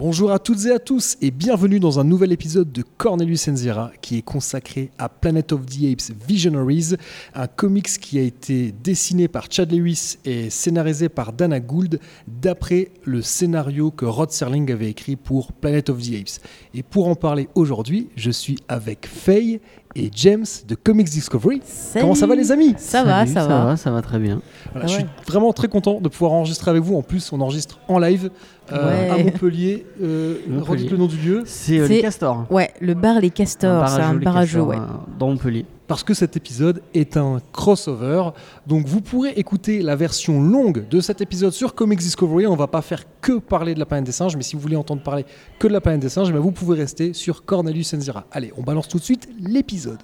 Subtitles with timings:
[0.00, 3.92] Bonjour à toutes et à tous et bienvenue dans un nouvel épisode de Cornelius Enzira
[4.00, 6.94] qui est consacré à Planet of the Apes Visionaries,
[7.34, 12.92] un comics qui a été dessiné par Chad Lewis et scénarisé par Dana Gould d'après
[13.04, 16.40] le scénario que Rod Serling avait écrit pour Planet of the Apes.
[16.72, 19.60] Et pour en parler aujourd'hui, je suis avec Faye
[19.96, 21.60] et James de Comics Discovery.
[21.64, 22.02] Salut.
[22.02, 22.74] Comment ça va les amis?
[22.78, 23.76] Ça va, Salut, ça, va.
[23.76, 24.40] ça va très bien.
[24.72, 25.08] Voilà, Ah Je suis ouais.
[25.26, 26.96] vraiment très content de pouvoir enregistrer avec vous.
[26.96, 28.30] En plus, on enregistre en live
[28.72, 29.10] euh, Ouais.
[29.10, 29.84] à Montpellier.
[30.02, 30.68] Euh, Montpellier.
[30.70, 31.42] redites le nom du lieu.
[31.46, 32.46] C'est euh, les castors.
[32.50, 34.76] Ouais, le bar Les Castors, c'est un bar à jeux, ouais.
[34.76, 34.80] euh,
[35.18, 35.64] Dans Montpellier.
[35.90, 38.30] Parce que cet épisode est un crossover.
[38.64, 42.46] Donc vous pourrez écouter la version longue de cet épisode sur Comics Discovery.
[42.46, 44.76] On va pas faire que parler de la planète des singes, mais si vous voulez
[44.76, 45.26] entendre parler
[45.58, 48.24] que de la planète des singes, eh vous pouvez rester sur Cornelius Enzira.
[48.30, 49.98] Allez, on balance tout de suite l'épisode.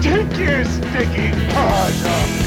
[0.00, 2.45] Take your sticky off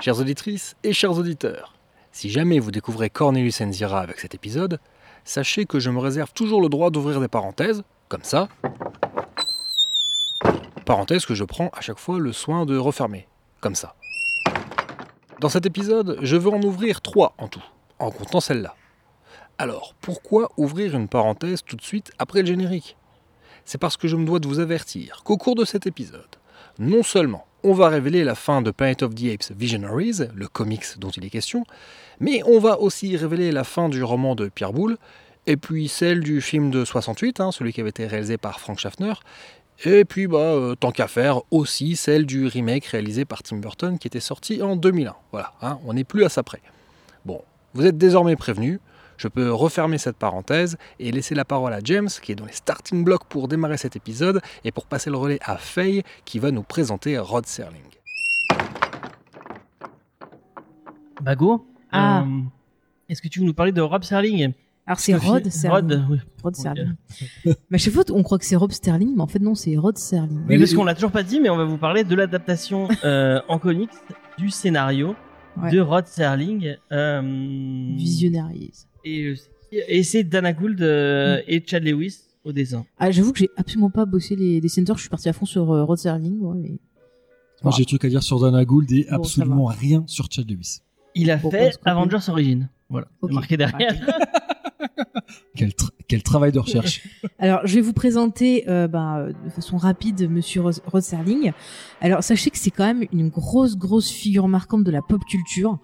[0.00, 1.77] Chères auditrices et chers auditeurs,
[2.18, 4.80] si jamais vous découvrez Cornelius Enzira avec cet épisode,
[5.24, 8.48] sachez que je me réserve toujours le droit d'ouvrir des parenthèses, comme ça.
[10.84, 13.28] Parenthèses que je prends à chaque fois le soin de refermer,
[13.60, 13.94] comme ça.
[15.38, 17.62] Dans cet épisode, je veux en ouvrir trois en tout,
[18.00, 18.74] en comptant celle-là.
[19.56, 22.96] Alors, pourquoi ouvrir une parenthèse tout de suite après le générique?
[23.64, 26.26] C'est parce que je me dois de vous avertir qu'au cours de cet épisode,
[26.80, 30.98] non seulement on va révéler la fin de Planet of the Apes Visionaries, le comics
[30.98, 31.64] dont il est question,
[32.20, 34.96] mais on va aussi révéler la fin du roman de Pierre Boulle,
[35.46, 38.78] et puis celle du film de 68, hein, celui qui avait été réalisé par Frank
[38.78, 39.14] Schaffner,
[39.84, 43.98] et puis bah, euh, tant qu'à faire, aussi celle du remake réalisé par Tim Burton
[43.98, 45.14] qui était sorti en 2001.
[45.32, 46.60] Voilà, hein, on n'est plus à ça près.
[47.24, 47.42] Bon,
[47.74, 48.80] vous êtes désormais prévenus,
[49.18, 52.52] je peux refermer cette parenthèse et laisser la parole à James, qui est dans les
[52.52, 56.50] starting blocks pour démarrer cet épisode, et pour passer le relais à Faye, qui va
[56.50, 57.82] nous présenter Rod Serling.
[61.20, 62.22] Bago Ah.
[62.22, 62.40] euh,
[63.08, 64.52] Est-ce que tu veux nous parler de Rob Serling
[64.86, 65.92] Alors c'est Rod Serling.
[65.98, 66.18] Rod, oui.
[66.42, 66.92] Rod Serling.
[67.44, 69.76] mais à chaque fois, on croit que c'est Rob Sterling, mais en fait non, c'est
[69.76, 70.40] Rod Serling.
[70.48, 73.40] Oui, parce qu'on l'a toujours pas dit, mais on va vous parler de l'adaptation euh,
[73.48, 73.90] en comics
[74.38, 75.14] du scénario
[75.60, 75.72] Ouais.
[75.72, 76.76] de Rod Serling.
[76.92, 78.70] euh, Visionaries.
[79.04, 79.34] Et,
[79.72, 81.42] et c'est Dana Gould euh, Mm.
[81.48, 82.84] et Chad Lewis au dessin.
[82.98, 85.72] Ah, j'avoue que j'ai absolument pas bossé les dessinateurs, je suis parti à fond sur
[85.72, 86.78] euh, Rod Serling, ouais, mais...
[87.64, 90.48] Moi, j'ai des trucs à dire sur Dana Gould et Bon, absolument rien sur Chad
[90.48, 90.78] Lewis.
[91.18, 91.78] Il a fait.
[91.84, 92.68] Avengers Origin.
[92.88, 93.94] Voilà, marqué derrière.
[95.54, 97.02] Quel, tra- quel travail de recherche.
[97.38, 101.52] Alors, je vais vous présenter euh, bah, euh, de façon rapide Monsieur Rod Serling.
[102.00, 105.78] Alors, sachez que c'est quand même une grosse, grosse figure marquante de la pop culture.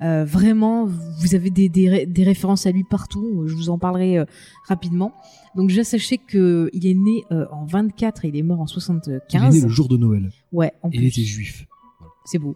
[0.00, 3.44] Euh, vraiment, vous avez des, des, ré- des références à lui partout.
[3.46, 4.24] Je vous en parlerai euh,
[4.66, 5.12] rapidement.
[5.54, 8.66] Donc, déjà, sachez que il est né euh, en 24 et il est mort en
[8.66, 9.54] Il est 75.
[9.54, 10.30] né le jour de Noël.
[10.52, 11.66] Ouais, en Et il était juif.
[12.30, 12.54] C'est beau.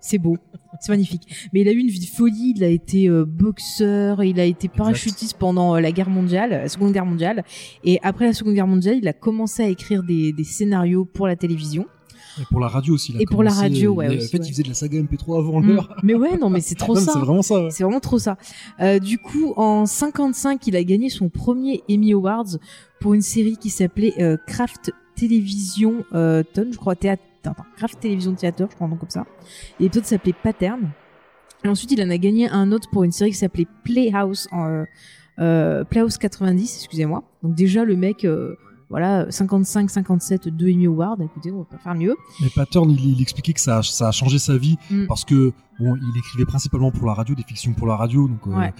[0.00, 0.36] c'est beau.
[0.80, 1.48] C'est magnifique.
[1.52, 2.54] Mais il a eu une vie de folie.
[2.56, 4.22] Il a été euh, boxeur.
[4.24, 7.44] Il a été parachutiste pendant euh, la guerre mondiale, la seconde guerre mondiale.
[7.84, 11.26] Et après la seconde guerre mondiale, il a commencé à écrire des, des scénarios pour
[11.26, 11.86] la télévision.
[12.40, 13.14] Et pour la radio aussi.
[13.20, 14.44] Et pour la radio, ouais, En fait, ouais.
[14.44, 15.66] il faisait de la saga MP3 avant Mm.
[15.68, 15.96] l'heure.
[16.02, 17.12] Mais ouais, non, mais c'est trop Non, ça.
[17.12, 17.54] C'est vraiment ça.
[17.62, 17.70] ouais.
[17.70, 18.36] C'est vraiment trop ça.
[18.80, 22.56] Euh, du coup, en 55, il a gagné son premier Emmy Awards
[23.00, 28.00] pour une série qui s'appelait euh, Craft Television euh, Ton, je crois, théâtre, attends, Craft
[28.00, 29.24] Television Theater, je crois un nom comme ça.
[29.80, 30.90] Et l'épisode s'appelait Pattern.
[31.64, 34.66] Et ensuite, il en a gagné un autre pour une série qui s'appelait Playhouse, en,
[34.66, 34.84] euh,
[35.38, 37.22] euh, Playhouse 90, excusez-moi.
[37.42, 38.54] Donc déjà, le mec, euh,
[38.90, 41.16] voilà, 55, 57, 2 Emmy Awards.
[41.22, 42.16] Écoutez, on va pas faire mieux.
[42.42, 45.06] Mais Pattern, il, il expliquait que ça a, ça a changé sa vie Mm.
[45.06, 48.28] parce que, bon, il écrivait principalement pour la radio, des fictions pour la radio.
[48.28, 48.74] Donc, euh, Ouais.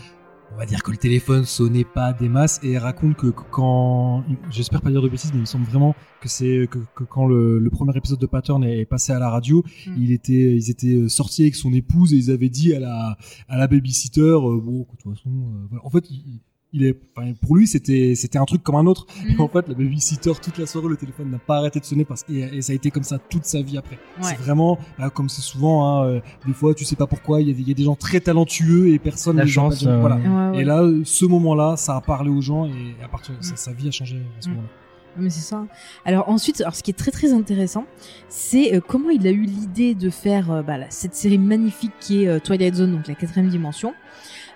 [0.55, 4.81] On va dire que le téléphone sonnait pas des masses et raconte que quand, j'espère
[4.83, 7.59] pas dire de bêtises, mais il me semble vraiment que c'est que, que quand le,
[7.59, 9.95] le premier épisode de Pattern est passé à la radio, Mm.
[9.99, 13.17] il était, ils étaient sortis avec son épouse et ils avaient dit à la,
[13.49, 15.85] à la babysitter, euh, bon, de toute façon, euh, voilà.
[15.85, 16.41] en fait, il,
[16.76, 19.06] il est, enfin, pour lui, c'était, c'était un truc comme un autre.
[19.25, 19.31] Mhm.
[19.38, 22.05] Et en fait, la babysitter, toute la soirée, le téléphone n'a pas arrêté de sonner
[22.05, 23.97] parce que, et, et ça a été comme ça toute sa vie après.
[24.21, 24.25] Ouais.
[24.29, 27.49] C'est vraiment, bah, comme c'est souvent, hein, euh, des fois, tu sais pas pourquoi, il
[27.49, 29.55] y, a des- il y a des gens très talentueux et personne La les a
[29.62, 30.17] pas chance, euh, Voilà.
[30.17, 30.61] Ouais, ouais.
[30.61, 33.43] Et là, euh, ce moment-là, ça a parlé aux gens et à partir, Mm.
[33.43, 34.53] sa, sa vie a changé à ce Mm.
[34.53, 34.69] moment-là.
[35.17, 35.65] Mais c'est ça.
[36.05, 37.85] Alors ensuite, alors ce qui est très très intéressant,
[38.29, 42.25] c'est euh, comment il a eu l'idée de faire euh, bah, cette série magnifique qui
[42.25, 43.94] est euh, Twilight Zone, donc la quatrième dimension.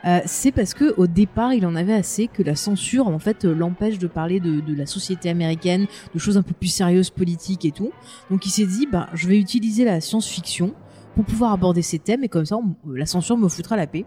[0.04, 3.44] Euh, c'est parce que au départ, il en avait assez que la censure, en fait,
[3.44, 7.10] euh, l'empêche de parler de, de la société américaine, de choses un peu plus sérieuses,
[7.10, 7.90] politiques et tout.
[8.30, 10.74] Donc il s'est dit, bah, je vais utiliser la science-fiction
[11.14, 14.04] pour pouvoir aborder ces thèmes et comme ça, la censure me foutra la paix.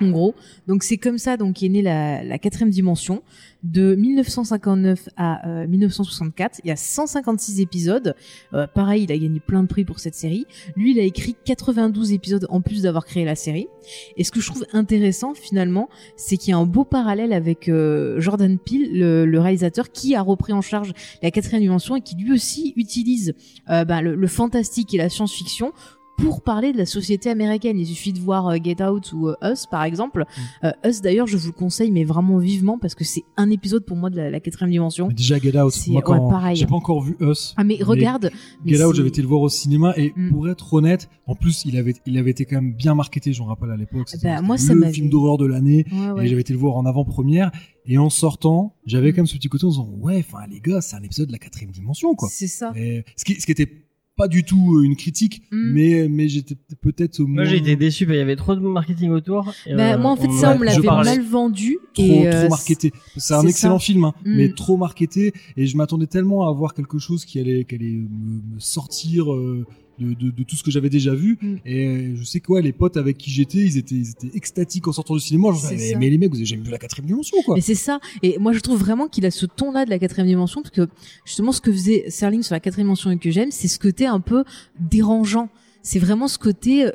[0.00, 0.34] En gros,
[0.66, 3.22] donc c'est comme ça donc est née la, la quatrième dimension
[3.62, 6.60] de 1959 à euh, 1964.
[6.64, 8.14] Il y a 156 épisodes.
[8.54, 10.46] Euh, pareil, il a gagné plein de prix pour cette série.
[10.76, 13.68] Lui, il a écrit 92 épisodes en plus d'avoir créé la série.
[14.16, 17.68] Et ce que je trouve intéressant finalement, c'est qu'il y a un beau parallèle avec
[17.68, 20.92] euh, Jordan Peele, le, le réalisateur, qui a repris en charge
[21.22, 23.34] la quatrième dimension et qui lui aussi utilise
[23.66, 25.72] ben, le, le fantastique et la science-fiction
[26.16, 27.78] pour parler de la société américaine.
[27.78, 30.24] Il suffit de voir euh, Get Out ou euh, Us, par exemple.
[30.64, 33.84] Euh, Us, d'ailleurs, je vous le conseille, mais vraiment vivement, parce que c'est un épisode
[33.84, 35.08] pour moi de la, la quatrième dimension.
[35.08, 36.56] Mais déjà Get Out, C'est- moi ouais, quand pareil.
[36.56, 37.54] j'ai pas encore vu Us.
[37.56, 38.30] Ah, mais regarde.
[38.64, 40.30] mais Get Out, j'avais été le voir au cinéma et Mm.
[40.30, 43.42] pour être honnête, en plus il avait il avait été quand même bien marketé, je
[43.42, 44.08] me rappelle à l'époque.
[44.08, 46.24] C'était Bah, moi, c'était ça le film d'horreur de l'année Ouais, ouais.
[46.24, 47.50] et j'avais été le voir en avant-première
[47.86, 49.12] et en sortant, j'avais Mm.
[49.12, 51.32] quand même ce petit côté en disant ouais, enfin les gars, c'est un épisode de
[51.32, 52.28] la quatrième dimension quoi.
[52.30, 52.72] C'est ça.
[52.76, 53.85] Et ce qui ce qui était
[54.16, 55.72] pas du tout euh, une critique, Mm.
[55.72, 58.60] mais mais j'étais peut-être moins Moi, j'ai été déçu, bah, il y avait trop de
[58.60, 59.52] marketing autour.
[59.66, 61.78] et, Bah, euh, moi, en fait, on- ça, on me l'avait mal vendu.
[61.94, 62.92] trop, et, euh, trop marketé.
[63.16, 63.84] C'est un excellent ça.
[63.84, 64.36] film, hein, Mm.
[64.36, 65.32] mais trop marketé.
[65.56, 69.32] Et je m'attendais tellement à voir quelque chose qui allait, qui allait me, me sortir
[69.32, 69.66] euh,
[69.98, 71.38] de, de, de tout ce que j'avais déjà vu.
[71.40, 71.56] Mm.
[71.64, 74.92] Et je sais quoi, les potes avec qui j'étais, ils étaient, ils étaient extatiques en
[74.92, 75.52] sortant du cinéma.
[75.52, 77.54] Disais, mais, mais les mecs, vous avez jamais vu la quatrième dimension, quoi.
[77.54, 78.00] Mais c'est ça.
[78.22, 80.88] Et moi, je trouve vraiment qu'il a ce ton-là de la quatrième dimension, parce que
[81.24, 84.06] justement, ce que faisait Serling sur la quatrième dimension et que j'aime, c'est ce côté
[84.06, 84.44] un peu
[84.78, 85.48] dérangeant.
[85.86, 86.90] C'est vraiment ce côté, euh,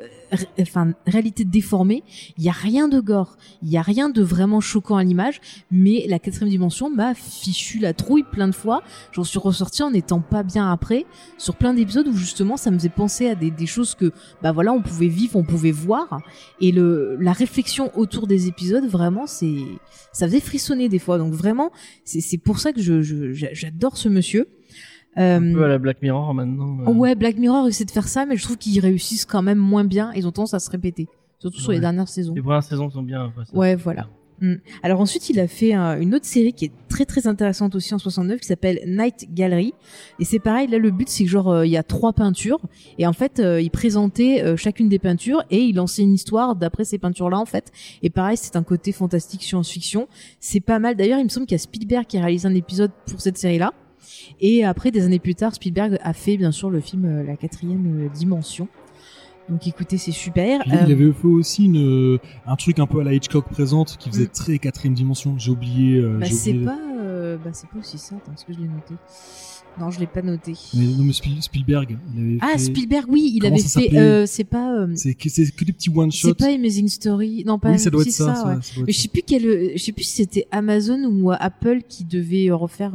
[0.60, 2.04] enfin, réalité déformée.
[2.36, 5.40] Il y a rien de gore, il y a rien de vraiment choquant à l'image,
[5.70, 8.82] mais la quatrième dimension m'a fichu la trouille plein de fois.
[9.12, 11.06] J'en suis ressorti en étant pas bien après,
[11.38, 14.12] sur plein d'épisodes où justement, ça me faisait penser à des, choses que,
[14.42, 16.20] bah voilà, on pouvait vivre, on pouvait voir,
[16.60, 19.64] et le, la réflexion autour des épisodes, vraiment, c'est,
[20.12, 21.16] ça faisait frissonner des fois.
[21.16, 21.72] Donc vraiment,
[22.04, 24.48] c'est pour ça que je je- j'adore ce monsieur.
[25.18, 26.78] Euh, Un peu à la Black Mirror maintenant.
[26.86, 26.92] euh.
[26.92, 29.84] ouais, Black Mirror essaie de faire ça, mais je trouve qu'ils réussissent quand même moins
[29.84, 30.10] bien.
[30.14, 32.34] Ils ont tendance à se répéter, surtout sur les dernières saisons.
[32.34, 33.30] Les premières saisons sont bien.
[33.34, 33.54] quoi, ça.
[33.56, 34.08] Ouais, voilà.
[34.40, 34.54] Mm.
[34.82, 37.94] Alors ensuite, il a fait euh, une autre série qui est très très intéressante aussi
[37.94, 39.72] en 69 qui s'appelle Night Gallery.
[40.18, 42.58] Et c'est pareil, là le but c'est que genre euh, il y a trois peintures
[42.98, 46.56] et en fait euh, il présentait euh, chacune des peintures et il lançait une histoire
[46.56, 47.70] d'après ces peintures là en fait.
[48.02, 50.08] Et pareil, c'est un côté fantastique science-fiction.
[50.40, 50.96] C'est pas mal.
[50.96, 53.38] D'ailleurs, il me semble qu'il y a Spielberg qui a réalisé un épisode pour cette
[53.38, 53.72] série là.
[54.40, 57.36] Et après, des années plus tard, Spielberg a fait bien sûr le film euh, La
[57.36, 58.68] quatrième euh, dimension.
[59.48, 60.60] Donc écoutez, c'est super.
[60.60, 63.96] Puis, Euh, Il avait fait aussi une, un truc un peu à la Hitchcock présente
[63.98, 64.28] qui faisait Mm.
[64.32, 65.34] très quatrième dimension.
[65.38, 65.98] J'ai oublié.
[65.98, 68.14] euh, Bah, j'ai c'est oublié- pas, euh, bah, c'est pas aussi ça.
[68.16, 68.94] Attends, est-ce que je l'ai noté?
[69.80, 70.52] Non, je l'ai pas noté.
[70.74, 71.96] Mais, non, mais Spiel- Spielberg.
[72.14, 73.96] Il avait Ah, fait- Spielberg, oui, il Comment avait fait.
[73.98, 74.74] euh, c'est pas.
[74.78, 76.28] euh, C'est que, des petits one shots.
[76.28, 77.42] c'est pas Amazing Story.
[77.46, 77.70] Non, pas.
[77.72, 78.26] oui, ça doit être ça.
[78.26, 78.54] ça, ça, ouais.
[78.62, 79.46] ça doit être Mais je sais plus quel.
[79.46, 82.94] euh, Je sais plus si c'était Amazon ou euh, Apple qui devait euh, refaire.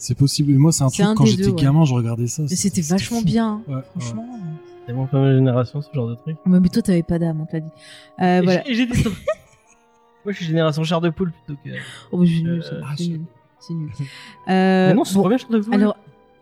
[0.00, 0.52] Euh, C'est possible.
[0.52, 1.52] Mais moi, c'est un C'est truc un quand j'étais ouais.
[1.62, 2.42] gamin, je regardais ça.
[2.42, 3.62] Mais c'était vachement bien.
[3.68, 3.82] Ouais, ouais.
[3.98, 4.26] Franchement.
[4.80, 6.36] C'est tellement pas ma génération, ce genre de truc.
[6.46, 7.70] Ouais, mais toi, t'avais pas d'âme, on te l'a dit.
[8.20, 8.62] Euh, Et voilà.
[8.66, 9.12] j'ai- dit stop.
[10.24, 11.70] Moi, je suis génération chair de poule plutôt que.
[12.12, 12.76] Oh, mais c'est nul, Euh, ça.
[12.96, 13.20] C'est nul.
[13.60, 13.90] C'est nul.
[14.48, 15.74] Euh, Mais non, c'est bon, bien chair de poule.
[15.74, 15.96] Alors,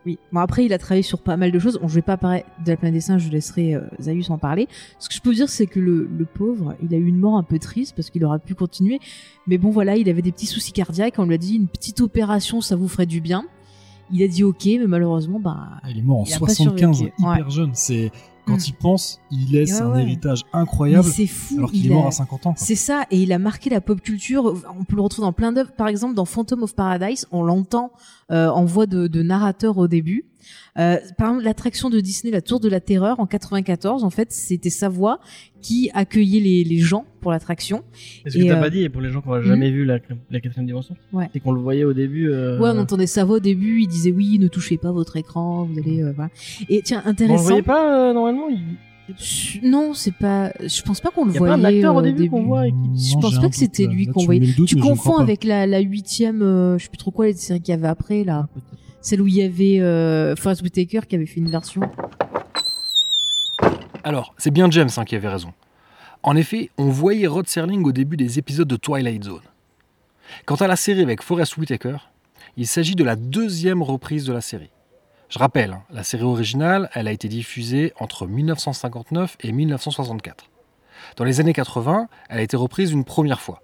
[0.07, 0.19] oui.
[0.33, 1.79] Bon, après, il a travaillé sur pas mal de choses.
[1.81, 4.39] Bon, je vais pas parler de la planète des singes, je laisserai euh, Zayus en
[4.39, 4.69] parler.
[4.99, 7.19] Ce que je peux vous dire, c'est que le, le pauvre, il a eu une
[7.19, 9.01] mort un peu triste parce qu'il aurait pu continuer.
[9.47, 11.15] Mais bon, voilà, il avait des petits soucis cardiaques.
[11.19, 13.45] On lui a dit une petite opération, ça vous ferait du bien.
[14.11, 15.57] Il a dit ok, mais malheureusement, bah.
[15.83, 17.15] Ah, Il est mort en Il a pas 75, survécu.
[17.21, 17.71] hyper jeune.
[17.75, 18.11] C'est
[18.47, 18.61] quand Mm.
[18.69, 21.57] il pense, il laisse Ouais, un héritage incroyable, C'est fou.
[21.59, 22.55] alors qu'il il est mort a- à 50 ans.
[22.57, 24.55] C'est ça, et il a marqué la pop culture.
[24.81, 25.73] On peut le retrouver dans plein d'œuvres.
[25.73, 27.93] Par exemple, dans Phantom of Paradise, on l'entend
[28.31, 30.25] en voix de, de narrateur au début.
[30.79, 34.31] Euh, par exemple, l'attraction de Disney, la Tour de la Terreur, en 94, en fait,
[34.33, 35.19] c'était sa voix
[35.61, 37.83] qui accueillait les, les gens pour l'attraction.
[38.25, 39.85] Et ce que t'as euh, pas dit, et pour les gens qui n'ont jamais vu
[39.85, 39.99] la,
[40.31, 41.29] la quatrième dimension, Ouais.
[41.33, 42.31] c'est qu'on le voyait au début.
[42.31, 43.81] euh, Ouais, on entendait sa voix au début.
[43.83, 46.03] Il disait oui, ne touchez pas votre écran, vous allez.
[46.03, 46.31] euh, voilà.
[46.69, 47.43] Et tiens, On le intéressant.
[47.45, 48.59] voyait pas euh, normalement il...
[49.63, 50.53] Non, c'est pas.
[50.61, 51.55] Je pense pas qu'on le Y a voyait.
[51.55, 53.87] pas un acteur au début qu'on voit et qui- Je Non, pense pas que c'était
[53.87, 54.53] lui qu'on voyait.
[54.53, 57.61] doute, Tu confonds avec la, la huitième, euh, je sais plus trop quoi, les séries
[57.61, 58.49] qu'il y avait après, là.
[59.01, 61.81] Celle où il y avait euh, Forrest Whitaker qui avait fait une version.
[64.05, 65.53] Alors, c'est bien James hein, qui avait raison.
[66.23, 69.41] En effet, on voyait Rod Serling au début des épisodes de Twilight Zone.
[70.47, 71.97] Quant à la série avec Forrest Whitaker,
[72.57, 74.71] il s'agit de la deuxième reprise de la série.
[75.29, 80.47] Je rappelle, hein, la série originale, elle a été diffusée entre 1959 et 1964.
[81.17, 83.63] Dans les années 80, elle a été reprise une première fois,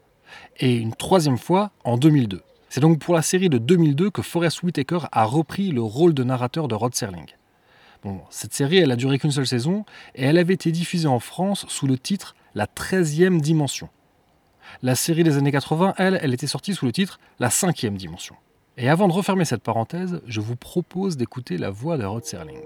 [0.59, 2.43] et une troisième fois en 2002.
[2.69, 6.23] C'est donc pour la série de 2002 que Forrest Whitaker a repris le rôle de
[6.23, 7.29] narrateur de Rod Serling.
[8.29, 11.65] Cette série, elle a duré qu'une seule saison et elle avait été diffusée en France
[11.69, 13.89] sous le titre La 13e dimension.
[14.83, 18.37] La série des années 80, elle, elle était sortie sous le titre La 5e dimension.
[18.77, 22.65] Et avant de refermer cette parenthèse, je vous propose d'écouter la voix de Rod Serling.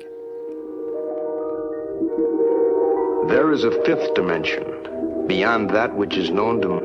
[3.28, 4.64] There is a fifth dimension,
[5.26, 6.80] beyond that which is known to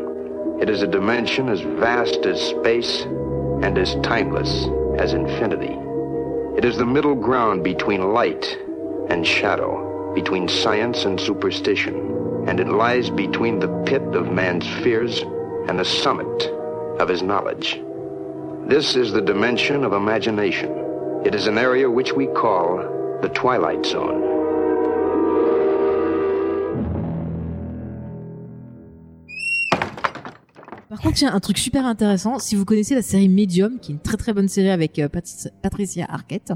[0.62, 3.04] It is a dimension as vast as space
[3.64, 5.78] and as timeless as infinity.
[6.58, 8.60] It is the middle ground between light
[9.10, 15.22] and shadow, between science and superstition, and it lies between the pit of man's fears
[15.70, 16.44] and the summit
[17.00, 17.80] of his knowledge.
[18.68, 20.72] This is the dimension of imagination.
[21.26, 22.78] It is an area which we call
[23.22, 24.22] the Twilight Zone.
[30.90, 32.38] Par contre, il y a un truc super intéressant.
[32.40, 35.08] Si vous connaissez la série Medium, qui est une très très bonne série avec euh,
[35.10, 36.54] Patricia- Patricia Arquette,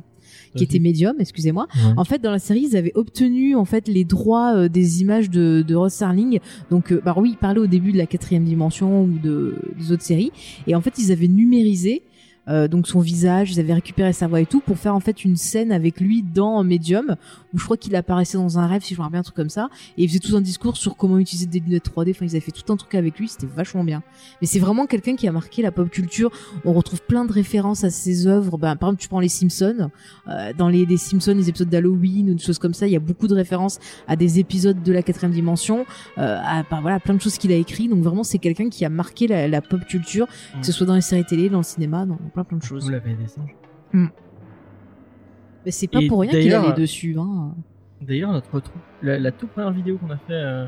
[0.58, 1.68] qui était Medium, excusez-moi.
[1.76, 1.94] Ouais.
[1.98, 5.30] En fait, dans la série, ils avaient obtenu en fait les droits euh, des images
[5.30, 6.40] de, de Ross Starling.
[6.70, 9.92] Donc, euh, bah oui, ils parlaient au début de la quatrième dimension ou de des
[9.92, 10.32] autres séries.
[10.68, 12.04] Et en fait, ils avaient numérisé
[12.48, 15.26] euh, donc son visage, ils avaient récupéré sa voix et tout pour faire en fait
[15.26, 17.16] une scène avec lui dans Medium
[17.54, 19.50] où je crois qu'il apparaissait dans un rêve si je me rappelle un truc comme
[19.50, 22.12] ça et il faisait tout un discours sur comment utiliser des lunettes 3D.
[22.12, 24.04] Enfin, ils avaient fait tout un truc avec lui, c'était vachement bien.
[24.42, 26.32] Mais c'est vraiment quelqu'un qui a marqué la pop culture.
[26.66, 28.58] On retrouve plein de références à ses œuvres.
[28.58, 29.90] Ben, par exemple, tu prends les Simpsons.
[30.28, 32.96] Euh, dans les, les Simpsons, les épisodes d'Halloween ou des choses comme ça, il y
[32.96, 35.86] a beaucoup de références à des épisodes de la quatrième dimension,
[36.18, 37.88] euh, à ben, voilà, plein de choses qu'il a écrit.
[37.88, 40.28] Donc vraiment, c'est quelqu'un qui a marqué la, la pop culture,
[40.60, 42.86] que ce soit dans les séries télé, dans le cinéma, dans plein plein de choses.
[42.86, 43.56] Vous l'avez des singes.
[43.94, 47.16] Mais c'est pas Et pour rien qu'il allait dessus.
[47.18, 47.54] Hein.
[48.02, 50.68] D'ailleurs, notre trou- la, la toute première vidéo qu'on a fait euh,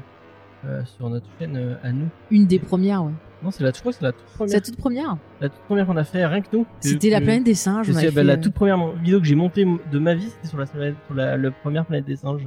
[0.66, 2.08] euh, sur notre chaîne euh, à nous.
[2.32, 3.12] Une des premières, ouais.
[3.44, 4.54] Non, c'est la, je crois que c'est la toute C'est première.
[4.56, 5.18] la toute première.
[5.40, 6.66] La toute première qu'on a fait, rien que nous.
[6.82, 7.88] C'était la planète des singes.
[7.88, 10.48] que on bah, la euh, toute première vidéo que j'ai montée de ma vie, c'était
[10.48, 12.46] sur la, sur la, première planète des singes.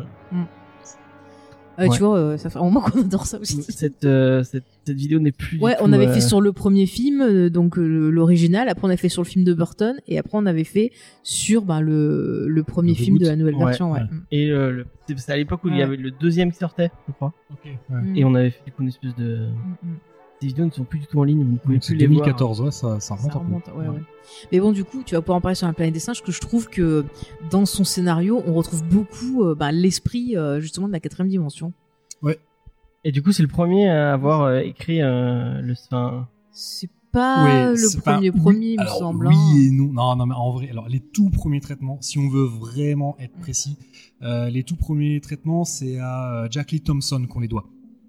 [1.79, 1.89] Euh, ouais.
[1.97, 3.63] Tu vois, euh, ça fait un moment qu'on adore ça aussi.
[3.69, 5.59] Cette, euh, cette, cette vidéo n'est plus.
[5.59, 8.69] du Ouais, tout, on avait euh, fait sur le premier film, donc euh, l'original.
[8.69, 10.91] Après, on a fait sur le film de Burton, et après, on avait fait
[11.23, 13.93] sur ben, le, le premier Le film de la nouvelle Ouais, version.
[13.93, 14.01] Ouais.
[14.01, 14.05] ouais.
[14.07, 14.23] Mm.
[14.33, 14.87] Et euh, le-
[15.17, 17.33] c'est- à l'époque où il y avait le deuxième qui sortait, je crois.
[17.91, 18.17] Mm.
[18.17, 19.47] Et on avait fait du coup une espèce de.
[19.49, 19.97] Mm, mm.
[20.47, 22.07] Vidéos ne sont plus du tout en ligne, vous ne pouvez Donc, plus c'est les
[22.09, 23.47] 2014, ouais, ça, ça remonte Ça un peu.
[23.47, 24.03] remonte, ouais, ouais.
[24.53, 26.33] Mais bon, du coup, tu vas pouvoir en parler sur la planète des singes, que
[26.33, 27.05] je trouve que
[27.51, 31.73] dans son scénario, on retrouve beaucoup euh, ben, l'esprit euh, justement de la quatrième dimension.
[32.21, 32.35] voir.
[33.05, 35.73] Et du coup, c'est le premier à avoir euh, écrit euh, le.
[35.73, 39.27] Enfin, C'est pas Ouais, le c'est pas- premier oui, premier, il me alors, semble.
[39.27, 39.57] Oui hein.
[39.59, 39.93] et non.
[39.93, 43.37] Non, non, mais en vrai, alors les tout premiers traitements, si on veut vraiment être
[43.39, 43.77] précis,
[44.23, 47.65] euh, les tout premiers traitements, c'est à Jack Lee Thompson qu'on les doit.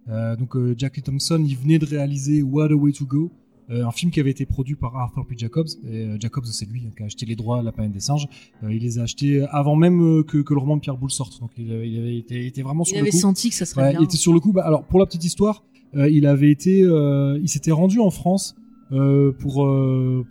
[0.10, 3.32] Euh, donc euh, Jack Lee Thompson, il venait de réaliser What a Way to Go,
[3.70, 5.36] euh, un film qui avait été produit par Arthur P.
[5.38, 5.68] Jacobs.
[5.90, 8.28] Et euh, Jacobs, c'est lui qui a acheté les droits à la planète des singes.
[8.64, 11.40] Euh, il les a achetés avant même que, que le roman de Pierre Boulle sorte.
[11.40, 13.18] Donc il avait, il avait été, il était vraiment sur Il le avait coup.
[13.18, 14.00] senti que ça serait Ouais, bien.
[14.02, 14.52] il était sur le coup.
[14.52, 15.64] Bah, alors pour la petite histoire,
[15.96, 18.56] il avait été, il s'était rendu en France
[18.90, 19.70] pour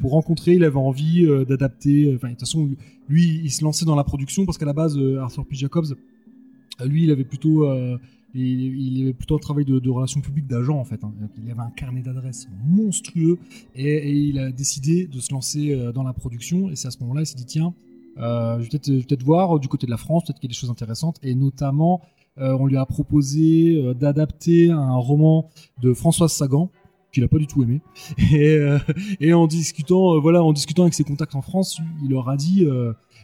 [0.01, 0.55] pour rencontrer.
[0.55, 2.13] Il avait envie d'adapter.
[2.17, 2.69] Enfin de toute façon,
[3.09, 5.55] lui, il se lançait dans la production parce qu'à la base, Arthur P.
[5.55, 5.95] Jacobs,
[6.85, 7.65] lui, il avait plutôt
[8.35, 11.03] il, il avait plutôt un travail de, relations publiques d'agent en fait.
[11.05, 11.13] hein.
[11.43, 13.39] Il avait un carnet d'adresses monstrueux
[13.75, 16.71] et, il a décidé de se lancer euh, dans la production.
[16.71, 17.75] Et c'est à ce moment-là, il s'est dit tiens,
[18.19, 20.59] euh, je vais peut-être voir du côté de la France, peut-être qu'il y a des
[20.59, 21.19] choses intéressantes.
[21.23, 22.01] Et notamment,
[22.39, 25.51] euh, on lui a proposé d'adapter un roman
[25.83, 26.71] de Françoise Sagan
[27.13, 27.83] qu'il a pas du tout aimé
[29.21, 32.67] et, en discutant voilà en discutant avec ses contacts en France il leur a dit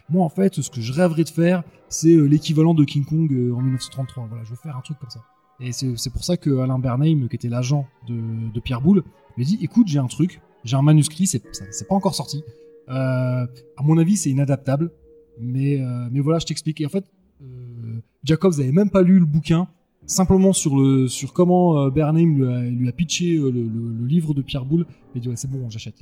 [0.09, 3.31] moi en fait ce que je rêverais de faire c'est euh, l'équivalent de King Kong
[3.31, 5.21] euh, en 1933 voilà je veux faire un truc comme ça.
[5.61, 9.03] Et c'est pour ça que Alain Bernheim qui était l'agent de, Pierre Boulle
[9.35, 11.41] lui dit écoute j'ai un truc j'ai un manuscrit c'est
[11.87, 12.43] pas encore sorti.
[12.87, 13.45] Euh,
[13.77, 14.91] à mon avis c'est inadaptable.
[15.41, 16.79] Mais mais voilà je t'explique.
[16.79, 17.05] Et en fait
[18.23, 19.67] Jacobs avait même pas lu le bouquin
[20.09, 23.93] simplement sur le sur comment euh, Bernheim lui a, lui a pitché euh, le, le-
[24.01, 24.85] le livre de Pierre Boulle
[25.15, 25.95] il dit ouais c'est bon j'achète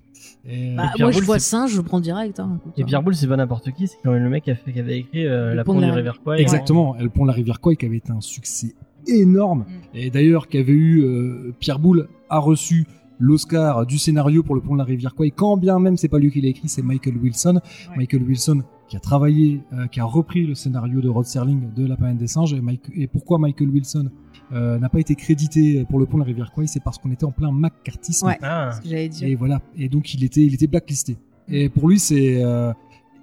[0.50, 2.40] et, Bah, Pierre moi, je vois c'est- ça, je prends direct.
[2.40, 2.86] Hein, écoute, Et hein.
[2.86, 4.80] Pierre Boulle, c'est pas n'importe qui, c'est quand même le mec qui, a fait, qui
[4.80, 6.40] avait écrit euh, Le La pont de la- River Kwai.
[6.42, 8.74] Exactement, le pont de la rivière Kouai qui avait été un succès
[9.08, 9.98] énorme Mm.
[9.98, 12.86] et d'ailleurs qui avait eu euh, Pierre Boulle a reçu
[13.20, 16.20] l'Oscar du scénario pour le pont de la rivière Kouai quand bien même c'est pas
[16.20, 17.56] lui qui l'a écrit c'est Michael Wilson
[17.90, 17.98] Ouais.
[17.98, 21.86] Michael Wilson qui a travaillé euh, qui a repris le scénario de Rod Serling de
[21.86, 24.10] La planète des singes et, Mike- et pourquoi Michael Wilson
[24.54, 27.12] euh, n'a pas été crédité pour le pont de la rivière Kouai c'est parce qu'on
[27.12, 28.38] était en plein McCarthyisme Ouais.
[28.42, 29.28] Ah, C'est ce que j'allais dire.
[29.28, 29.62] et voilà.
[29.78, 31.18] Et donc il était, il était blacklisté.
[31.50, 32.42] Et pour lui, c'est.
[32.44, 32.72] Euh,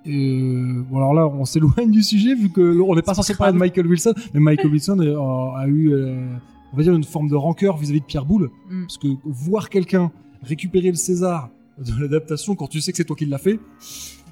[0.06, 3.54] euh, bon alors là, on s'éloigne du sujet vu que on n'est pas censé parler
[3.54, 3.58] de.
[3.58, 6.26] Michael Wilson, mais Michael Wilson a, a eu, euh,
[6.72, 8.82] on va dire, une forme de rancœur vis-à-vis de Pierre Boulle, Mm.
[8.82, 10.10] parce que voir quelqu'un
[10.42, 13.58] récupérer le César de l'adaptation quand tu sais que c'est toi qui l'as fait.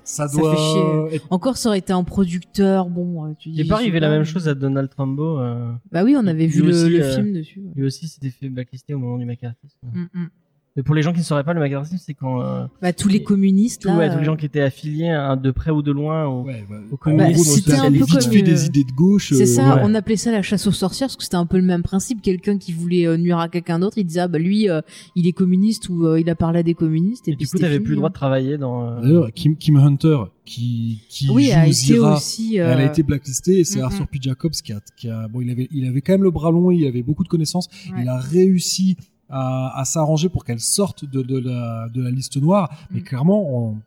[0.04, 1.16] Ça Ça doit fait chier.
[1.16, 3.56] être Encore, ça aurait été un producteur, bon, euh, tu dis.
[3.60, 5.38] Il est pas arrivé la même chose à Donald Trumbo.
[5.38, 7.60] euh, Bah oui, on avait vu Lui le, aussi, le euh, film dessus.
[7.60, 7.72] ouais.
[7.76, 9.76] lui aussi s'était fait blacklister au moment du McCarthyisme.
[9.92, 10.28] Mm, mm.
[10.74, 13.08] Mais pour les gens qui ne sauraient pas, le McCarthyisme, c'est quand euh, Bah, tous
[13.08, 13.96] les communistes, tous, là.
[13.98, 16.44] ouais, tous les euh, gens qui étaient affiliés hein, de près ou de loin au,
[16.44, 17.34] Ouais, bah, au en communisme.
[17.34, 19.34] gros, c'était ça un avait peu vite comme, fait euh, des idées de gauche.
[19.34, 19.80] C'est euh, ça, ouais.
[19.84, 22.22] on appelait ça la chasse aux sorcières parce que c'était un peu le même principe.
[22.22, 24.80] Quelqu'un qui voulait euh, nuire à quelqu'un d'autre, il disait ah bah lui euh,
[25.14, 27.50] il est communiste ou euh, il a parlé à des communistes et, Et puis du
[27.50, 28.10] coup, t'avais plus le droit hein.
[28.10, 28.88] de travailler dans.
[28.88, 32.58] euh, D'ailleurs, Kim, Kim Hunter, qui, qui Oui, joue a été Zira, aussi.
[32.58, 34.06] euh, elle a été blacklistée et c'est mm, Arthur.
[34.08, 34.18] P.
[34.22, 36.70] Jacobs qui a, qui a, bon, il avait, il avait quand même le bras long,
[36.70, 37.68] il avait beaucoup de connaissances.
[37.92, 38.02] Ouais.
[38.04, 38.96] Il a réussi
[39.32, 42.70] à, à s'arranger pour qu'elle sorte de, de, la, de la liste noire.
[42.92, 43.04] Mais Mm.
[43.04, 43.78] clairement, on-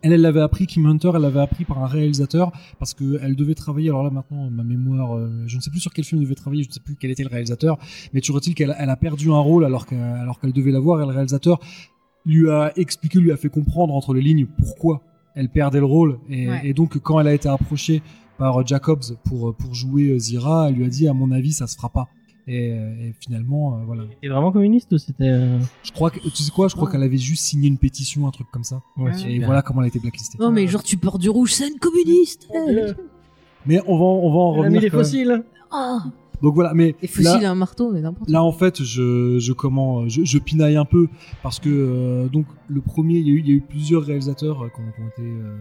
[0.00, 3.34] elle, elle l'avait appris, Kim Hunter, elle l'avait appris par un réalisateur parce que elle
[3.34, 3.88] devait travailler.
[3.88, 6.36] Alors là, maintenant, ma mémoire, euh, je ne sais plus sur quel film elle devait
[6.36, 7.78] travailler, je ne sais plus quel était le réalisateur.
[8.12, 11.02] Mais toujours est-il qu'elle elle a perdu un rôle alors qu'elle, alors qu'elle devait l'avoir
[11.02, 11.58] et le réalisateur
[12.24, 15.02] lui a expliqué, lui a fait comprendre entre les lignes pourquoi
[15.34, 16.18] elle perdait le rôle.
[16.28, 16.60] Et, Ouais.
[16.64, 18.00] et donc, quand elle a été approchée
[18.38, 21.52] par euh, Jacobs pour, pour jouer euh, Zira, elle lui a dit, à mon avis,
[21.52, 22.06] ça se fera pas.
[22.50, 24.04] Et, euh, et finalement, euh, voilà.
[24.22, 25.24] T'es vraiment communiste ou c'était.
[25.28, 26.92] euh, Je crois que, tu sais quoi, je crois Oh.
[26.92, 28.80] qu'elle avait juste signé une pétition, un truc comme ça.
[28.96, 29.10] ouais.
[29.12, 29.46] Et super.
[29.46, 30.38] voilà comment elle a été blacklistée.
[30.40, 32.48] Non mais genre tu portes du rouge, c'est une communiste.
[33.66, 34.80] Mais on va, on va en Elle a mis revenir.
[34.82, 35.44] les fossiles.
[35.70, 35.98] Ah,
[36.42, 38.30] Donc voilà, mais les fossiles là, un marteau, mais n'importe.
[38.30, 41.08] là en fait, je, je comment, je, je pinaille un peu
[41.42, 44.04] parce que euh, donc le premier, il y a eu, il y a eu plusieurs
[44.04, 45.58] réalisateurs euh, qui ont, qui ont été euh,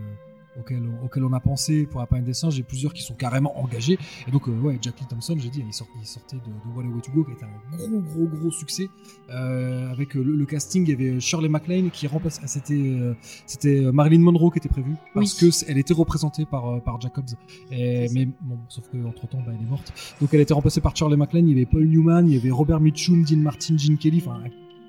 [0.59, 2.53] auxquels, auxquels on a pensé pour la planète des singes.
[2.55, 3.97] J'ai plusieurs qui sont carrément engagés.
[4.27, 6.75] Et donc euh, ouais, Jack Lee Thompson, j'ai dit, il, sort- il sortait de, de
[6.75, 8.87] What a Way to Go, qui était un gros gros gros succès
[9.29, 10.83] euh, avec euh, le, le casting.
[10.83, 13.13] Il y avait Shirley MacLaine qui remplaçait, c'était euh,
[13.45, 15.49] c'était euh, Marilyn Monroe qui était prévue parce Oui.
[15.49, 17.25] que elle était représentée par euh, par Jacobs.
[17.71, 19.93] Et, mais bon, sauf que entre temps, bah, elle est morte.
[20.21, 21.47] Donc elle été remplacée par Shirley MacLaine.
[21.47, 24.23] Il y avait Paul Newman, il y avait Robert Mitchum, Dean Martin, Gene Kelly.
[24.25, 24.41] Enfin,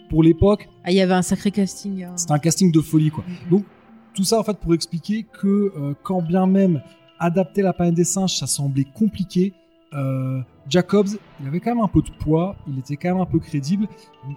[0.09, 2.03] pour l'époque, Ah, il y avait un sacré casting.
[2.05, 2.13] hein.
[2.17, 3.25] c'était un casting de folie, quoi.
[3.29, 3.51] Mhm.
[3.51, 3.65] Donc
[4.19, 5.47] tout ça en fait pour expliquer que
[5.77, 6.83] euh, quand bien même
[7.21, 9.53] adapter la planète des singes, ça semblait compliqué.
[9.95, 11.09] euh, Jacobs,
[11.41, 13.87] il avait quand même un peu de poids, il était quand même un peu crédible,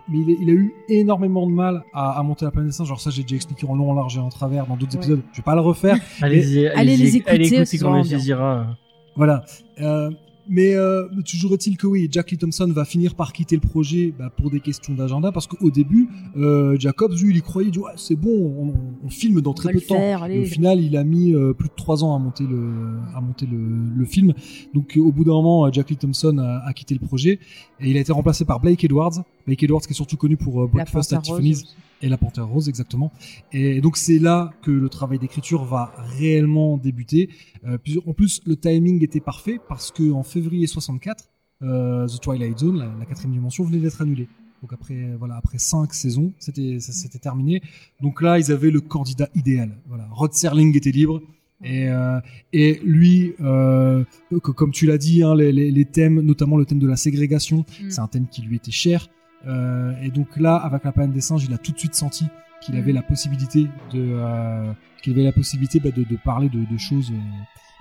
[0.07, 2.73] mais il a, il a eu énormément de mal à, à monter la planète des
[2.77, 2.87] singes.
[2.87, 4.99] Genre ça, j'ai déjà expliqué en long, en large et en travers dans d'autres Ouais.
[4.99, 5.21] épisodes.
[5.33, 5.97] Je vais pas le refaire.
[6.21, 8.77] Allez-y, Allez les écouter, Allez écouter quand on dira.
[9.15, 9.43] Voilà.
[9.81, 10.09] Euh,
[10.51, 14.13] mais euh, toujours est-il que oui, Jack Lee Thompson va finir par quitter le projet
[14.17, 17.71] bah, pour des questions d'agenda, parce qu'au début, euh, Jacobs, lui, il y croyait, il
[17.71, 18.73] dit ouais, c'est bon, on,
[19.05, 19.95] on filme dans très peu de temps.
[19.95, 22.97] faire, Et au final, il a mis euh, plus de trois ans à monter le,
[23.15, 23.57] à monter le,
[23.95, 24.33] le film.
[24.73, 27.39] Donc, euh, au bout d'un moment, euh, Jack Lee Thompson a, a quitté le projet
[27.79, 29.23] et il a été remplacé par Blake Edwards.
[29.47, 31.75] Blake Edwards, qui est surtout connu pour euh, Breakfast at Tiffany's.
[32.01, 33.11] Et la Panthère Rose, exactement.
[33.51, 37.29] Et donc, c'est là que le travail d'écriture va réellement débuter.
[37.65, 41.25] Euh, en plus, le timing était parfait parce que en février 64,
[41.63, 44.27] euh, The Twilight Zone, la, la quatrième dimension, venait d'être annulée.
[44.61, 47.61] Donc après, voilà, après cinq saisons, c'était, ça s'était terminé.
[48.01, 49.77] Donc là, ils avaient le candidat idéal.
[49.87, 51.21] Voilà, Rod Serling était libre.
[51.63, 52.19] Et, euh,
[52.53, 56.65] et lui, euh, que- comme tu l'as dit, hein, les, les- les thèmes, notamment le
[56.65, 57.89] thème de la ségrégation, Mm.
[57.89, 59.07] c'est un thème qui lui était cher.
[59.47, 62.25] Euh, et donc là, avec la planète des singes, il a tout de suite senti
[62.61, 62.95] qu'il avait Mm.
[62.95, 67.11] la possibilité de, euh, qu'il avait la possibilité bah, de, de parler de, de choses.
[67.11, 67.15] euh,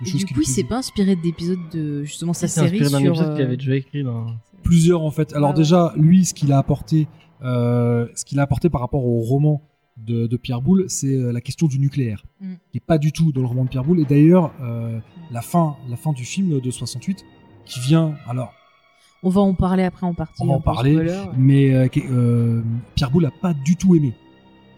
[0.01, 2.61] de Et choses du qui coup, il s'est pas inspiré d'épisodes de justement sa C'est
[2.61, 3.09] série inspiré d'un sur.
[3.09, 4.25] épisode qu'il euh, avait déjà écrit dans.
[4.63, 5.33] plusieurs en fait.
[5.35, 7.07] Alors déjà, lui, ce qu'il a apporté,
[7.43, 9.61] euh, ce qu'il a apporté par rapport au roman
[9.97, 12.53] de, de Pierre Boulle, c'est euh, la question du nucléaire, Mm.
[12.71, 13.99] qui est pas du tout dans le roman de Pierre Boulle.
[13.99, 14.99] Et d'ailleurs, euh,
[15.31, 17.23] la fin, la fin du film de 68,
[17.65, 18.51] qui vient, alors,
[19.23, 20.41] On va en parler après en partie.
[20.41, 22.61] On va en parler, spoiler, mais euh, euh,
[22.95, 24.13] Pierre Boulle a pas du tout aimé.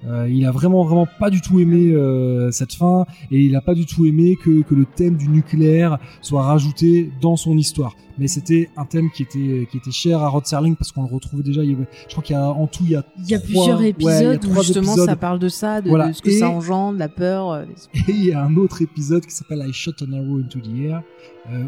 [0.06, 3.62] Euh, il a vraiment vraiment pas du tout aimé euh, cette fin et il a
[3.62, 7.95] pas du tout aimé que, que le thème du nucléaire soit rajouté dans son histoire.
[8.17, 11.08] Mais c'était un thème qui était qui était cher à Rod Serling parce qu'on le
[11.13, 11.63] retrouvait déjà.
[11.63, 13.34] il y avait- je crois qu'il y a en tout il y a Il y
[13.34, 15.06] a trois- plusieurs épisodes a où justement épisodes.
[15.06, 16.10] ça parle de ça, de, Voilà.
[16.10, 17.51] de ce que Et- ça engendre, la peur.
[17.51, 17.63] euh,
[18.10, 20.79] Et il y a un autre épisode qui s'appelle I Shot an Arrow into the
[20.84, 21.01] Air,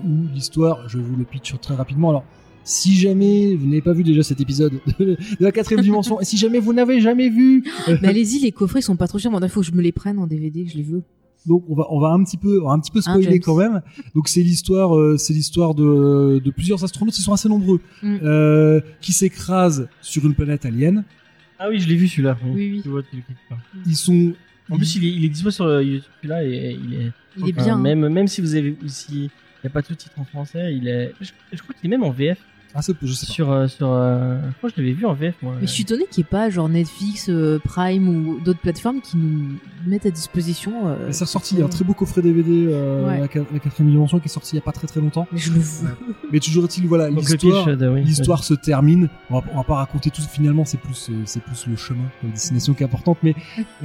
[0.05, 2.09] où l'histoire, je vous le pitch très rapidement.
[2.09, 2.25] Alors,
[2.65, 6.36] si jamais vous n'avez pas vu déjà cet épisode de, la quatrième dimension, et si
[6.38, 9.32] jamais vous n'avez jamais vu, euh, Mais allez-y, les coffrets sont pas trop chers.
[9.32, 11.04] Moi, il faut que je me les prenne en DVD, je les veux.
[11.45, 13.56] donc on va on va un petit peu on va un petit peu spoiler quand
[13.56, 13.82] même.
[14.15, 18.17] Donc c'est l'histoire euh, c'est l'histoire de, de plusieurs astronautes, ils sont assez nombreux, Mm.
[18.23, 21.04] euh, qui s'écrasent sur une planète alien.
[21.60, 22.38] Ah oui, je l'ai vu celui-là.
[22.54, 23.12] Oui, oui.
[23.86, 24.34] Ils sont
[24.69, 27.12] En plus, il est, il est dispo sur YouTube celui-là et il est.
[27.38, 27.75] Il est bien.
[27.75, 27.80] hein.
[27.80, 29.21] Même, même si vous avez, si il
[29.63, 31.13] n'y a pas tout titre en français, il est.
[31.21, 32.39] Je, je crois qu'il est même en VF.
[32.77, 33.31] Ah, c'est- je sais pas.
[33.33, 35.53] Sur, euh, sur, euh, je crois que je l'avais vu en VF moi.
[35.61, 38.99] Mais je suis étonnée qu'il n'y ait pas genre Netflix, euh, Prime ou d'autres plateformes
[39.01, 39.55] qui nous
[39.88, 40.88] mettent à disposition.
[40.89, 43.19] euh, Mais c'est ressorti, il y a un très beau coffret DVD, euh, Ouais.
[43.21, 45.25] la, qua- la quatrième dimension, qui est sorti il y a pas très très longtemps.
[45.31, 45.88] Mais je le veux.
[46.31, 47.65] Mais toujours est-il, voilà, Donc, l'histoire.
[47.65, 49.07] pitch de- oui, L'histoire se termine.
[49.29, 50.21] On va, on va pas raconter tout.
[50.21, 53.17] Finalement, c'est plus, c'est plus le chemin, la destination qui est importante.
[53.23, 53.35] Mais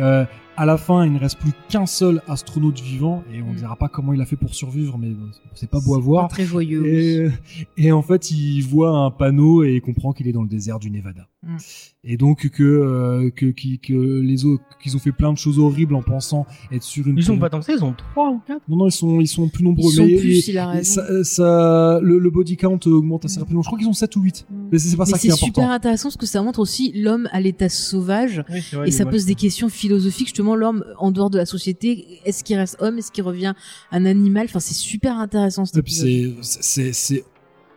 [0.01, 0.25] euh,
[0.61, 3.57] à la fin, il ne reste plus qu'un seul astronaute vivant, et on Mm.
[3.57, 5.09] dira pas comment il a fait pour survivre, mais
[5.55, 6.29] c'est pas beau à voir.
[6.29, 6.87] Pas très joyeux.
[6.87, 7.31] Et,
[7.79, 10.79] et en fait, il voit un panneau et il comprend qu'il est dans le désert
[10.79, 11.27] du Nevada.
[11.43, 11.57] Mm.
[12.05, 15.59] Et donc que euh, que, qui- que les autres qu'ils ont fait plein de choses
[15.59, 17.17] horribles en pensant être sur une.
[17.17, 19.21] Ils sont pas tant que ça, ils ont 3 ou 4 Non non, ils sont
[19.23, 19.91] ils sont plus nombreux.
[19.91, 20.95] Ils sont mais plus, et- il a et raison.
[20.97, 23.41] ça, euh, ça- le, le body count augmente assez Mm.
[23.41, 23.63] rapidement.
[23.63, 24.69] Je crois qu'ils sont 7 ou 8 Mm.
[24.71, 25.63] Mais c'est pas Mais ça qui est c'est important.
[25.63, 28.89] super intéressant parce que ça montre aussi l'homme à l'état sauvage Oui, c'est vrai.
[28.89, 32.57] et ça pose des questions philosophiques justement l'homme en dehors de la société est-ce qu'il
[32.59, 32.99] reste homme?
[32.99, 33.55] Est-ce qu'il revient
[33.93, 34.45] un animal?
[34.45, 36.35] Enfin c'est super intéressant cet Et puis épisode.
[36.43, 37.25] c'est c'est c'est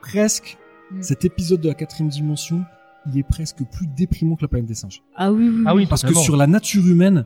[0.01, 0.57] presque
[0.91, 1.01] Mm.
[1.01, 2.61] cet épisode de la quatrième dimension.
[3.11, 5.01] Il est presque plus déprimant que la planète des singes.
[5.15, 7.25] ah oui oui, Ah oui, Parce que sur la nature humaine,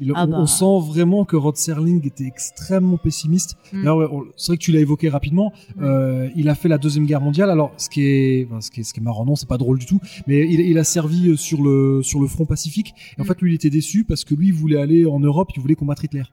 [0.00, 0.36] il- Ah on, bah.
[0.40, 3.56] on sent vraiment que Rod Serling était extrêmement pessimiste.
[3.72, 3.88] Mm.
[4.36, 5.52] C'est vrai que tu l'as évoqué rapidement.
[5.76, 5.82] Mm.
[5.82, 7.48] Euh, il a fait la deuxième guerre mondiale.
[7.48, 9.56] Alors, ce qui est, enfin, ce qui est, ce qui est marrant, non, c'est pas
[9.56, 10.00] drôle du tout.
[10.26, 12.92] Mais il, il a servi euh, sur le sur le front Pacifique.
[13.16, 13.26] Et en Mm.
[13.28, 15.50] fait, lui, il était déçu parce que lui, il voulait aller en Europe.
[15.56, 16.24] Il voulait combattre Hitler.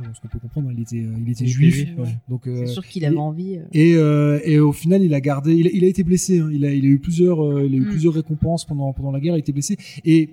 [0.00, 1.74] Bon, ce qu'on peut comprendre, il était, euh, il était Il était juif.
[1.74, 2.16] juif, ouais.
[2.28, 3.62] Donc, euh, c'est sûr qu'il avait et- envie euh.
[3.72, 5.54] et, euh, et au final, il a gardé.
[5.54, 6.40] Il a, il a été blessé.
[6.40, 6.48] hein.
[6.52, 7.90] Il a, il a eu plusieurs, euh, il a eu Mm.
[7.90, 9.34] plusieurs récompenses pendant pendant la guerre.
[9.34, 9.76] Il a été blessé.
[10.04, 10.30] Et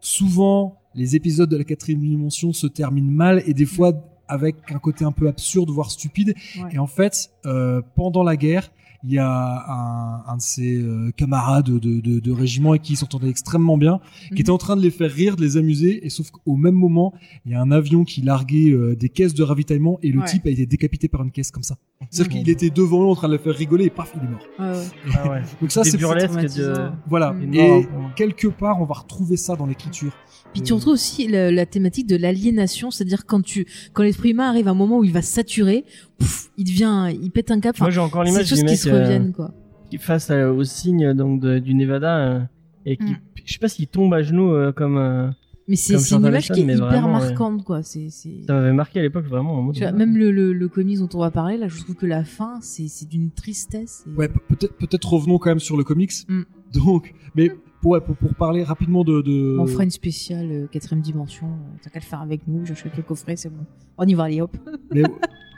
[0.00, 3.92] souvent, les épisodes de la quatrième dimension se terminent mal et des fois
[4.28, 6.34] avec un côté un peu absurde, voire stupide.
[6.62, 6.70] Ouais.
[6.74, 8.70] Et en fait, euh, pendant la guerre,
[9.02, 12.96] il y a un, un de ses euh, camarades de, de, de régiment et qui
[12.96, 14.36] s'entendait extrêmement bien, Mhm.
[14.36, 16.04] qui était en train de les faire rire, de les amuser.
[16.04, 17.14] Et sauf qu'au même moment,
[17.46, 20.26] il y a un avion qui larguait euh, des caisses de ravitaillement et le Ouais.
[20.26, 21.76] type a été décapité par une caisse comme ça.
[22.10, 22.38] C'est-à-dire Mhm.
[22.44, 24.40] qu'il était devant eux en train de le faire rigoler et paf, il est mort.
[24.58, 24.84] Ouais.
[25.14, 25.42] Ah ouais.
[25.60, 26.90] Donc ça, c'est burlesques de.
[27.08, 27.32] voilà.
[27.32, 27.54] Mm.
[27.54, 27.86] Et
[28.16, 30.12] quelque part, on va retrouver ça dans l'écriture.
[30.52, 34.48] Puis tu retrouves aussi la, la thématique de l'aliénation, c'est-à-dire quand tu, quand l'esprit humain
[34.48, 35.84] arrive à un moment où il va saturer,
[36.18, 37.78] pouf, il devient, il pète un cap.
[37.78, 39.54] Moi, j'ai encore l'image du qui mec se euh, reviennent, quoi.
[39.90, 42.40] qui face euh, au signe donc de- du Nevada euh,
[42.84, 43.16] et qui, Mm.
[43.44, 45.28] je sais pas s'il tombe à genoux euh, comme euh,
[45.68, 47.12] Mais c'est une image qui est hyper vraiment, ouais.
[47.28, 47.82] marquante, quoi.
[47.84, 49.76] C'est, ça m'avait marqué à l'époque vraiment en mode.
[49.76, 52.06] Tu vois, même le, le, le comics dont on va parler, là, je trouve que
[52.06, 54.04] la fin, c'est, d'une tristesse.
[54.12, 56.12] et- Ouais, pe- peut-être peut-être revenons quand même sur le comics.
[56.28, 56.42] Mm.
[56.74, 57.50] Donc, mais
[57.80, 59.56] pour, pour parler rapidement de, de...
[59.58, 61.46] On fera une spéciale euh, quatrième dimension.
[61.46, 62.64] euh, T'as qu'à le faire avec nous.
[62.66, 63.64] J'achète le coffret, c'est bon.
[63.98, 64.56] On y va, allez hop.
[64.92, 65.02] Mais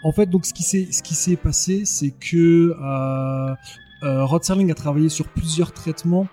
[0.04, 3.54] en fait, donc ce qui s'est ce qui s'est passé, c'est que euh,
[4.04, 6.26] euh, Rod Serling a travaillé sur plusieurs traitements.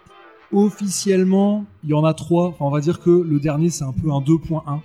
[0.52, 2.48] Officiellement, il y en a trois.
[2.50, 4.80] Enfin, on va dire que le dernier, c'est un peu un 2.1.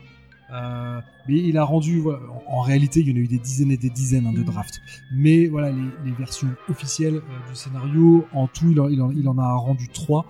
[0.53, 3.39] Euh, mais il a rendu, voilà, en, en réalité, il y en a eu des
[3.39, 4.45] dizaines et des dizaines hein, de Mhm.
[4.45, 4.81] drafts.
[5.13, 9.11] Mais voilà, les, les versions officielles euh, du scénario, en tout, il en, il en-
[9.11, 10.27] il en a rendu trois.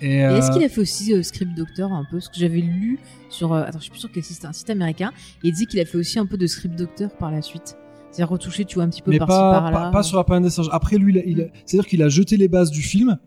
[0.00, 2.18] Et, Et est-ce euh, qu'il a fait aussi euh, Script Doctor un peu?
[2.18, 2.98] Parce que j'avais lu
[3.30, 3.52] sur.
[3.52, 5.12] euh, attends, je suis plus sûr site, c'était un site américain.
[5.44, 7.76] Et il disait qu'il a fait aussi un peu de Script Doctor par la suite.
[8.10, 9.78] C'est-à-dire retouché, tu vois, un petit peu par-ci, pas, par-là.
[9.78, 10.68] pas, pas sur la planète des singes.
[10.72, 13.18] Après, lui, il a- il a- c'est-à-dire qu'il a jeté les bases du film.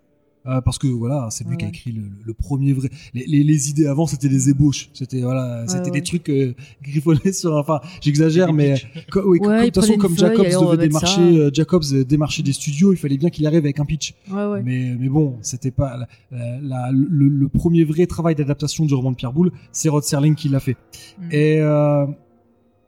[0.47, 2.89] Euh, parce que voilà, c'est lui Ouais, qui a écrit le, le premier vrai.
[3.13, 4.89] Les, les, les idées avant, c'était des ébauches.
[4.93, 5.91] C'était voilà, c'était ouais.
[5.91, 7.56] des trucs euh, griffonnés sur.
[7.56, 8.75] Enfin, j'exagère, mais
[9.12, 12.41] co- oui, comme- de toute façon, comme feuille, Jacobs devait démarcher, euh, Jacobs euh, démarcher
[12.41, 14.15] des studios, il fallait bien qu'il arrive avec un pitch.
[14.63, 18.93] Mais, mais bon, c'était pas la- la- la- le, le premier vrai travail d'adaptation du
[18.95, 20.75] roman de Pierre Boulle, c'est Rod Serling qui l'a fait.
[21.19, 21.27] Mm.
[21.32, 22.06] Et, euh,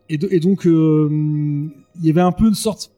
[0.10, 1.08] et, do- et donc, euh,
[2.00, 2.92] il y avait un peu une sorte,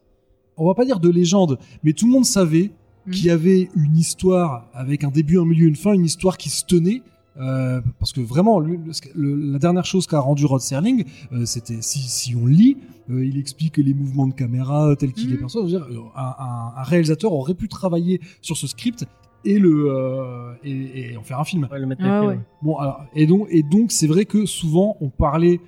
[0.56, 2.70] on va pas dire de légende, mais tout le monde savait
[3.06, 3.10] Mm.
[3.10, 6.48] qu'il y avait une histoire avec un début, un milieu, une fin, une histoire qui
[6.50, 7.02] se tenait.
[7.38, 8.78] euh, parce que vraiment, lui,
[9.14, 12.78] le- le- la dernière chose qu'a rendu Rod Serling, euh, c'était si, si on lit,
[13.10, 15.32] euh, il explique les mouvements de caméra tels qu'il Mhm.
[15.32, 15.66] les perçoit.
[15.66, 19.04] Dire, un, un- un réalisateur aurait pu travailler sur ce script
[19.44, 21.68] et le euh, et, et en faire un film.
[21.70, 22.40] Ouais, le mettre Ah ouais.
[22.62, 25.60] Bon, alors, et donc, et donc, c'est vrai que souvent, on parlait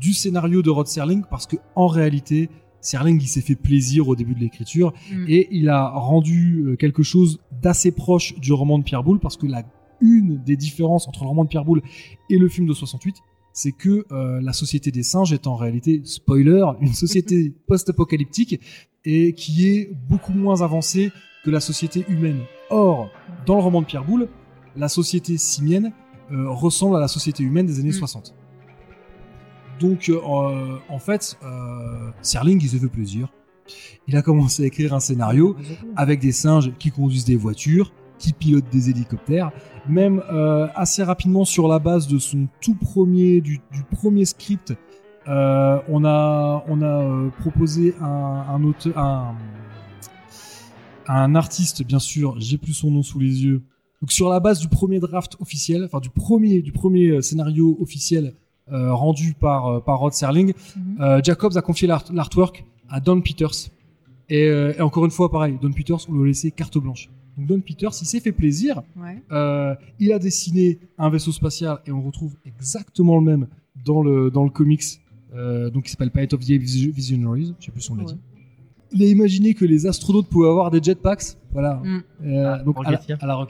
[0.00, 2.50] du scénario de Rod Serling parce que, en réalité,
[2.86, 5.24] Serling, il s'est fait plaisir au début de l'écriture Mm.
[5.28, 9.36] et il a rendu euh, quelque chose d'assez proche du roman de Pierre Boulle parce
[9.36, 9.64] que la,
[10.00, 11.82] une des différences entre le roman de Pierre Boulle
[12.30, 13.16] et le film de 68,
[13.52, 18.60] c'est que euh, la société des singes est en réalité, spoiler, une société post-apocalyptique
[19.04, 21.10] et qui est beaucoup moins avancée
[21.44, 22.40] que la société humaine.
[22.70, 23.08] Or,
[23.46, 24.28] dans le roman de Pierre Boulle,
[24.76, 25.92] la société simienne
[26.32, 27.92] euh, ressemble à la société humaine des années Mm.
[27.92, 28.34] 60.
[29.80, 33.28] Donc, euh, en fait, euh, Serling, il se fait plaisir.
[34.06, 35.56] Il a commencé à écrire un scénario
[35.96, 39.50] avec des singes qui conduisent des voitures, qui pilotent des hélicoptères.
[39.88, 43.60] Même euh, assez rapidement sur la base de son tout premier, du,
[43.90, 44.72] premier script,
[45.26, 49.34] on a, on a proposé un, auteur,
[51.08, 53.62] un, artiste, bien sûr, j'ai plus son nom sous les yeux.
[54.00, 58.34] Donc sur la base du premier draft officiel, enfin du premier du premier scénario officiel
[58.72, 60.96] euh, rendu par euh, par Rod Serling, Mhm.
[61.00, 63.70] euh, Jacobs a confié l'art- l'artwork à Don Peters.
[64.28, 67.08] Et, et encore une fois, pareil, Don Peters, on lui a laissé carte blanche.
[67.38, 68.82] Donc Don Peters, il s'est fait plaisir.
[68.96, 69.22] Ouais.
[70.00, 73.46] Il a dessiné un vaisseau spatial et on retrouve exactement le même
[73.84, 74.82] dans le dans le comics,
[75.72, 77.54] donc qui s'appelle Planet of the Visionaries.
[77.60, 78.14] Je sais plus si on l'a Ouais.
[78.14, 78.18] dit.
[78.92, 81.80] Il a imaginé que les astronautes pouvaient avoir des jetpacks, voilà.
[81.84, 82.02] Mm.
[82.24, 83.46] Euh, Ah, donc à la, à la.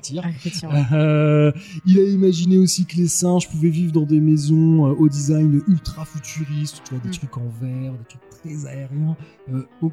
[0.64, 0.94] Ah.
[0.96, 1.53] Euh,
[1.87, 5.61] il a imaginé aussi que les singes pouvaient vivre dans des maisons euh, au design
[5.68, 7.12] ultra futuriste, tu vois, des Mm.
[7.12, 9.16] trucs en verre, des trucs très aériens.
[9.53, 9.92] Euh, donc,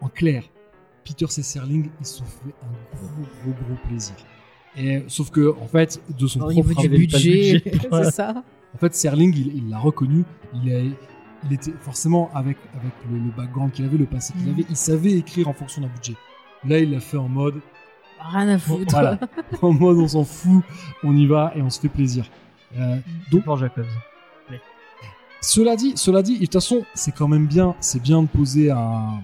[0.00, 0.44] en clair,
[1.04, 4.14] Peter et Serling, ils se sont fait un gros, gros, gros plaisir.
[4.76, 7.88] Et, sauf que, en fait, de son niveau propre du avait pas le budget, budget
[8.04, 8.44] c'est ça.
[8.74, 10.24] en fait, Serling, il il l'a reconnu.
[10.62, 10.80] Il, a,
[11.48, 14.54] il était forcément avec, avec le, le background qu'il avait, le passé qu'il Mm.
[14.54, 16.14] avait, il savait écrire en fonction d'un budget.
[16.66, 17.60] Là, il l'a fait en mode
[18.18, 18.84] Rien à foutre.
[18.90, 19.18] voilà.
[19.62, 20.62] en mode on s'en fout,
[21.04, 22.28] on y va et on se fait plaisir.
[22.78, 22.96] Euh,
[23.30, 23.84] Donc pour Jacobs.
[25.40, 28.70] cela dit, cela dit, de toute façon, c'est quand même bien, c'est bien de poser
[28.70, 29.20] un,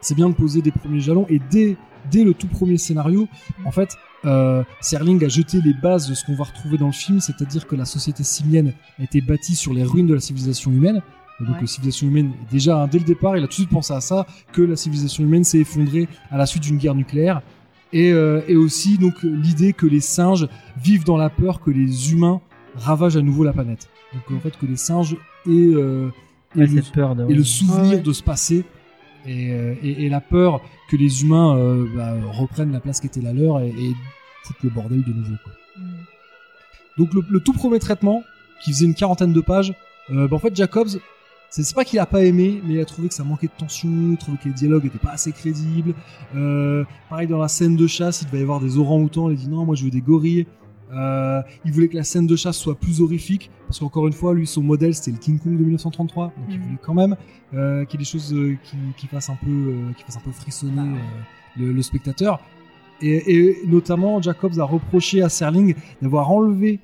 [0.00, 1.76] c'est bien de poser des premiers jalons et dès,
[2.10, 3.28] dès le tout premier scénario,
[3.64, 6.92] en fait, euh, Serling a jeté les bases de ce qu'on va retrouver dans le
[6.92, 10.70] film, c'est-à-dire que la société simienne a été bâtie sur les ruines de la civilisation
[10.72, 11.02] humaine.
[11.40, 11.60] Et donc Ouais.
[11.60, 14.00] la civilisation humaine, déjà hein, dès le départ, il a tout de suite pensé à
[14.00, 17.42] ça, que la civilisation humaine s'est effondrée à la suite d'une guerre nucléaire.
[17.92, 20.46] Et, euh, et aussi donc l'idée que les singes
[20.82, 22.40] vivent dans la peur que les humains
[22.74, 23.88] ravagent à nouveau la planète.
[24.12, 25.14] Donc en fait que les singes
[25.46, 26.10] aient, euh,
[26.56, 27.24] aient Ouais, le, cette peur de.
[27.32, 28.00] le souvenir Ouais.
[28.00, 28.64] de se passer
[29.26, 33.06] et, euh, et, et la peur que les humains euh, bah, reprennent la place qui
[33.06, 33.92] était la leur et, et
[34.44, 35.34] foutent le bordel de nouveau.
[35.44, 35.52] quoi.
[35.78, 35.82] Mm.
[36.98, 38.22] Donc le, le tout premier traitement,
[38.62, 39.72] qui faisait une quarantaine de pages,
[40.10, 40.88] euh, bah, en fait Jacobs,
[41.50, 43.88] c'est pas qu'il a pas aimé, mais il a trouvé que ça manquait de tension,
[44.12, 45.94] il trouvait que les dialogues étaient pas assez crédibles.
[46.34, 49.36] Euh, pareil dans la scène de chasse, il devait y avoir des orangs-outans, il a
[49.36, 50.46] dit non, moi je veux des gorilles.
[50.92, 54.32] Euh, il voulait que la scène de chasse soit plus horrifique, parce qu'encore une fois,
[54.32, 56.62] lui, son modèle, c'était le King Kong de 1933, donc il Mhm.
[56.64, 57.16] voulait quand même
[57.54, 58.34] euh, qu'il y ait des choses
[58.64, 60.96] qui, qui fassent un peu, qui fassent un peu frissonner
[61.56, 62.40] le, le spectateur.
[63.00, 66.80] Et, et notamment, Jacobs a reproché à Serling d'avoir enlevé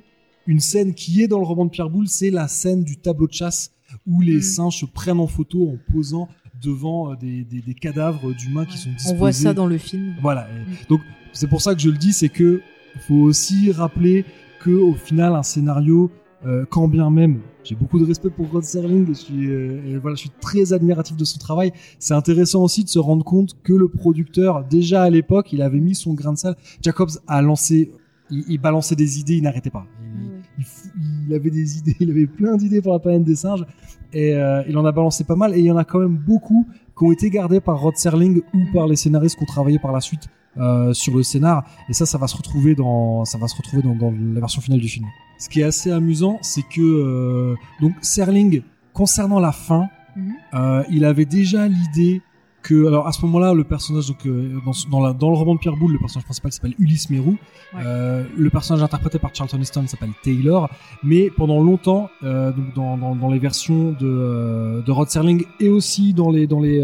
[0.46, 3.26] une scène qui est dans le roman de Pierre Boulle, c'est la scène du tableau
[3.26, 3.72] de chasse
[4.06, 4.42] où les Mhm.
[4.42, 6.28] singes se prennent en photo en posant
[6.62, 9.14] devant euh, des, des- des cadavres d'humains qui sont disposés.
[9.14, 10.14] On voit ça dans le film.
[10.22, 10.42] Voilà.
[10.46, 10.72] Mm.
[10.88, 11.00] Donc
[11.32, 12.60] c'est pour ça que je le dis, c'est que
[13.08, 14.24] faut aussi rappeler
[14.60, 16.10] que au final un scénario,
[16.46, 20.14] euh, quand bien même, j'ai beaucoup de respect pour Rod Serling, je suis euh, voilà,
[20.14, 21.72] je suis très admiratif de son travail.
[21.98, 25.80] C'est intéressant aussi de se rendre compte que le producteur, déjà à l'époque, il avait
[25.80, 26.54] mis son grain de sel.
[26.82, 27.90] Jacobs a lancé,
[28.30, 29.86] il, il balançait des idées, il n'arrêtait pas.
[30.02, 30.33] Il-.
[30.58, 33.64] Il, avait des idées, il avait plein d'idées pour la planète des singes
[34.12, 36.16] et euh, il en a balancé pas mal et il y en a quand même
[36.16, 39.78] beaucoup qui ont été gardés par Rod Serling ou par les scénaristes qui ont travaillé
[39.78, 43.38] par la suite euh, sur le scénar et ça ça va se retrouver dans ça
[43.38, 45.06] va se retrouver dans, dans la version finale du film.
[45.38, 48.62] Ce qui est assez amusant c'est que euh, donc Serling
[48.92, 50.84] concernant la fin Mhm.
[50.90, 52.22] il avait déjà l'idée
[52.64, 55.54] que alors à ce moment-là le personnage donc euh, dans, dans, la- dans le roman
[55.54, 57.36] de Pierre Boulle le personnage principal s'appelle Ulysse Mérou
[57.74, 57.80] Ouais.
[57.84, 60.68] Euh, le personnage interprété par Charlton Heston s'appelle Taylor
[61.02, 62.74] mais pendant longtemps euh, donc
[63.20, 66.80] dans, les versions de, de Rod Serling et aussi dans les dans les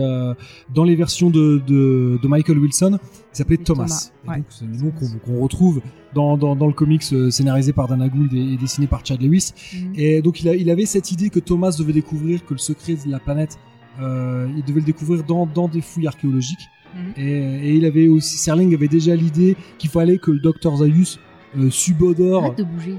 [0.75, 2.99] dans les versions de, de, de Michael Wilson
[3.33, 4.37] il s'appelait Thomas, Thomas, ouais.
[4.38, 4.93] donc c'est le nom
[5.25, 5.81] qu'on retrouve
[6.14, 9.53] dans, dans, dans le comics scénarisé par Dana Gould et, et dessiné par Chad Lewis
[9.73, 9.93] Mhm.
[9.95, 12.95] et donc il, a, il avait cette idée que Thomas devait découvrir que le secret
[13.07, 13.59] de la planète,
[13.98, 16.68] il devait le découvrir dans, dans des fouilles archéologiques.
[16.94, 17.12] Mhm.
[17.16, 21.18] Et, et il avait aussi, Serling avait déjà l'idée qu'il fallait que le docteur Zaius
[21.59, 22.44] euh, subodore.
[22.44, 22.96] Arrête de bouger.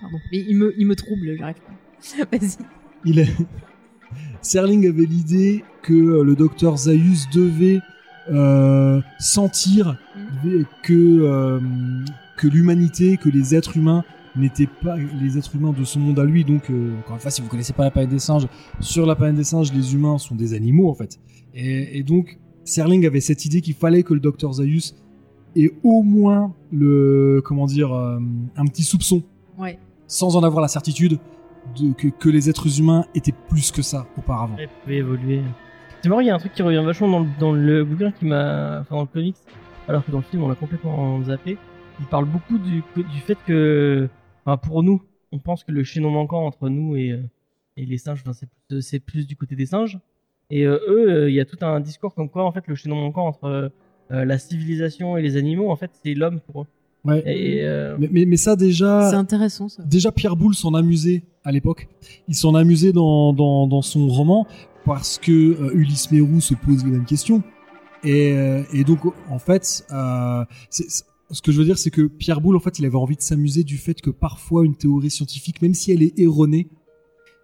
[0.00, 0.18] Pardon.
[0.32, 2.36] Mais il me, il me trouble, j'arrive pas.
[2.38, 2.56] Vas-y.
[3.04, 3.34] Il est-
[4.42, 7.80] Serling avait l'idée que euh, le docteur Zaius devait
[8.30, 9.96] euh, sentir
[10.44, 11.60] devait- que euh,
[12.36, 14.04] que l'humanité, que les êtres humains
[14.36, 16.44] n'étaient pas les êtres humains de son monde à lui.
[16.44, 18.46] Donc, euh, encore une fois, si vous connaissez pas la planète des singes,
[18.80, 21.18] sur la planète des singes, les humains sont des animaux en fait.
[21.54, 24.94] Et, et donc, Serling avait cette idée qu'il fallait que le docteur Zaius
[25.56, 28.18] ait au moins le comment dire euh,
[28.56, 29.22] un petit soupçon
[29.58, 29.78] Ouais.
[30.06, 31.18] sans en avoir la certitude
[31.78, 34.56] de, que, que les êtres humains étaient plus que ça auparavant.
[34.58, 35.42] Elle pouvait évoluer.
[36.02, 38.10] C'est marrant, il y a un truc qui revient vachement dans le, dans le bouquin
[38.12, 38.80] qui m'a.
[38.80, 39.36] Enfin, dans le comics,
[39.88, 41.58] alors que dans le film, on l'a complètement zappé.
[42.00, 44.08] Il parle beaucoup du, du fait que.
[44.44, 45.02] Enfin, pour nous,
[45.32, 47.22] on pense que le chaînon manquant entre nous et, euh,
[47.76, 49.98] et les singes, enfin, c'est plus, c'est plus du côté des singes.
[50.50, 52.74] Et euh, eux, euh, il y a tout un discours comme quoi, en fait, le
[52.74, 53.70] chaînon manquant entre
[54.10, 56.66] la civilisation et les animaux, en fait, c'est l'homme pour eux.
[57.04, 57.22] Ouais.
[57.26, 59.82] Et, euh, Mais, mais, mais ça déjà, C'est intéressant ça.
[59.84, 61.88] déjà Pierre Boulle s'en amusait à l'époque.
[62.28, 64.46] Il s'en amusait dans, dans, dans son roman
[64.84, 67.42] parce que euh, Ulysse Mérou se pose les mêmes questions.
[68.04, 68.34] Et,
[68.74, 69.00] et donc
[69.30, 72.60] en fait, euh, c'est- c'est- ce que je veux dire, c'est que Pierre Boulle, en
[72.60, 75.90] fait, il avait envie de s'amuser du fait que parfois une théorie scientifique, même si
[75.90, 76.68] elle est erronée,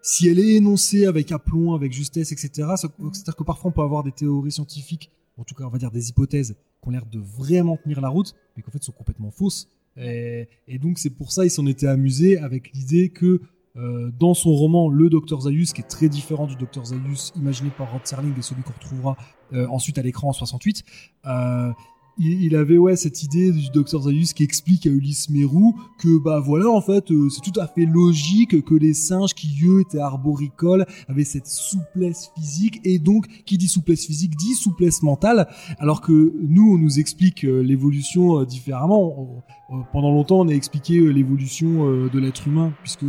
[0.03, 4.05] si elle est énoncée avec aplomb, avec justesse, etc., c'est-à-dire que parfois on peut avoir
[4.05, 7.19] des théories scientifiques, en tout cas on va dire des hypothèses, qui ont l'air de
[7.19, 9.69] vraiment tenir la route, mais qu'en fait sont complètement fausses.
[9.97, 10.47] Et,
[10.81, 13.41] donc c'est pour ça ils s'en étaient amusés avec l'idée que
[13.77, 17.71] euh, dans son roman Le Docteur Zaius, qui est très différent du Docteur Zaius imaginé
[17.77, 19.17] par Rod Serling et celui qu'on retrouvera
[19.53, 20.85] euh, ensuite à l'écran en 68,
[21.27, 21.73] euh,
[22.19, 26.41] il avait ouais cette idée du Docteur Zaius qui explique à Ulysse Mérou que bah
[26.41, 30.01] voilà en fait euh, c'est tout à fait logique que les singes qui eux étaient
[30.01, 35.49] arboricoles avaient cette souplesse physique et donc qui dit souplesse physique dit souplesse mentale.
[35.79, 39.45] Alors que nous on nous explique euh, l'évolution euh, différemment.
[39.93, 43.05] Pendant longtemps on a expliqué l'évolution de l'être humain puisque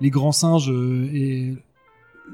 [0.00, 1.56] les grands singes et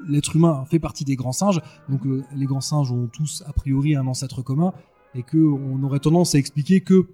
[0.06, 1.62] l'être humain fait partie des grands singes.
[1.88, 4.74] Donc les grands singes ont tous a priori un ancêtre commun
[5.14, 7.06] et que on aurait tendance à expliquer que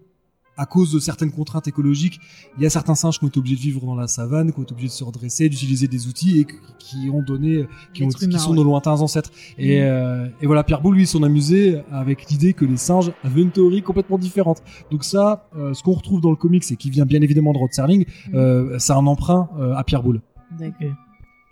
[0.59, 2.19] à cause de certaines contraintes écologiques,
[2.57, 4.59] il y a certains singes qui ont été obligés de vivre dans la savane, qui
[4.59, 6.47] ont été obligés de se redresser, d'utiliser des outils et
[6.79, 8.57] qui- ont donné, qui, ont, sont ouais.
[8.57, 9.31] nos lointains ancêtres.
[9.59, 9.87] Et, Mhm.
[9.87, 13.51] euh, et voilà, Pierre Boulle, lui, s'en amusait avec l'idée que les singes avaient une
[13.51, 14.63] théorie complètement différente.
[14.91, 17.59] Donc ça, euh, ce qu'on retrouve dans le comics et qui vient bien évidemment de
[17.59, 18.35] Rod Serling, Mhm.
[18.35, 20.23] euh, c'est un emprunt à Pierre Boulle.
[20.59, 20.89] D'accord.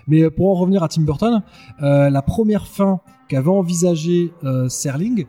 [0.07, 1.43] Mais pour en revenir à Tim Burton,
[1.81, 4.33] la première fin qu'avait envisagée
[4.69, 5.27] Serling,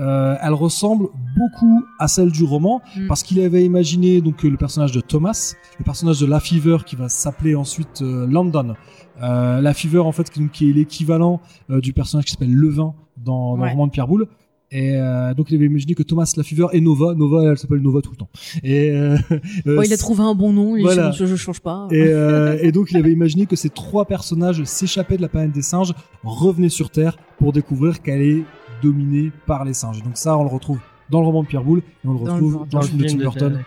[0.00, 3.06] euh, elle ressemble beaucoup à celle du roman Mm.
[3.08, 6.96] parce qu'il avait imaginé donc le personnage de Thomas, le personnage de La Fever qui
[6.96, 8.74] va s'appeler ensuite euh, London.
[9.22, 13.56] Euh, La Fever en fait qui, qui est l'équivalent du personnage qui s'appelle Levin dans,
[13.56, 13.66] dans Ouais.
[13.68, 14.26] le roman de Pierre Boulle.
[14.72, 17.80] Et euh, donc il avait imaginé que Thomas La Fever et Nova, Nova elle s'appelle
[17.80, 18.28] Nova tout le temps.
[18.62, 19.18] Et euh,
[19.84, 21.10] il a trouvé un bon nom, il voilà.
[21.10, 21.88] je, je change pas.
[21.90, 25.50] et, euh, et donc il avait imaginé que ces trois personnages s'échappaient de la planète
[25.52, 28.44] des singes, revenaient sur Terre pour découvrir qu'elle est
[28.82, 29.98] dominée par les singes.
[29.98, 30.78] Et donc ça, on le retrouve
[31.10, 32.98] dans le roman de Pierre Boulle et on le Dans le retrouve dans, le film
[33.02, 33.58] de Tim Burton.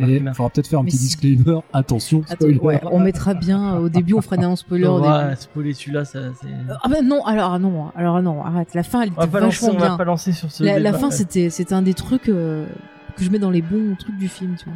[0.00, 1.60] il faudra peut-être faire un petit si- disclaimer.
[1.72, 2.58] Attention, spoiler.
[2.58, 5.36] ouais, on mettra bien au début, on fera des spoilers au Ouais, début.
[5.40, 6.18] spoiler celui-là, ça.
[6.82, 8.74] Ah bah non, alors ah non, alors non, arrête.
[8.74, 9.96] La fin, elle était pas lancer, vachement on va bien.
[9.96, 10.64] pas lancer sur ce.
[10.64, 12.66] La, la fin, c'était c'était un des trucs euh,
[13.16, 14.74] que je mets dans les bons trucs du film, tu vois.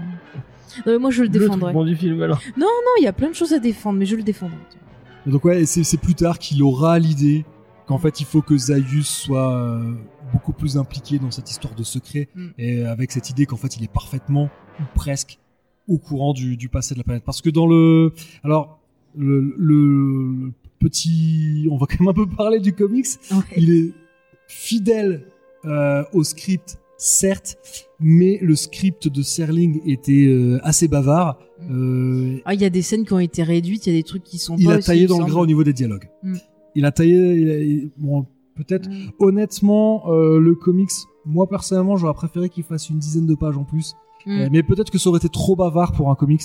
[0.86, 1.72] Non mais moi je le le défendrai.
[1.72, 2.40] bon du film alors.
[2.56, 2.66] Non,
[2.98, 4.56] il y a plein de choses à défendre, mais je le défendrai.
[4.70, 4.86] tu vois.
[5.26, 7.44] Et donc ouais, c'est plus tard qu'il aura l'idée
[7.86, 9.92] qu'en fait il faut que Zaius soit euh,
[10.32, 12.46] beaucoup plus impliqué dans cette histoire de secret Mm.
[12.58, 14.48] et avec cette idée qu'en fait il est parfaitement
[14.80, 15.38] ou presque
[15.88, 17.24] au courant du, du passé de la planète.
[17.24, 18.12] Parce que dans le,
[18.44, 18.78] alors
[19.16, 23.06] le, le petit, on va quand même un peu parler du comics.
[23.56, 23.92] Il est
[24.48, 25.26] fidèle
[25.64, 27.56] euh, au script, certes,
[28.00, 31.38] mais le script de Serling était euh, assez bavard.
[31.70, 34.02] Euh, Ah, il y a des scènes qui ont été réduites, il y a des
[34.04, 36.08] trucs qui sont il pas a taillé il dans le gras au niveau des dialogues.
[36.22, 36.36] Mm.
[36.74, 38.88] Il a taillé, il a- il- bon, peut-être.
[38.88, 39.10] Mm.
[39.18, 40.90] Honnêtement, euh, le comics,
[41.26, 43.94] moi personnellement, j'aurais préféré qu'il fasse une dizaine de pages en plus.
[44.26, 44.30] Mm.
[44.40, 46.42] Euh, mais peut-être que ça aurait été trop bavard pour un comics.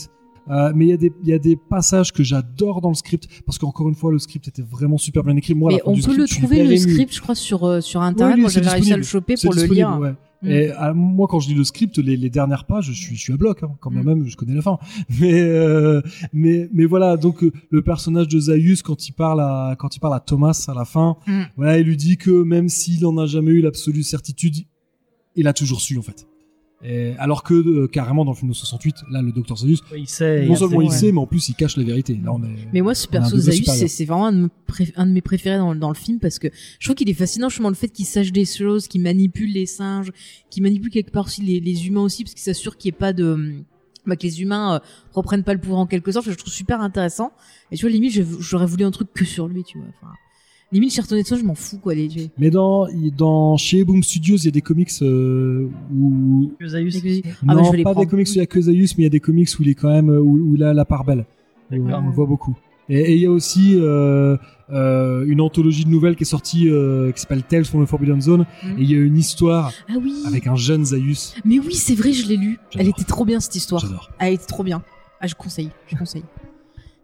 [0.50, 2.96] Euh, mais il y, a des- il y a des passages que j'adore dans le
[2.96, 5.54] script parce qu'encore une fois le script était vraiment super bien écrit.
[5.54, 8.36] Moi, Mais on peut script, le trouver le script, je crois, sur euh, sur internet.
[8.36, 9.98] Oui, moi, j'avais réussi à le choper pour le lire.
[10.00, 10.13] ouais.
[10.43, 10.47] Mm.
[10.50, 13.21] Et euh, moi, quand je lis le script, les, les dernières pages, je suis, je
[13.21, 14.04] suis à bloc, hein, quand Mm.
[14.04, 14.78] même, je connais la fin.
[15.19, 16.02] Mais, euh,
[16.34, 20.00] mais, mais voilà, donc euh, le personnage de Zaius, quand il parle à, quand il
[20.00, 21.41] parle à Thomas à la fin, Mm.
[21.58, 24.56] voilà, il lui dit que même s'il en a jamais eu l'absolue certitude,
[25.36, 26.28] il a toujours su en fait.
[26.84, 30.02] Et, alors que euh, carrément dans le film de 68, là, le docteur Zaius, Ouais,
[30.02, 30.46] il sait.
[30.46, 30.96] non seulement il ouais.
[30.96, 32.20] sait, mais en plus il cache la vérité.
[32.24, 32.56] Là, on est.
[32.72, 33.90] Mais moi, ce perso supérieur.
[33.90, 36.20] c'est vraiment un de, mes pré- un de mes préférés dans, le- dans le film
[36.20, 36.48] parce que
[36.80, 39.66] je trouve qu'il est fascinant, justement, le fait qu'il sache des choses, qu'il manipule les
[39.66, 40.12] singes,
[40.52, 43.00] qu'il manipule quelque part aussi les, les humains aussi, parce qu'il s'assure qu'il n'y ait
[43.00, 43.56] pas de,
[44.06, 44.80] bah, que les humains euh,
[45.13, 46.30] reprennent pas le pouvoir en quelque sorte.
[46.30, 47.32] Je trouve super intéressant.
[47.72, 49.88] Et tu vois, limite, j'aurais voulu un truc que sur lui, tu vois.
[50.00, 50.13] Enfin,
[50.71, 54.38] limite, Sherton Edson, je m'en fous, quoi, les j'ai- Mais dans, dans chez Boom Studios,
[54.38, 57.03] il y a des comics euh, où Que Zaius.
[57.03, 58.06] les- Ah, bah, non, je vais les pas prendre.
[58.06, 59.63] des comics où il y a que Zaius, mais il y a des comics où
[59.63, 61.25] il est quand même où, où il a la part belle.
[61.71, 62.56] On le voit beaucoup.
[62.89, 64.38] Et il y a aussi euh,
[64.69, 68.21] euh, une anthologie de nouvelles qui est sortie euh, qui s'appelle Tales from the Forbidden
[68.21, 68.45] Zone.
[68.63, 68.67] Mm.
[68.77, 70.13] Et il y a une histoire Ah oui.
[70.25, 71.36] avec un jeune Zaius.
[71.43, 72.60] Mais oui, c'est vrai, je l'ai lu.
[72.77, 73.82] Elle était trop bien, cette histoire.
[73.82, 74.10] J'adore.
[74.19, 74.84] Elle était trop bien.
[75.19, 76.23] Ah, je conseille, je conseille.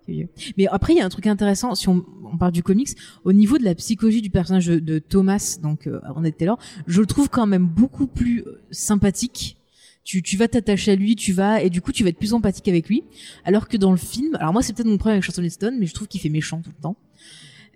[0.08, 0.28] Vieux.
[0.58, 2.90] Mais après, il y a un truc intéressant, si on, on parle du comics,
[3.24, 6.58] au niveau de la psychologie du personnage de, de Thomas, donc euh, on était là,
[6.88, 9.58] je le trouve quand même beaucoup plus euh, sympathique.
[10.04, 12.34] Tu, tu vas t'attacher à lui, tu vas, et du coup, tu vas être plus
[12.34, 13.04] empathique avec lui.
[13.46, 15.86] Alors que dans le film, alors moi, c'est peut-être mon problème avec Charlton Heston, mais
[15.86, 16.98] je trouve qu'il fait méchant tout le temps.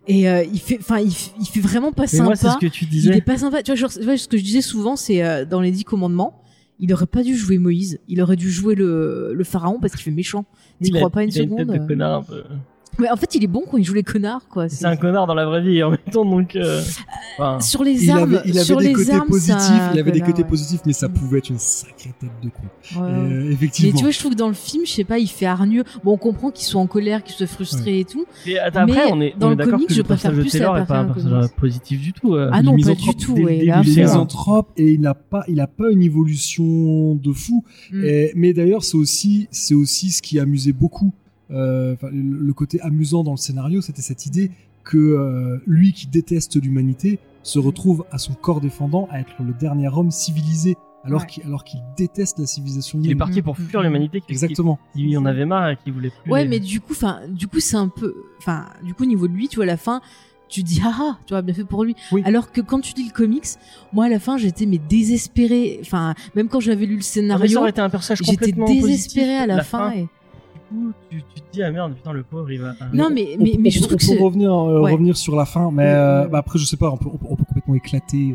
[0.10, 2.24] Et euh, il fait, enfin, il, il fait vraiment pas Mais sympa.
[2.26, 3.22] moi, c'est ce que tu Il est disais.
[3.22, 3.64] pas sympa.
[3.64, 5.86] Tu vois, genre, tu vois, ce que je disais souvent, c'est euh, dans les Dix
[5.86, 6.41] Commandements,
[6.80, 7.99] il aurait pas dû jouer Moïse.
[8.07, 10.45] Il aurait dû jouer le, le pharaon parce qu'il fait méchant.
[10.95, 12.43] A- crois pas une il a seconde tête de connard un peu.
[13.00, 14.70] Mais en fait, il est bon quand il joue les connards, quoi.
[14.70, 16.56] C'est un connard dans la vraie vie en même temps, donc.
[16.56, 16.82] euh,
[17.38, 20.00] enfin, Sur les Il armes, avait, il avait sur des les côtés armes, positifs, il
[20.00, 20.48] avait des côtés ouais.
[20.48, 23.02] positifs, mais ça pouvait être une sacrée tête de con.
[23.02, 23.08] Ouais.
[23.12, 23.98] Euh, Mais effectivement.
[23.98, 25.84] tu vois, je trouve que dans le film, je sais pas, il fait hargneux.
[26.04, 28.26] Bon, on comprend qu'il soit en colère, qu'il soit frustré et tout.
[28.45, 30.32] et après, Mais on est, dans on est le d'accord comics, que je le préfère
[30.34, 32.34] plus Taylor est pas un personnage positif du tout.
[32.36, 32.50] euh.
[32.52, 35.68] Ah Il non, pas du tout, il est misanthrope et il n'a pas, il a
[35.68, 37.64] pas une évolution de fou.
[37.91, 38.06] Mm.
[38.36, 41.14] Mais d'ailleurs, c'est aussi, c'est aussi ce qui amusait beaucoup.
[41.52, 44.52] Euh, enfin, le, côté amusant dans le scénario, c'était cette idée
[44.84, 49.54] que euh, lui qui déteste l'humanité se retrouve à son corps défendant à être le
[49.54, 51.28] dernier homme civilisé, alors Ouais.
[51.28, 53.18] qu'il qu'il déteste la civilisation Il est humaine.
[53.20, 54.22] parti pour fuir l'humanité.
[54.28, 54.80] Exactement.
[54.93, 56.32] qui- Il en avait marre et qui voulait plus.
[56.32, 59.06] Ouais, les- mais du coup, enfin, du coup, c'est un peu, enfin, du coup, au
[59.06, 60.02] niveau de lui, tu vois, à la fin,
[60.50, 61.95] tu dis, ah, ah, tu vois, bien fait pour lui.
[62.14, 62.22] Oui.
[62.26, 63.45] Alors que quand tu lis le comics,
[63.93, 65.80] moi, à la fin, j'étais, mais désespérée.
[65.82, 69.24] Enfin, même quand j'avais lu le Ah, scénario, j'étais désespérée positif.
[69.41, 69.91] à la, fin.
[69.91, 70.08] et-
[70.70, 72.74] coup, tu, tu te dis, ah merde, putain, le pauvre, il va.
[72.93, 74.91] Non, mais, mais, mais on je trouve que peut revenir, euh, Ouais.
[74.91, 76.30] revenir sur la fin, mais Ouais, euh, ouais.
[76.30, 78.34] bah, après je sais pas, on peut, on peut- on peut complètement éclater.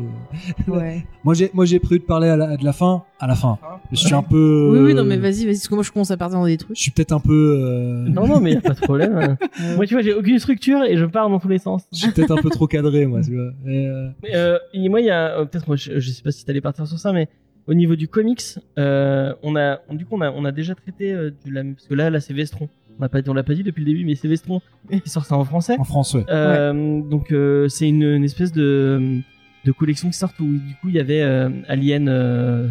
[0.67, 0.71] euh.
[0.71, 1.05] Ouais.
[1.23, 3.57] Moi j'ai, moi j'ai prévu de parler à la- de la fin, à la fin.
[3.91, 4.69] Je suis un peu.
[4.73, 6.53] Oui, oui, non, mais vas-y, vas-y, parce que moi, je commence à partir dans des
[6.53, 6.77] Je trucs.
[6.77, 7.57] suis peut-être un peu.
[7.61, 9.37] euh, Non, non, mais y a pas de problème.
[9.77, 11.83] moi, tu vois, j'ai aucune structure et je pars dans tous les sens.
[11.93, 13.51] Je suis peut-être un peu trop cadré, moi, tu vois.
[13.71, 16.21] Et, euh, Mais, euh, et moi, il y a euh, peut-être, moi, je, je sais
[16.23, 17.29] pas si t'allais partir sur ça, mais
[17.67, 18.43] au niveau du comics,
[18.77, 21.63] euh, on a, on- du coup, on a, on a déjà traité euh, du la,
[21.63, 22.67] parce que là, là, c'est Vestron.
[22.99, 24.61] On l'a pas, on l'a pas dit depuis le début, mais c'est Vestron
[24.91, 25.75] qui sort ça en français.
[25.79, 26.25] en France, ouais.
[26.29, 29.19] Euh, Donc, euh, c'est une, une espèce de,
[29.65, 32.67] de collection qui sort où du coup, il y avait euh, Alien, euh,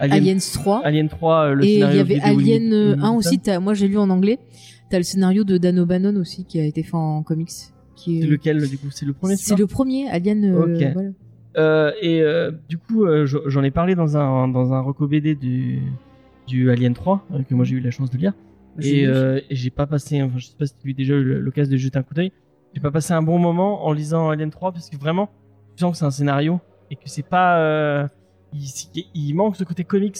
[0.00, 0.80] Alien, Aliens 3.
[0.84, 3.16] Alien 3, euh, le et il y avait Alien limit- euh, 1 limited.
[3.18, 4.38] aussi, t'as- moi, j'ai lu en anglais.
[4.88, 7.50] T'as le scénario de Dan O'Bannon aussi, qui a été fait en comics.
[7.94, 8.22] Qui est...
[8.22, 8.88] C'est lequel, du coup?
[8.90, 10.44] C'est le premier C'est le premier, Alien.
[10.46, 10.92] euh, Ok.
[10.94, 11.10] voilà.
[11.56, 15.06] Euh, et euh, du coup, euh, je- j'en ai parlé dans un dans un reco
[15.08, 15.82] BD du
[16.46, 18.32] du Alien 3 euh, que moi j'ai eu la chance de lire.
[18.80, 19.06] Et,
[19.50, 21.76] j'ai pas passé, enfin, je sais pas si tu as eu déjà eu l'occasion de
[21.76, 22.32] jeter un coup d'œil.
[22.74, 25.28] J'ai pas passé un bon moment en lisant Alien 3 parce que vraiment,
[25.76, 28.08] tu sens que c'est un scénario et que c'est pas,
[28.52, 28.68] il,
[29.14, 30.16] il manque ce côté comics.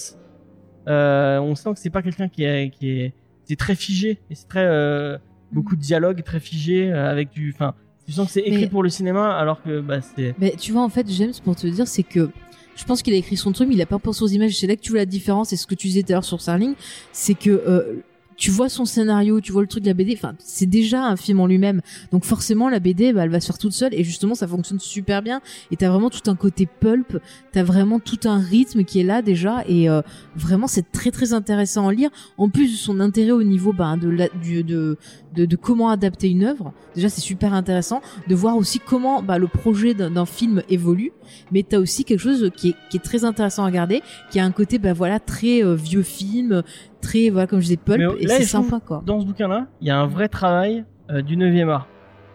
[0.86, 3.12] On sent que c'est pas quelqu'un qui est qui est,
[3.44, 5.20] c'est très figé et c'est très
[5.52, 7.74] beaucoup de dialogue très figé avec du, enfin,
[8.10, 10.72] tu sens que c'est écrit Mais- pour le cinéma alors que bah c'est Mais tu
[10.72, 12.28] vois, en fait, James, pour te dire, c'est que
[12.74, 14.56] je pense qu'il a écrit son truc, mais il a pas pensé aux images.
[14.56, 15.52] C'est là que tu vois la différence.
[15.52, 16.74] Et ce que tu disais tout à l'heure sur Starling,
[17.12, 18.02] c'est que euh,
[18.36, 20.14] tu vois son scénario, tu vois le truc de la BD.
[20.16, 21.82] Enfin, c'est déjà un film en lui-même.
[22.10, 23.92] Donc forcément, la BD, bah, elle va se faire toute seule.
[23.92, 25.42] Et justement, ça fonctionne super bien.
[25.70, 27.18] Et t'as vraiment tout un côté pulp.
[27.52, 29.62] T'as vraiment tout un rythme qui est là déjà.
[29.68, 30.00] Et euh,
[30.34, 32.08] vraiment, c'est très très intéressant à lire.
[32.38, 34.96] En plus de son intérêt au niveau bah, de, la, du, de,
[35.34, 36.72] de, de comment adapter une œuvre.
[36.94, 41.12] Déjà, c'est super intéressant de voir aussi comment bah, le projet d'un film évolue.
[41.52, 44.44] Mais t'as aussi quelque chose qui est, qui est très intéressant à regarder, qui a
[44.44, 46.62] un côté bah voilà très euh, vieux film,
[47.00, 49.02] très voilà comme je disais pulp, Mais et là, c'est sympa quoi.
[49.06, 51.86] dans ce bouquin-là, il y a un vrai travail euh, du 9e art.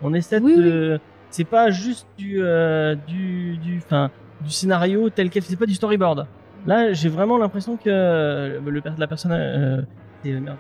[0.01, 0.99] On essaie Oui, de.
[1.29, 2.37] C'est pas juste du.
[2.41, 3.57] euh, du.
[3.57, 3.77] du.
[3.83, 4.09] Enfin,
[4.43, 5.43] du scénario tel quel.
[5.43, 6.27] C'est pas du storyboard.
[6.65, 9.85] Là, j'ai vraiment l'impression que le, la personne.
[10.23, 10.31] C'est.
[10.39, 10.57] Merde,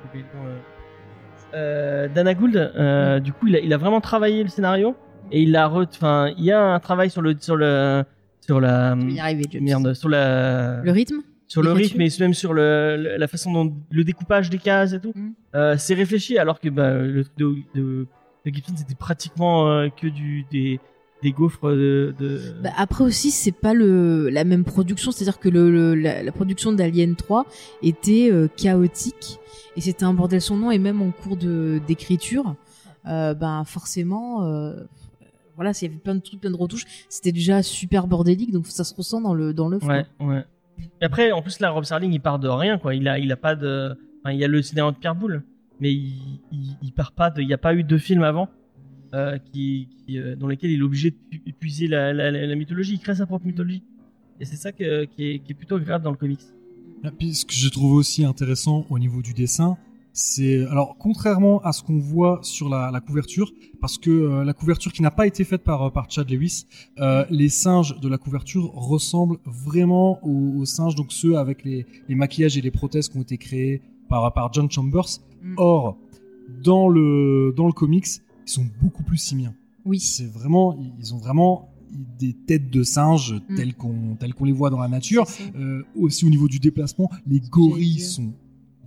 [1.55, 4.95] euh, Dana Gould, euh, du coup, il a, il a vraiment travaillé le scénario
[5.31, 5.69] et il a.
[5.69, 7.35] Enfin, il y a un travail sur le.
[7.39, 8.03] Sur le
[8.41, 8.95] sur la.
[9.19, 9.59] Arriver.
[9.59, 13.73] Merde, sur la Le rythme sur le rythme et même sur le, la façon dont
[13.91, 15.13] le découpage des cases et tout.
[15.15, 15.31] Mm.
[15.55, 18.07] Euh, c'est réfléchi alors que bah, le truc de, de,
[18.45, 20.79] de Gibson c'était pratiquement euh, que du des,
[21.25, 22.13] des gaufres de.
[22.19, 22.39] de...
[22.63, 26.31] Bah, après aussi, c'est pas le la même production, c'est-à-dire que le, le- la, la
[26.31, 27.45] production d'Alien 3
[27.81, 29.39] était euh, chaotique
[29.75, 32.55] et c'était un bordel son nom et même en cours de d'écriture,
[33.07, 34.73] euh, ben forcément, euh,
[35.55, 38.67] voilà, s'il y avait plein de trucs, plein de retouches, c'était déjà super bordélique, donc
[38.67, 40.45] ça se ressent dans le dans ouais, ouais.
[41.01, 42.93] Et après, en plus là, Rob Starling il part de rien quoi.
[42.95, 43.97] Il a, il a pas de.
[44.21, 45.43] Enfin, il y a le scénario de Pierre Boulle,
[45.79, 47.41] mais il, il, il part pas de.
[47.41, 48.49] Il y a pas eu de film avant.
[49.15, 52.45] Euh, qui, qui, euh, dans lesquels il est obligé de pu- puiser la, la, la,
[52.51, 53.83] la mythologie, il crée sa propre mythologie.
[54.41, 56.45] Et c'est ça que, qui, est, qui est plutôt agréable dans le comics.
[57.07, 59.77] Et puis, ce que je trouve aussi intéressant au niveau du dessin,
[60.11, 63.49] c'est alors contrairement à ce qu'on voit sur la, la couverture,
[63.79, 66.65] parce que euh, la couverture qui n'a pas été faite par par Chad Lewis,
[66.99, 71.85] euh, les singes de la couverture ressemblent vraiment aux, aux singes, donc ceux avec les,
[72.09, 75.11] les maquillages et les prothèses qui ont été créés par par John Chambers.
[75.41, 75.55] Mm.
[75.57, 75.97] Or,
[76.63, 78.07] dans le dans le comics,
[78.45, 79.53] ils sont beaucoup plus simiens.
[79.85, 79.99] Oui.
[79.99, 81.69] C'est vraiment, ils ont vraiment
[82.19, 83.55] des têtes de singes Mm.
[83.55, 85.25] telles qu'on telles qu'on les voit dans la nature.
[85.55, 88.33] Euh, aussi au niveau du déplacement, les gorilles sont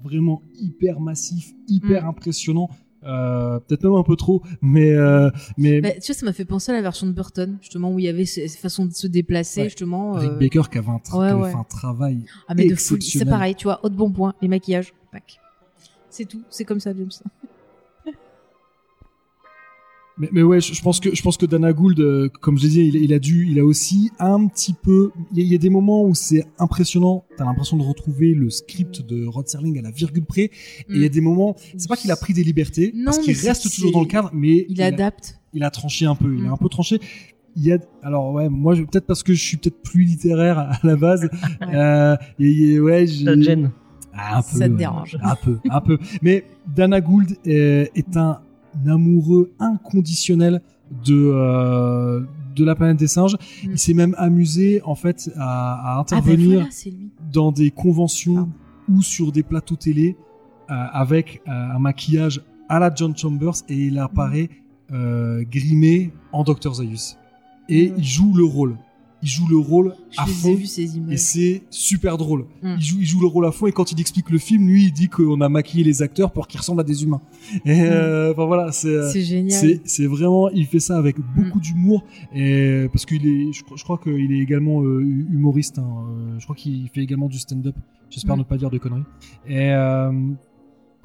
[0.05, 2.09] vraiment hyper massifs, hyper Mm.
[2.09, 2.69] impressionnants.
[3.05, 6.45] Euh, Peut-être même un peu trop, mais euh, mais Bah, tu vois, ça m'a fait
[6.45, 8.93] penser à la version de Burton, justement, où il y avait ces ces façons de
[8.93, 9.67] se déplacer, Ouais.
[9.69, 10.15] justement.
[10.15, 11.51] Rick euh, Baker qui avait un, tra- ouais, qui avait ouais.
[11.53, 12.25] fait un travail.
[12.49, 13.03] Ah, mais de folie.
[13.07, 14.93] C'est pareil, tu vois, autre bon point, les maquillages.
[15.13, 15.39] Tac.
[16.11, 17.09] C'est tout, c'est comme ça, James.
[20.19, 22.65] Mais, mais ouais, je, je pense que je pense que Dana Gould, euh, comme je
[22.65, 25.11] l'ai dit, il, il a dû, il a aussi un petit peu.
[25.33, 27.25] Il y, a- il y a des moments où c'est impressionnant.
[27.37, 30.43] T'as l'impression de retrouver le script de Rod Serling à la virgule près.
[30.45, 30.51] Et
[30.91, 33.37] il y a des moments, c'est pas qu'il a pris des libertés, Non, parce qu'il
[33.37, 35.39] reste toujours dans le cadre, mais Il a- adapte.
[35.55, 36.35] il a tranché un peu.
[36.37, 36.53] Il a Mm.
[36.53, 36.99] un peu tranché.
[37.57, 40.79] Il y a, alors ouais, moi peut-être parce que je suis peut-être plus littéraire à
[40.85, 41.23] la base.
[41.25, 41.29] Ouais.
[41.75, 43.71] euh, et, et ouais, j'ai- Ça te gêne?
[44.15, 44.79] ah, un peu, Ça te ouais.
[44.79, 45.17] dérange.
[45.23, 45.99] Un peu, un peu.
[46.23, 46.45] Mais
[46.75, 48.41] Dana Gould est, est un
[48.87, 50.63] amoureux inconditionnel
[51.05, 52.23] de euh,
[52.57, 53.35] de la planète des singes.
[53.35, 53.71] Mm.
[53.73, 56.97] Il s'est même amusé en fait à, à Ah ben intervenir voilà,
[57.33, 58.49] dans des conventions
[58.89, 60.17] ou sur des plateaux télé
[60.71, 64.51] euh, avec euh, un maquillage à la John Chambers et il apparaît
[64.93, 67.17] euh, grimé en Dr Zaius.
[67.69, 67.95] Et Ouais.
[67.99, 68.77] il joue le rôle.
[69.21, 72.45] Il joue le rôle Je à ai fond vu ces et c'est super drôle.
[72.63, 72.75] Mm.
[72.79, 74.85] Il, joue, il joue le rôle à fond et quand il explique le film, lui,
[74.85, 77.21] il dit qu'on a maquillé les acteurs pour qu'ils ressemblent à des humains.
[77.65, 79.81] Et euh, enfin voilà, c'est euh, génial.
[79.85, 82.05] c'est vraiment, il fait ça avec beaucoup d'humour
[82.35, 85.79] et parce qu'il est, je, crois- je crois qu'il est également euh, humoriste.
[85.81, 86.07] hein,
[86.39, 87.75] je crois qu'il fait également du stand-up.
[88.11, 88.39] J'espère Mm.
[88.39, 89.03] ne pas dire de conneries.
[89.49, 90.13] Et euh,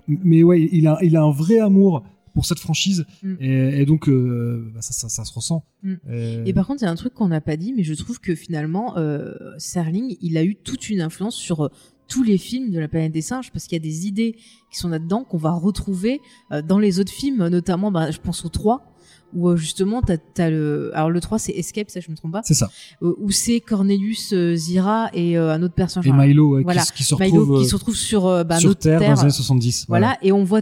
[0.08, 2.04] mais ouais, il a, il a un vrai amour
[2.34, 3.34] pour cette franchise Mm.
[3.40, 5.64] et, et donc euh, bah, ça, ça, ça se ressent.
[5.84, 5.94] Mm.
[6.12, 7.94] Et- Et par contre, il y a un truc qu'on n'a pas dit, mais je
[7.94, 11.70] trouve que finalement, euh, Serling, il a eu toute une influence sur euh,
[12.08, 14.36] tous les films de la planète des singes, parce qu'il y a des idées
[14.72, 16.20] qui sont là-dedans qu'on va retrouver
[16.52, 18.86] euh, dans les autres films, notamment, bah, je pense au 3,
[19.34, 20.92] où euh, justement, t'as as le...
[20.94, 22.70] Alors le 3, c'est Escape, ça je me trompe pas, c'est ça.
[23.02, 26.08] euh, où c'est Cornelius euh, Zira et euh, un autre personnage.
[26.08, 26.84] Et Milo, ouais, qui- voilà.
[26.84, 29.10] qui, se Milo retrouve qui euh, se retrouve sur, euh, bah, sur notre Terre, terre.
[29.10, 29.86] dans les années 70.
[29.88, 30.62] Voilà, et on voit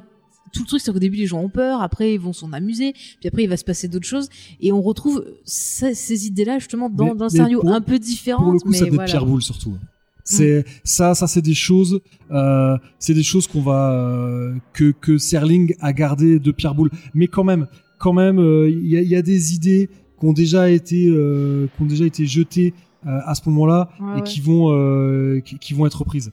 [0.52, 2.94] tout le truc, c'est qu'au début les gens ont peur, après ils vont s'en amuser,
[2.94, 4.30] puis après il va se passer d'autres choses,
[4.60, 8.00] et on retrouve ces, ces idées-là justement dans, Mais- dans un scénario pour- un peu
[8.00, 8.44] différent.
[8.44, 9.06] Pour le coup, mais ça des voilà.
[9.06, 9.72] Pierre Boulle surtout.
[9.72, 9.80] Mm.
[10.24, 12.00] C'est ça, ça c'est des choses,
[12.32, 16.92] euh, c'est des choses qu'on va euh, que que Serling a gardé de Pierre Boulle.
[17.16, 19.90] Mais quand même, quand même, euh, il y, a, il y a des idées
[20.20, 22.74] qui ont déjà été qui ont déjà été jetées
[23.04, 24.24] à ce moment-là Ouais, et ouais.
[24.24, 26.32] qui vont qui, qui vont être reprises.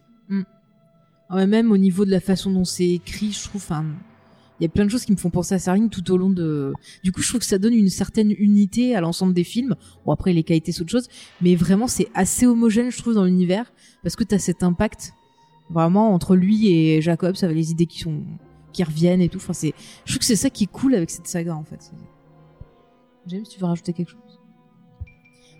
[1.30, 3.62] Ouais, même au niveau de la façon dont c'est écrit, je trouve,
[4.60, 6.30] il y a plein de choses qui me font penser à Serling tout au long
[6.30, 6.72] de.
[7.04, 9.76] Du coup, je trouve que ça donne une certaine unité à l'ensemble des films.
[10.04, 11.08] Bon, après, les qualités, c'est autre chose,
[11.40, 15.12] mais vraiment, c'est assez homogène, je trouve, dans l'univers, parce que t'as cet impact
[15.70, 18.22] vraiment entre lui et Jacob, ça va les idées qui sont
[18.72, 19.38] qui reviennent et tout.
[19.38, 19.74] Enfin, c'est.
[20.04, 21.92] Je trouve que c'est ça qui est cool avec cette saga, en fait.
[23.26, 24.40] James, tu veux rajouter quelque chose?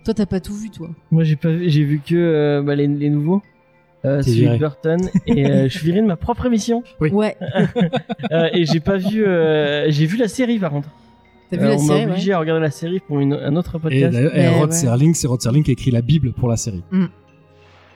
[0.03, 0.89] Toi, t'as pas tout vu, toi?
[1.11, 3.41] Moi, j'ai pas j'ai vu que euh, bah, les nouveaux.
[4.05, 4.53] Euh, T'es celui viré.
[4.55, 7.09] de Burton et euh, je suis viré de ma propre émission Oui.
[7.11, 7.35] Ouais.
[8.31, 10.89] Euh, et j'ai pas vu euh, j'ai vu la série par contre
[11.49, 13.77] T'as vu la on série m'a obligé à regarder la série pour une, un autre
[13.77, 14.75] Et podcast et Mais Rod ouais.
[14.75, 16.83] Serling, c'est Rod Serling qui a écrit la Bible pour la série.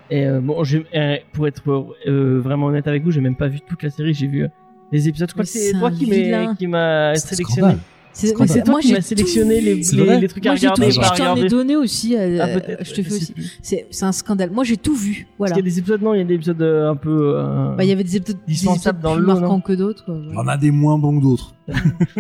[0.10, 1.62] et euh, bon euh, pour être
[2.08, 4.48] euh, vraiment honnête avec vous j'ai même pas vu toute la série j'ai vu euh,
[4.92, 7.80] les épisodes je crois que c'est toi qui m'a sélectionné scandale.
[8.14, 11.36] C'est toi moi, qui m'as sélectionné les, les, les trucs à Moi, regarder Je t'en
[11.36, 12.16] ai donné aussi.
[12.16, 13.34] euh, Ah, peut-être, je te fais aussi.
[13.62, 14.52] C'est un scandale.
[14.52, 15.26] Moi, j'ai tout vu.
[15.38, 15.56] Parce Voilà.
[15.56, 17.76] qu'il y a des épisodes non il y a des épisodes euh, un peu euh,
[17.76, 19.74] Bah, il y avait des épisodes, des Dispensables épisodes dans plus le lot, marquants que
[19.74, 20.06] d'autres.
[20.30, 21.54] Il y en a des moins bons que d'autres.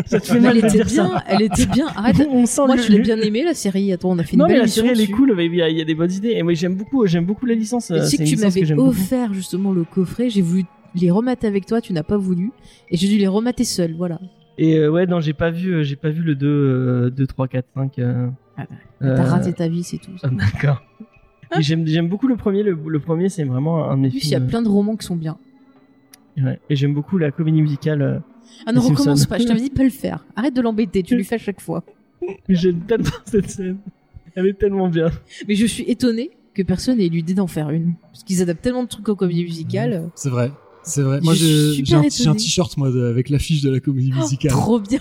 [0.05, 1.07] ça te fait Mais mal elle de était dire bien.
[1.09, 1.87] ça Elle était bien.
[1.95, 2.27] Arrête.
[2.31, 3.91] on sent Moi, je l'ai bien aimé la série.
[3.93, 5.45] Attends, on a fait une non mais belle la émission série elle est cool mais
[5.45, 7.55] il y, a- il des bonnes idées et moi j'aime beaucoup j'aime beaucoup Et euh,
[7.55, 10.29] tu sais c'est que tu licence m'avais offert justement le coffret.
[10.29, 10.63] J'ai voulu
[10.95, 11.81] les remater avec toi.
[11.81, 12.51] Tu n'as pas voulu.
[12.89, 13.93] Et j'ai dû les remater seul.
[13.97, 14.19] Voilà.
[14.57, 17.25] Et euh, ouais, non, j'ai pas vu, euh, j'ai pas vu le 2, euh, 2
[17.27, 17.99] 3, 4, 5.
[17.99, 18.27] euh,
[18.57, 18.75] Ah bah,
[19.07, 20.11] euh, T'as raté ta vie, c'est tout.
[20.23, 20.83] ah, D'accord.
[21.59, 22.63] J'aime, j'aime beaucoup le premier.
[22.63, 24.49] Le, le premier, c'est vraiment un de mes En plus, il y a films.
[24.49, 25.37] plein de romans qui sont bien.
[26.39, 26.59] euh, ouais.
[26.69, 28.01] Et j'aime beaucoup la comédie musicale.
[28.01, 28.19] euh,
[28.65, 29.27] Ah non, recommence Simpsons.
[29.27, 29.37] pas.
[29.39, 30.25] Je t'avais dit de pas le faire.
[30.35, 31.03] Arrête de l'embêter.
[31.03, 31.83] Tu lui fais à chaque fois.
[32.21, 33.77] mais J'aime tellement cette scène.
[34.35, 35.09] Elle est tellement bien.
[35.47, 37.93] Mais je suis étonnée que personne ait eu l'idée d'en faire une.
[38.11, 40.09] Parce qu'ils adaptent tellement de trucs aux comédies musicales.
[40.15, 40.51] C'est vrai.
[40.83, 41.19] C'est vrai.
[41.21, 42.01] Moi, j'ai un,
[42.35, 44.51] t-shirt moi de- avec l'affiche de la comédie musicale.
[44.51, 44.99] Trop bien.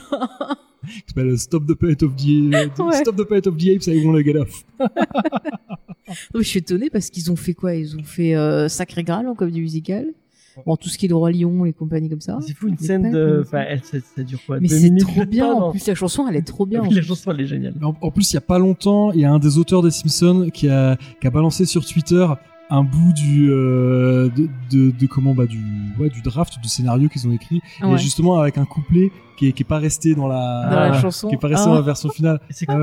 [0.87, 2.97] qui s'appelle Stop the Planet of the euh, Ouais.
[3.01, 4.64] Stop the Planet of the Apes, I won't get off.
[6.35, 7.74] Je suis étonnée parce qu'ils ont fait quoi?
[7.74, 10.07] Ils ont fait euh, Sacré Graal en comédie musicale?
[10.66, 12.39] Bon, tout ce qui est le Roi Lion, les compagnies comme ça.
[12.47, 13.43] C'est fou, une scène de.
[13.43, 14.61] Enfin, elle, ça, ça dure quoi?
[14.61, 15.47] Mais c'est trop bien.
[15.49, 16.83] pas, En plus, la chanson, elle est trop bien.
[16.83, 17.03] La plus.
[17.03, 17.74] chanson, elle est géniale.
[17.83, 19.91] En, en plus, il y a pas longtemps, il y a un des auteurs des
[19.91, 22.26] Simpsons qui a, qui a balancé sur Twitter
[22.71, 25.61] un bout du euh, de, de, de comment bah du
[25.99, 27.95] ouais du draft du scénario qu'ils ont écrit Ouais.
[27.95, 31.01] et justement avec un couplet qui est, qui est pas resté dans la, Dans la
[31.01, 31.29] chanson.
[31.29, 31.71] qui est pas resté Ah.
[31.71, 32.41] dans la version finale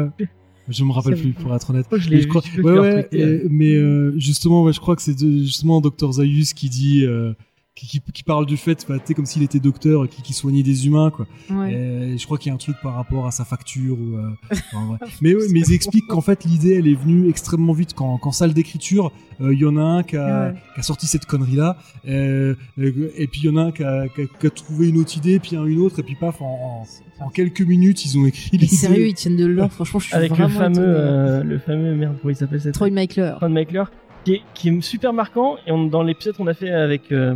[0.68, 3.74] je me rappelle plus pour être honnête Je que je crois- ouais, ouais, et- mais
[3.74, 7.34] euh, justement ouais, je crois que c'est justement Dr Zaius qui dit euh,
[7.80, 10.34] qui, qui, qui parle du fait, bah, tu sais, comme s'il était docteur, qui, qui
[10.34, 11.28] soignait des humains, quoi.
[11.50, 11.74] Ouais.
[11.74, 14.18] Et je crois qu'il y a un truc par rapport à sa facture ou.
[14.18, 14.98] euh, enfin, ouais.
[15.22, 18.32] mais ouais, mais ils expliquent qu'en fait l'idée elle est venue extrêmement vite quand, qu'en
[18.32, 19.12] salle d'écriture
[19.42, 20.54] euh, il y en a un qui a, Ouais.
[20.74, 24.08] qui a sorti cette connerie là et puis il y en a un qui a,
[24.10, 26.42] qui a- qui a trouvé une autre idée puis un une autre et puis paf
[26.42, 26.86] en,
[27.20, 28.76] en, en quelques minutes ils ont écrit Mais l'idée.
[28.76, 29.72] sérieux, ils tiennent de l'or.
[29.72, 32.90] Franchement, je suis Avec le fameux, euh, le fameux merde, comment il s'appelle cette Troy
[32.90, 33.34] Michler.
[33.40, 33.84] Ron Michler,
[34.26, 35.58] qui est, qui est super marquant.
[35.68, 37.36] Et on, dans l'épisode qu'on a fait avec euh,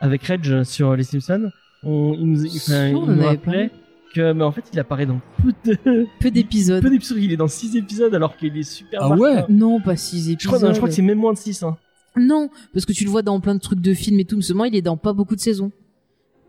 [0.00, 1.50] avec Reg sur les Simpsons,
[1.82, 3.70] on, il nous, enfin, il nous rappelait
[4.14, 6.82] que, mais en fait, il apparaît dans peu de Peu d'épisodes.
[6.82, 7.18] peu d'épisodes.
[7.20, 9.22] Il est dans 6 épisodes alors qu'il est super Ah marquant.
[9.22, 10.40] ouais Non, pas six épisodes.
[10.40, 11.76] Je crois, non, je crois que c'est même moins de 6 hein.
[12.16, 14.42] Non, parce que tu le vois dans plein de trucs de films et tout, mais
[14.42, 15.70] seulement il est dans pas beaucoup de saisons.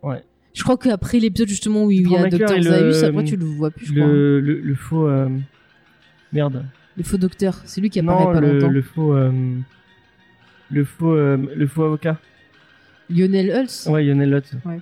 [0.01, 0.23] Ouais.
[0.53, 3.69] Je crois qu'après l'épisode justement où il y a Dr Zaius, après tu le vois
[3.69, 4.07] plus, je crois.
[4.07, 5.29] Le, le, le faux euh,
[6.33, 6.65] merde.
[6.97, 8.69] Le faux docteur, c'est lui qui apparaît non, pas le, longtemps.
[8.69, 9.31] le faux euh,
[10.71, 12.17] le faux euh, le faux avocat.
[13.11, 13.87] Lionel Hulse.
[13.87, 14.53] Ouais, Lionel Lutz.
[14.65, 14.79] Ouais.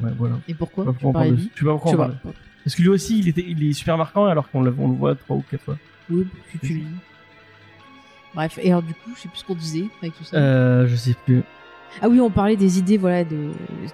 [0.00, 0.36] Ouais, voilà.
[0.48, 2.16] Et pourquoi Je sais pas Tu pourquoi on de pourquoi parle.
[2.64, 4.94] Parce que lui aussi, il, était, il est super marquant alors qu'on le, on le
[4.94, 5.76] voit trois ou quatre fois.
[6.10, 6.86] Oui, si tu le dis.
[8.34, 10.36] Bref, et alors du coup, je sais plus ce qu'on disait avec tout ça.
[10.36, 11.42] Euh, je sais plus.
[12.02, 13.52] Ah oui, on parlait des idées, voilà, de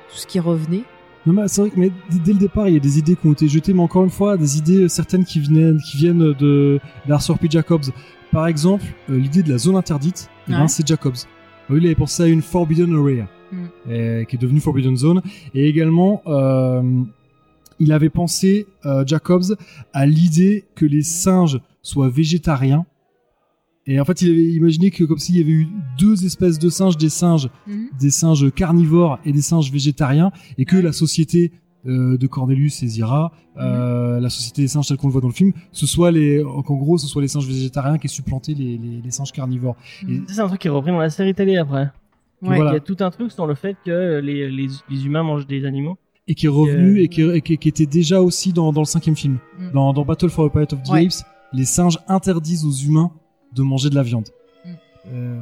[0.09, 0.85] tout ce qui revenait.
[1.27, 1.93] Non, mais c'est vrai que mais
[2.25, 4.11] dès, le départ, il y a des idées qui ont été jetées, mais encore une
[4.11, 7.49] fois, des idées euh, certaines qui viennent, qui viennent de d'Arthur P.
[7.51, 7.85] Jacobs.
[8.33, 11.17] Par exemple, euh, l'idée de la zone interdite, eh ben, c'est Jacobs.
[11.79, 13.57] Il avait pensé à une Forbidden Area, Mm.
[13.89, 15.23] euh, qui est devenue Forbidden Zone.
[15.55, 17.03] Et également, euh,
[17.79, 19.57] il avait pensé, euh, Jacobs,
[19.93, 22.87] à l'idée que les singes soient végétariens.
[23.87, 25.69] Et en fait, il avait imaginé que comme s'il y avait eu
[25.99, 27.49] deux espèces de singes, des singes
[27.99, 31.51] des singes carnivores et des singes végétariens, et que la société
[31.87, 35.29] euh, de Cornelius et Zira, euh, la société des singes telle qu'on le voit dans
[35.29, 38.55] le film, ce soit les, qu'en gros, ce soit les singes végétariens qui aient supplanté
[38.55, 39.77] les, les, les singes carnivores.
[40.07, 40.25] Mhm.
[40.29, 41.89] C'est un truc qui est repris dans la série télé après.
[42.43, 42.57] Ouais.
[42.57, 42.71] Voilà.
[42.71, 45.47] Il y a tout un truc sur le fait que les, les, les humains mangent
[45.47, 45.99] des animaux.
[46.29, 48.83] Et qui est revenu Euh, et, qui, et qui- qui était déjà aussi dans, dans
[48.83, 49.39] le cinquième film.
[49.59, 49.71] Mm.
[49.73, 51.05] Dans, dans Battle for the Planet of the Ouais.
[51.07, 53.11] Apes, les singes interdisent aux humains
[53.55, 54.29] de manger de la viande.
[54.65, 54.69] Mm.
[55.13, 55.41] Euh,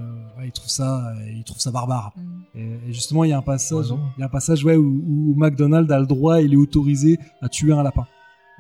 [0.49, 2.13] ils trouvent ça, euh, ils trouvent ça barbare.
[2.17, 2.59] Mm.
[2.59, 3.87] Et, et justement, il y a un passage,
[4.17, 7.19] il y a un passage ouais, où, où McDonald's a le droit, il est autorisé
[7.43, 8.07] à tuer un lapin.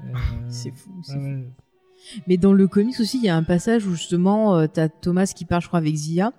[0.04, 0.12] Euh,
[0.48, 0.90] C'est fou.
[1.02, 1.52] c'est ouais, fou.
[2.26, 5.26] Mais dans le comics aussi, il y a un passage où justement, euh, t'as Thomas
[5.34, 6.32] qui parle, je crois, avec Zia,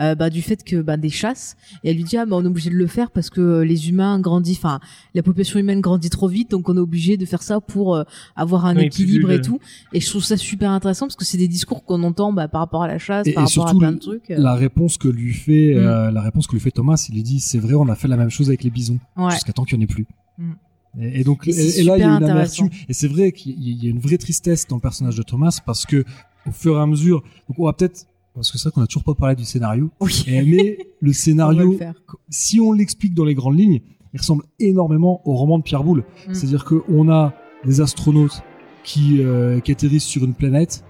[0.00, 2.42] euh, bah, du fait que bah, des chasses, et elle lui dit ah bah on
[2.44, 4.80] est obligé de le faire parce que euh, les humains grandissent, enfin
[5.14, 8.04] la population humaine grandit trop vite, donc on est obligé de faire ça pour euh,
[8.34, 9.60] avoir un Oui, équilibre et tout.
[9.92, 12.62] Et je trouve ça super intéressant parce que c'est des discours qu'on entend bah, par
[12.62, 14.30] rapport à la chasse, Et- par et rapport à plein le- de trucs.
[14.30, 14.36] euh.
[14.38, 15.78] La réponse que lui fait, Mm.
[15.78, 18.08] euh, la réponse que lui fait Thomas, il lui dit c'est vrai, on a fait
[18.08, 19.30] la même chose avec les bisons Ouais.
[19.32, 20.06] jusqu'à temps qu'il n'y en ait plus.
[21.00, 22.68] Et, et donc, Et là, il y a une amertume.
[22.88, 25.86] Et c'est vrai qu'il y a une vraie tristesse dans le personnage de Thomas parce
[25.86, 26.04] que
[26.46, 28.86] au fur et à mesure, donc on va peut-être, parce que c'est vrai qu'on a
[28.86, 30.24] toujours pas parlé du scénario, Oui.
[30.26, 31.94] et, mais le On scénario, le faire.
[32.28, 33.80] si on l'explique dans les grandes lignes,
[34.12, 36.04] il ressemble énormément au roman de Pierre Boulle.
[36.28, 36.34] Mm.
[36.34, 37.32] C'est-à-dire qu'on a
[37.64, 38.42] des astronautes
[38.84, 40.84] qui, euh, qui atterrissent sur une planète,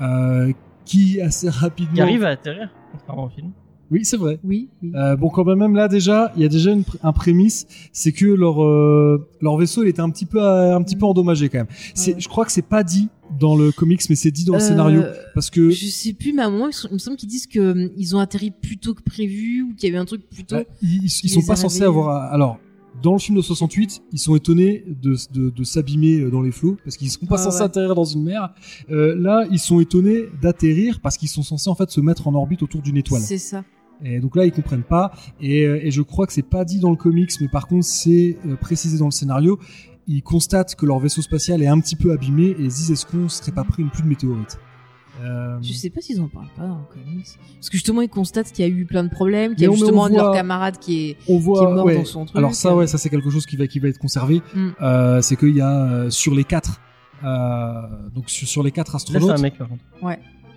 [0.00, 0.52] euh,
[0.84, 1.94] qui assez rapidement.
[1.94, 3.52] Qui arrive à atterrir, contrairement au film.
[3.90, 4.38] Oui, c'est vrai.
[4.42, 4.92] Oui, oui.
[4.94, 8.26] Euh, bon, quand même là déjà, il y a déjà une, un prémisse, c'est que
[8.26, 11.58] leur euh, leur vaisseau il était un petit peu euh, un petit peu endommagé quand
[11.58, 11.66] même.
[11.94, 13.08] C'est, je crois que c'est pas dit
[13.38, 15.02] dans le comics, mais c'est dit dans le Euh, scénario
[15.34, 17.28] parce que Je sais plus, mais à un moment, ils sont- il me semble qu'ils
[17.28, 19.98] disent que hum, ils ont atterri plus tôt que prévu ou qu'il y a eu
[19.98, 20.56] un truc plus tôt.
[20.56, 22.32] euh, ils, ils- sont pas censés avoir.
[22.32, 22.58] Alors,
[23.02, 26.52] dans le film de 68, ils sont étonnés de, de, de s'abîmer euh, dans les
[26.52, 27.64] flots parce qu'ils sont pas Ouais, censés ouais.
[27.64, 28.54] atterrir dans une mer.
[28.90, 32.34] Euh, là, ils sont étonnés d'atterrir parce qu'ils sont censés en fait se mettre en
[32.34, 33.20] orbite autour d'une étoile.
[33.22, 33.64] C'est ça.
[34.04, 35.12] Et donc là, ils comprennent pas.
[35.40, 37.84] Et, euh, et je crois que c'est pas dit dans le comics, mais par contre,
[37.86, 39.58] c'est euh, précisé dans le scénario.
[40.06, 42.90] Ils constatent que leur vaisseau spatial est un petit peu abîmé et ils se disent
[42.90, 44.58] est-ce qu'on serait pas pris une pluie de météorites?
[45.24, 47.26] Euh, Je sais pas s'ils en parlent pas dans le comics.
[47.54, 49.72] Parce que justement, ils constatent qu'il y a eu plein de problèmes, qu'il y a
[49.72, 51.16] justement un de leurs camarades qui est.
[51.28, 51.60] On voit.
[51.60, 51.96] qui est mort ouais.
[51.96, 52.36] dans son truc.
[52.36, 54.42] Alors ça, ouais, ça c'est quelque chose qui va qui va être conservé.
[54.54, 54.68] Mm.
[54.82, 56.80] Euh, c'est qu'il y a euh, sur les quatre,
[57.24, 57.82] euh,
[58.14, 59.82] donc sur, sur les quatre Là, astronautes, un mec, par contre.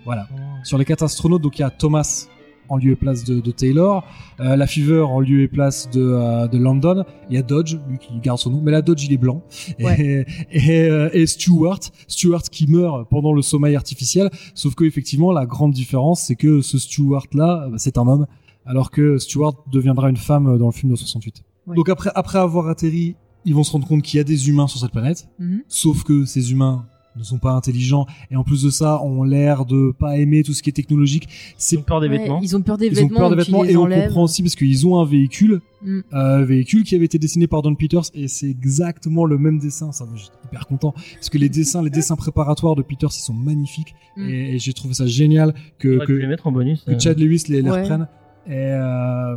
[0.04, 0.28] voilà,
[0.64, 2.28] sur les quatre astronautes, donc il y a Thomas
[2.68, 4.04] en lieu et place de, de Taylor,
[4.40, 7.76] euh, la Fever en lieu et place de, euh, de London, il y a Dodge,
[7.88, 9.42] lui qui garde son nom, mais la Dodge il est blanc,
[9.80, 10.24] Ouais.
[10.50, 15.32] et, et, euh, et Stewart, Stewart qui meurt pendant le sommeil artificiel, sauf que effectivement
[15.32, 18.26] la grande différence c'est que ce Stewart là, c'est un homme,
[18.66, 21.42] alors que Stewart deviendra une femme dans le film de 68.
[21.66, 21.76] Ouais.
[21.76, 24.66] Donc après, après avoir atterri, ils vont se rendre compte qu'il y a des humains
[24.66, 25.62] sur cette planète, Mhm.
[25.68, 26.86] sauf que ces humains
[27.16, 30.52] ne sont pas intelligents et en plus de ça ont l'air de pas aimer tout
[30.52, 31.24] ce qui est technologique.
[31.28, 32.40] Ils C'est ont peur des Ouais, vêtements.
[32.42, 33.16] Ils ont peur des ils vêtements.
[33.16, 36.00] ont peur des ils vêtements et on comprend aussi parce qu'ils ont un véhicule, Mm.
[36.10, 39.92] un véhicule qui avait été dessiné par Don Peters et c'est exactement le même dessin.
[39.92, 43.32] Ça, j'étais hyper content parce que les dessins, les dessins préparatoires de Peters, ils sont
[43.34, 44.28] magnifiques Mm.
[44.28, 46.82] et, et j'ai trouvé ça génial que, On aurait que, pu les mettre en bonus.
[46.84, 46.98] que euh.
[46.98, 47.82] Chad Lewis les, les Ouais.
[47.82, 48.08] reprenne.
[48.48, 49.36] Et, euh,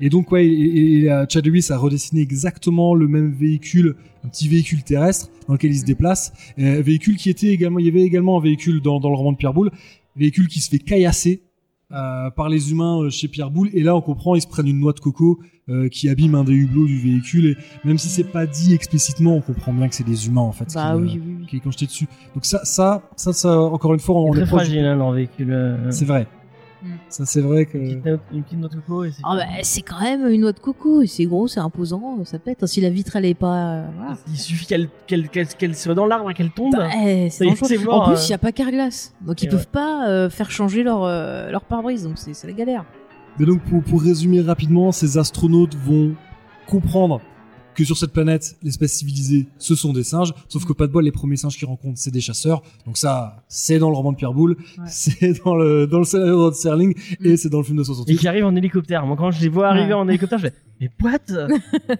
[0.00, 4.28] Et donc, ouais, et, et, et, Chad Lewis a redessiné exactement le même véhicule, un
[4.28, 6.32] petit véhicule terrestre dans lequel il se déplace.
[6.58, 9.32] Euh, véhicule qui était également, il y avait également un véhicule dans, dans le roman
[9.32, 9.70] de Pierre Boulle,
[10.16, 11.42] véhicule qui se fait caillasser
[11.92, 13.70] euh, par les humains euh, chez Pierre Boulle.
[13.72, 15.38] Et là, on comprend, ils se prennent une noix de coco
[15.68, 17.46] euh, qui abîme un des hublots du véhicule.
[17.46, 17.56] Et
[17.88, 20.74] même si c'est pas dit explicitement, on comprend bien que c'est des humains en fait.
[20.74, 21.46] Bah qui, oui, oui, oui.
[21.46, 22.08] qui est dessus.
[22.34, 24.62] Donc ça, ça, ça, ça, encore une fois, on Très est proche.
[24.62, 25.78] fragile, hein, leur véhicule.
[25.90, 26.26] C'est vrai.
[26.82, 26.88] Mm.
[27.08, 27.78] Ça, c'est vrai que.
[27.78, 29.22] Une petite une petite note de coco c'est.
[29.24, 32.64] Ah bah, c'est quand même une noix de coco, c'est gros, c'est imposant, ça pète.
[32.66, 34.16] Si la vitre elle est pas, euh, voilà.
[34.28, 36.72] Il suffit qu'elle soit dans l'arbre et qu'elle tombe.
[36.76, 38.24] Bah, eh, Ça en plus, euh.
[38.26, 41.50] il y a pas carglass, donc ils Et peuvent pas euh, faire changer leur euh,
[41.50, 42.84] leur pare-brise, donc c'est c'est la galère.
[43.38, 46.14] Mais donc, pour, pour résumer rapidement, ces astronautes vont
[46.66, 47.20] comprendre
[47.76, 50.32] que sur cette planète, l'espèce civilisée, ce sont des singes.
[50.48, 52.62] Sauf que pas de bol, les premiers singes qu'ils rencontrent, c'est des chasseurs.
[52.86, 54.84] Donc ça, c'est dans le roman de Pierre Boulle, Ouais.
[54.88, 57.36] c'est dans le, dans le scénario de Rod Serling, et Mm.
[57.36, 58.16] c'est dans le film de Et 68.
[58.18, 59.06] qui arrive en hélicoptère.
[59.06, 60.00] Moi, quand je les vois arriver Ouais.
[60.00, 61.18] en hélicoptère, je fais Mais what?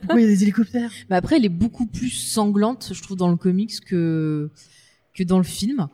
[0.00, 0.90] Pourquoi il y a des hélicoptères?
[1.10, 4.50] Mais après, elle est beaucoup plus sanglante, je trouve, dans le comics que
[5.14, 5.88] que dans le film.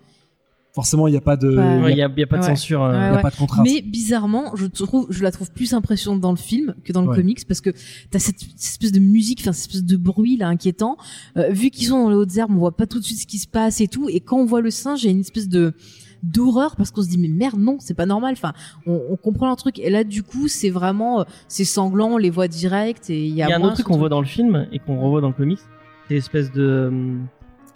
[0.75, 2.37] Forcément, il n'y a pas de, il y a- Il y a, y a pas
[2.39, 2.49] de Ouais.
[2.49, 2.83] censure.
[2.83, 2.93] euh.
[2.93, 3.23] il y a Ouais, ouais.
[3.23, 3.67] pas de contrainte.
[3.71, 7.09] Mais bizarrement, je trouve, je la trouve plus impressionnante dans le film que dans le
[7.09, 7.17] Ouais.
[7.17, 7.71] comics parce que
[8.11, 10.97] t'as cette, cette espèce de musique, enfin cette espèce de bruit là inquiétant.
[11.37, 13.27] Euh, vu qu'ils sont dans les hautes herbes, on voit pas tout de suite ce
[13.27, 14.09] qui se passe et tout.
[14.09, 15.75] Et quand on voit le singe, il y a une espèce de
[16.23, 18.53] d'horreur parce qu'on se dit mais merde non c'est pas normal enfin
[18.87, 22.17] on, on comprend un truc et là du coup c'est vraiment euh, c'est sanglant on
[22.17, 24.09] les voit direct et il y a, Il y a un autre truc qu'on voit
[24.09, 25.59] dans le film et qu'on revoit dans le comics.
[26.07, 26.93] C'est l'espèce de.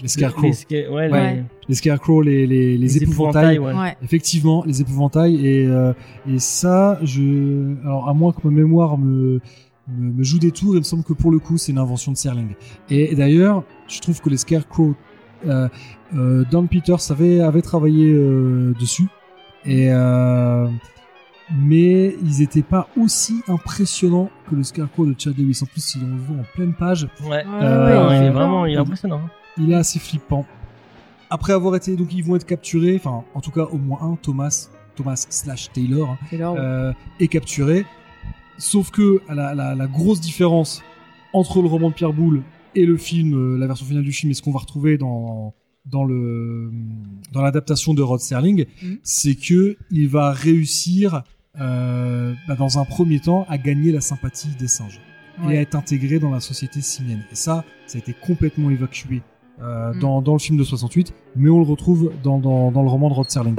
[0.00, 0.42] Les scarecrows.
[0.46, 1.34] les sca- ouais, Ouais.
[1.36, 3.58] les- Les scarecrows, les, les, les, les épouvantails.
[3.58, 3.72] ouais.
[3.74, 3.96] Ouais.
[4.02, 5.92] Effectivement, les épouvantails et euh,
[6.28, 9.40] et ça, je alors à moins que ma mémoire me
[9.88, 12.10] me, me joue des tours, il me semble que pour le coup, c'est une invention
[12.12, 12.54] de Serling.
[12.90, 14.94] Et d'ailleurs, je trouve que les scarecrows,
[15.46, 15.68] euh,
[16.16, 19.06] euh, Don Peters avait avait travaillé euh, dessus
[19.64, 20.66] et euh,
[21.56, 25.60] mais ils étaient pas aussi impressionnants que le scarecrow de Chad Lewis.
[25.62, 27.44] En plus, si on le voit en pleine page, Ouais.
[27.62, 28.84] Euh, il est vraiment il est peur.
[28.86, 29.20] impressionnant.
[29.24, 29.30] hein.
[29.58, 30.44] Il est assez flippant.
[31.30, 34.16] Après avoir été, donc ils vont être capturés, enfin en tout cas au moins un,
[34.16, 36.18] Thomas, Thomas slash Taylor, hein,
[36.56, 37.84] euh, est capturé.
[38.58, 40.82] Sauf que la, la, la grosse différence
[41.32, 42.42] entre le roman de Pierre Boulle
[42.74, 45.54] et le film, euh, la version finale du film, et ce qu'on va retrouver dans
[45.84, 46.72] dans le
[47.32, 48.98] dans l'adaptation de Rod Serling, Mhm.
[49.02, 51.22] c'est que il va réussir
[51.60, 55.00] euh, bah, dans un premier temps à gagner la sympathie des singes
[55.50, 57.24] et à être intégré dans la société simienne.
[57.30, 59.22] Et ça, ça a été complètement évacué
[59.62, 59.98] euh, Mm.
[60.00, 63.08] dans, dans le film de 68, mais on le retrouve dans, dans, dans le roman
[63.08, 63.56] de Rod Serling.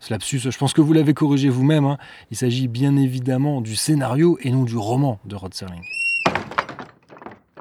[0.00, 1.84] Ce lapsus, je pense que vous l'avez corrigé vous-même.
[1.84, 1.96] hein.
[2.30, 5.82] Il s'agit bien évidemment du scénario et non du roman de Rod Serling.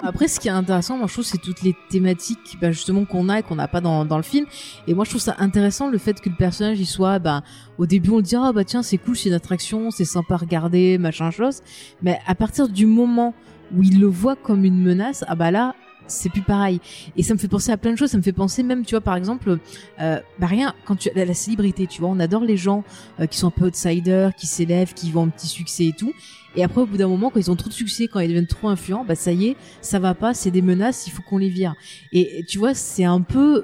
[0.04, 3.30] Après, ce qui est intéressant, moi, je trouve, c'est toutes les thématiques, bah, justement, qu'on
[3.30, 4.48] a et qu'on n'a pas dans, dans le film.
[4.88, 7.44] Et moi, je trouve ça intéressant le fait que le personnage, il soit, bah,
[7.78, 10.34] au début, on le dit, ah, bah, tiens, c'est cool, c'est une attraction, c'est sympa
[10.34, 11.62] à regarder, machin chose.
[12.02, 13.36] Mais à partir du moment
[13.76, 15.76] où il le voit comme une menace, ah, bah, là,
[16.08, 16.80] c'est plus pareil.
[17.16, 18.12] Et ça me fait penser à plein de choses.
[18.12, 19.58] Ça me fait penser même, tu vois, par exemple,
[20.00, 22.84] euh, bah rien, quand tu la, la célébrité, tu vois, on adore les gens
[23.20, 26.14] euh, qui sont un peu outsiders, qui s'élèvent, qui vont un petit succès et tout.
[26.56, 28.48] Et après, au bout d'un moment, quand ils ont trop de succès, quand ils deviennent
[28.48, 31.38] trop influents, bah ça y est, ça va pas, c'est des menaces, il faut qu'on
[31.38, 31.76] les vire.
[32.12, 33.64] Et tu vois, c'est un peu,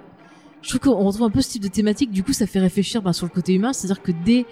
[0.62, 2.12] je trouve qu'on retrouve un peu ce type de thématique.
[2.12, 4.45] Du coup, ça fait réfléchir ben, sur le côté humain, c'est-à-dire que dès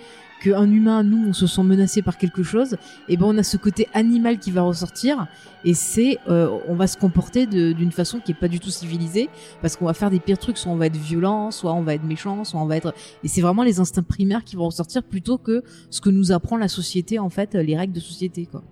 [0.50, 2.78] qu'un humain, nous, on se sent menacé par quelque chose,
[3.10, 5.28] et ben on a ce côté animal qui va ressortir,
[5.64, 9.30] et c'est, euh, on va se comporter d'une façon qui est pas du tout civilisée,
[9.62, 11.96] parce qu'on va faire des pires trucs, soit on va être violent, soit on va
[11.96, 12.94] être méchant, soit on va être,
[13.24, 16.58] et c'est vraiment les instincts primaires qui vont ressortir plutôt que ce que nous apprend
[16.58, 18.64] la société, en fait, les règles de société, quoi.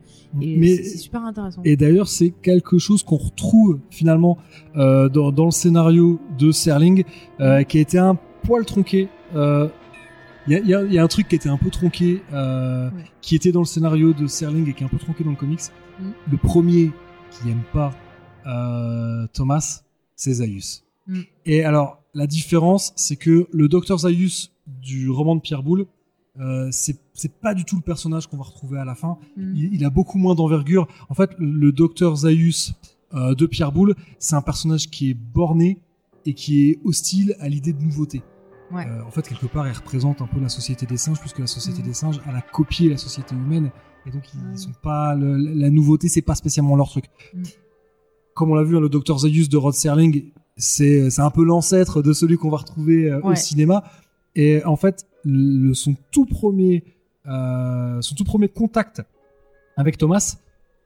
[0.41, 1.61] Et Mais c'est c'est super intéressant.
[1.63, 4.39] et d'ailleurs, c'est quelque chose qu'on retrouve finalement
[4.76, 7.03] euh, dans, dans le scénario de Serling,
[7.39, 9.09] euh, qui a été un poil tronqué.
[9.36, 9.67] Euh,
[10.47, 11.69] Il y, a, il y a- il y a un truc qui était un peu
[11.69, 13.03] tronqué, euh, Ouais.
[13.21, 15.35] qui était dans le scénario de Serling et qui est un peu tronqué dans le
[15.37, 15.61] comics.
[15.99, 16.11] Mhm.
[16.31, 16.91] Le premier
[17.31, 17.93] qui aime pas
[18.45, 19.83] euh, Thomas,
[20.17, 20.83] c'est Zaius.
[21.07, 21.23] Mhm.
[21.45, 25.85] Et alors, la différence, c'est que le docteur Zaius du roman de Pierre Boulle,
[26.39, 26.99] euh, c'est
[27.41, 29.17] pas du tout le personnage qu'on va retrouver à la fin.
[29.37, 29.55] Mm.
[29.55, 30.87] Il, il a beaucoup moins d'envergure.
[31.09, 32.73] En fait, le, docteur Zaius
[33.13, 35.77] de Pierre Boulle, c'est un personnage qui est borné
[36.25, 38.23] et qui est hostile à l'idée de nouveauté.
[38.74, 38.86] Ouais.
[38.88, 41.47] Euh, en fait, quelque part, il représente un peu la société des singes, puisque la
[41.47, 41.88] société Mhm.
[41.88, 43.69] des singes, elle a copié la société humaine,
[44.05, 44.57] et donc ils Ouais.
[44.57, 47.05] sont pas le- la nouveauté, c'est pas spécialement leur truc.
[47.34, 47.43] Mhm.
[48.34, 52.01] Comme on l'a vu, hein, le docteur Zaius de Rod Serling, c'est un peu l'ancêtre
[52.01, 53.84] de celui qu'on va retrouver euh, au cinéma.
[54.36, 56.84] Et en fait, le, son tout premier,
[57.28, 59.03] euh, son tout premier contact
[59.78, 60.38] avec Thomas,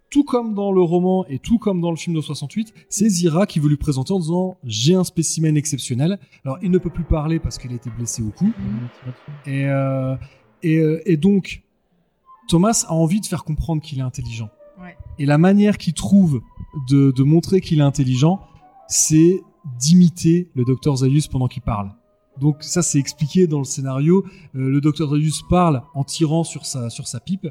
[0.09, 3.45] tout comme dans le roman et tout comme dans le film de 68, c'est Zira
[3.45, 6.19] qui veut lui présenter en disant j'ai un spécimen exceptionnel.
[6.45, 8.51] Alors il ne peut plus parler parce qu'il a été blessé au cou.
[9.45, 10.15] Et, euh,
[10.63, 11.63] et, euh, et donc
[12.47, 14.49] Thomas a envie de faire comprendre qu'il est intelligent.
[14.81, 14.95] Ouais.
[15.19, 16.41] Et la manière qu'il trouve
[16.87, 18.39] de, de montrer qu'il est intelligent,
[18.87, 19.41] c'est
[19.79, 21.91] d'imiter le docteur Zaius pendant qu'il parle.
[22.39, 24.23] Donc ça c'est expliqué dans le scénario.
[24.55, 27.47] Euh, le docteur Zaius parle en tirant sur sa sur sa pipe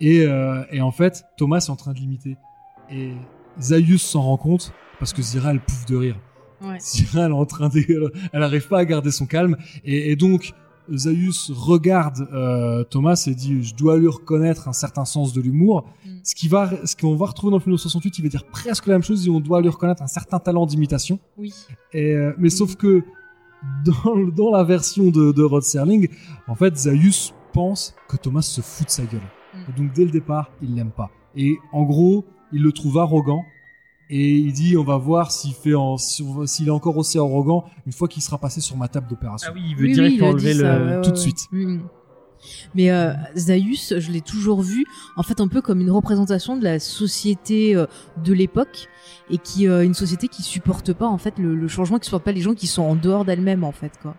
[0.00, 2.36] et, euh, et en fait Thomas est en train de l'imiter.
[2.90, 3.12] Et
[3.60, 6.18] Zaius s'en rend compte parce que Zira elle pouffe de rire.
[6.62, 6.78] Ouais.
[6.80, 10.16] Zira elle est en train de, elle arrive pas à garder son calme et, et
[10.16, 10.54] donc
[10.94, 15.88] Zaius regarde euh, Thomas et dit je dois lui reconnaître un certain sens de l'humour.
[16.04, 16.10] Mm.
[16.22, 18.44] Ce qui va, ce qu'on va retrouver dans le film de 68, il va dire
[18.46, 19.26] presque la même chose.
[19.26, 21.18] et On doit lui reconnaître un certain talent d'imitation.
[21.36, 21.52] Oui.
[21.92, 23.04] Et, euh, mais sauf que
[23.84, 26.08] dans, dans la version de, de Rod Serling,
[26.46, 29.20] en fait, Zaius pense que Thomas se fout de sa gueule.
[29.76, 31.10] Donc dès le départ, il l'aime pas.
[31.36, 33.44] Et en gros, il le trouve arrogant.
[34.08, 37.92] Et il dit, on va voir s'il fait en, s'il est encore aussi arrogant une
[37.92, 39.50] fois qu'il sera passé sur ma table d'opération.
[39.50, 40.60] Ah oui, il veut Oui, direct oui, enlever le.
[40.60, 41.48] ça, tout de suite.
[41.50, 41.78] Mm.
[42.74, 44.84] Mais euh, Zaius, je l'ai toujours vu
[45.16, 47.86] en fait un peu comme une représentation de la société euh,
[48.22, 48.88] de l'époque
[49.30, 52.24] et qui euh, une société qui supporte pas en fait le, le changement, qui supporte
[52.24, 54.14] pas les gens qui sont en dehors d'elle-même en fait quoi.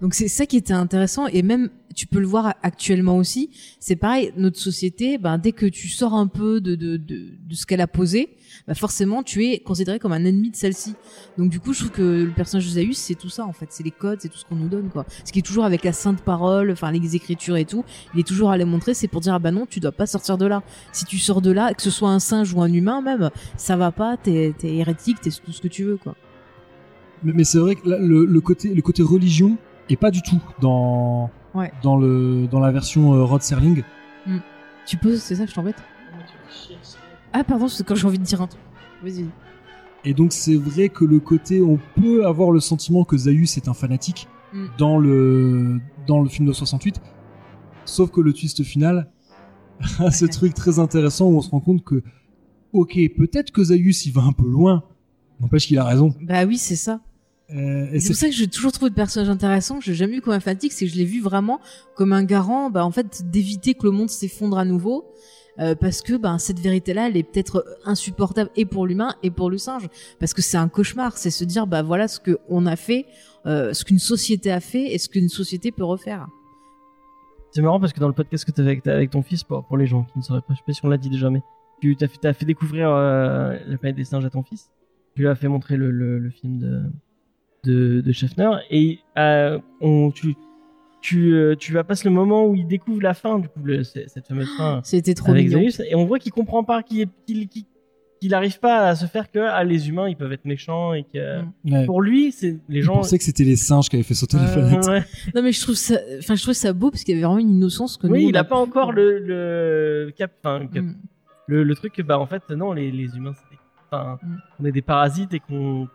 [0.00, 3.50] Donc c'est ça qui était intéressant et même tu peux le voir actuellement aussi.
[3.80, 7.54] C'est pareil, notre société, ben dès que tu sors un peu de de de, de
[7.54, 8.28] ce qu'elle a posé,
[8.68, 10.94] ben forcément tu es considéré comme un ennemi de celle-ci.
[11.36, 13.66] Donc du coup, je trouve que le personnage de Zaius, c'est tout ça en fait,
[13.70, 15.04] c'est les codes, c'est tout ce qu'on nous donne quoi.
[15.24, 17.84] Ce qui est toujours avec la sainte parole, enfin les écritures et tout,
[18.14, 20.06] il est toujours à les montrer, c'est pour dire ah bah non, tu dois pas
[20.06, 20.62] sortir de là.
[20.92, 23.76] Si tu sors de là, que ce soit un singe ou un humain même, ça
[23.76, 26.14] va pas, t'es t'es hérétique, t'es tout ce que tu veux quoi.
[27.24, 29.58] Mais, mais c'est vrai que là, le, le côté, le côté religion
[29.88, 31.72] est pas du tout dans, Ouais.
[31.82, 33.82] dans le, dans la version euh, Rod Serling.
[34.86, 35.76] Tu poses, c'est ça, je t'embête?
[37.32, 38.60] Ah pardon, c'est quand j'ai envie de dire un truc.
[39.02, 39.26] Vas-y.
[40.04, 43.68] Et donc c'est vrai que le côté, on peut avoir le sentiment que Zaius est
[43.68, 44.66] un fanatique Mm.
[44.78, 47.02] dans le dans le film de 68,
[47.84, 49.10] sauf que le twist final
[49.98, 52.02] a ce truc très intéressant où on se rend compte que,
[52.72, 54.84] ok, peut-être que Zaius il va un peu loin,
[55.38, 56.14] n'empêche qu'il a raison.
[56.22, 57.00] Bah oui, c'est ça.
[57.54, 59.80] Euh, et C'est pour ça que j'ai toujours trouvé le personnage intéressant.
[59.80, 61.60] Je l'ai jamais vu comme un fanatique, c'est que je l'ai vu vraiment
[61.94, 65.06] comme un garant, bah, en fait, d'éviter que le monde s'effondre à nouveau.
[65.60, 69.50] euh, parce que ben cette vérité-là, elle est peut-être insupportable et pour l'humain et pour
[69.50, 69.88] le singe,
[70.20, 71.16] parce que c'est un cauchemar.
[71.16, 73.06] C'est se dire bah voilà ce que on a fait,
[73.46, 76.28] euh, ce qu'une société a fait et ce qu'une société peut refaire.
[77.50, 79.76] C'est marrant parce que dans le podcast que tu avec, avec ton fils, pour, pour
[79.76, 81.42] les gens qui ne sauraient pas, je sais pas si on l'a dit déjà, mais
[81.80, 84.70] tu t'as fait, découvrir euh, la planète des singes à ton fils.
[85.16, 86.82] Tu lui as fait montrer le, le, le film de,
[87.64, 90.34] de, de Schaffner et euh, on, tu,
[91.00, 93.82] tu, euh, tu vas passer le moment où il découvre la fin, du coup, le-
[93.84, 95.68] cette fameuse fin C'était trop avec mignon.
[95.88, 97.64] Et on voit qu'il comprend pas, qu'il qu'il qu'il
[98.20, 101.04] qu'il arrive pas à se faire que ah, les humains ils peuvent être méchants et
[101.04, 101.72] que Mm.
[101.72, 101.86] Ouais.
[101.86, 104.38] pour lui c'est les Je gens pensais que c'était les singes qui avaient fait sauter
[104.38, 104.86] les Euh, planètes.
[104.88, 105.04] ouais.
[105.36, 107.38] Non mais je trouve ça, enfin je trouve ça beau parce qu'il y avait vraiment
[107.38, 108.28] une innocence que Oui, nous.
[108.30, 110.96] il on a pas encore le, le cap, enfin, cap- Mm.
[111.46, 113.34] le, le truc que bah en fait non les, les humains
[113.90, 114.36] enfin, Mm.
[114.60, 115.88] on est des parasites et qu'on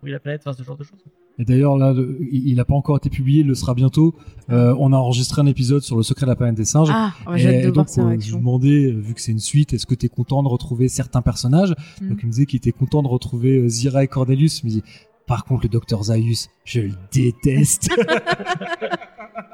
[0.00, 1.02] pourrit la planète, enfin ce genre de choses.
[1.36, 4.14] Et d'ailleurs, là, le- il il a pas encore été publié, il le sera bientôt.
[4.50, 6.90] Euh, on a enregistré un épisode sur le secret de la planète des singes.
[6.92, 9.40] Ah, ouais, et de voir donc, euh, je lui demandais, euh, vu que c'est une
[9.40, 12.08] suite, est-ce que tu es content de retrouver certains personnages Mm.
[12.08, 14.60] Donc il me disait qu'il était content de retrouver euh, Zira et Cordelius.
[14.62, 14.82] Il me dit,
[15.26, 17.88] par contre, le docteur Zaius, je le déteste.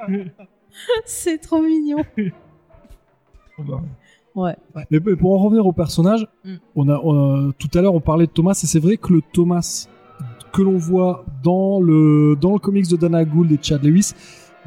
[1.07, 2.05] C'est trop mignon.
[4.41, 4.57] Ouais.
[4.91, 6.55] Mais pour en revenir au personnage, Mm.
[6.77, 9.13] on a, on a- tout à l'heure on parlait de Thomas et c'est vrai que
[9.13, 9.87] le Thomas
[10.53, 14.13] que l'on voit dans le dans le comics de Dana Gould et Chad Lewis,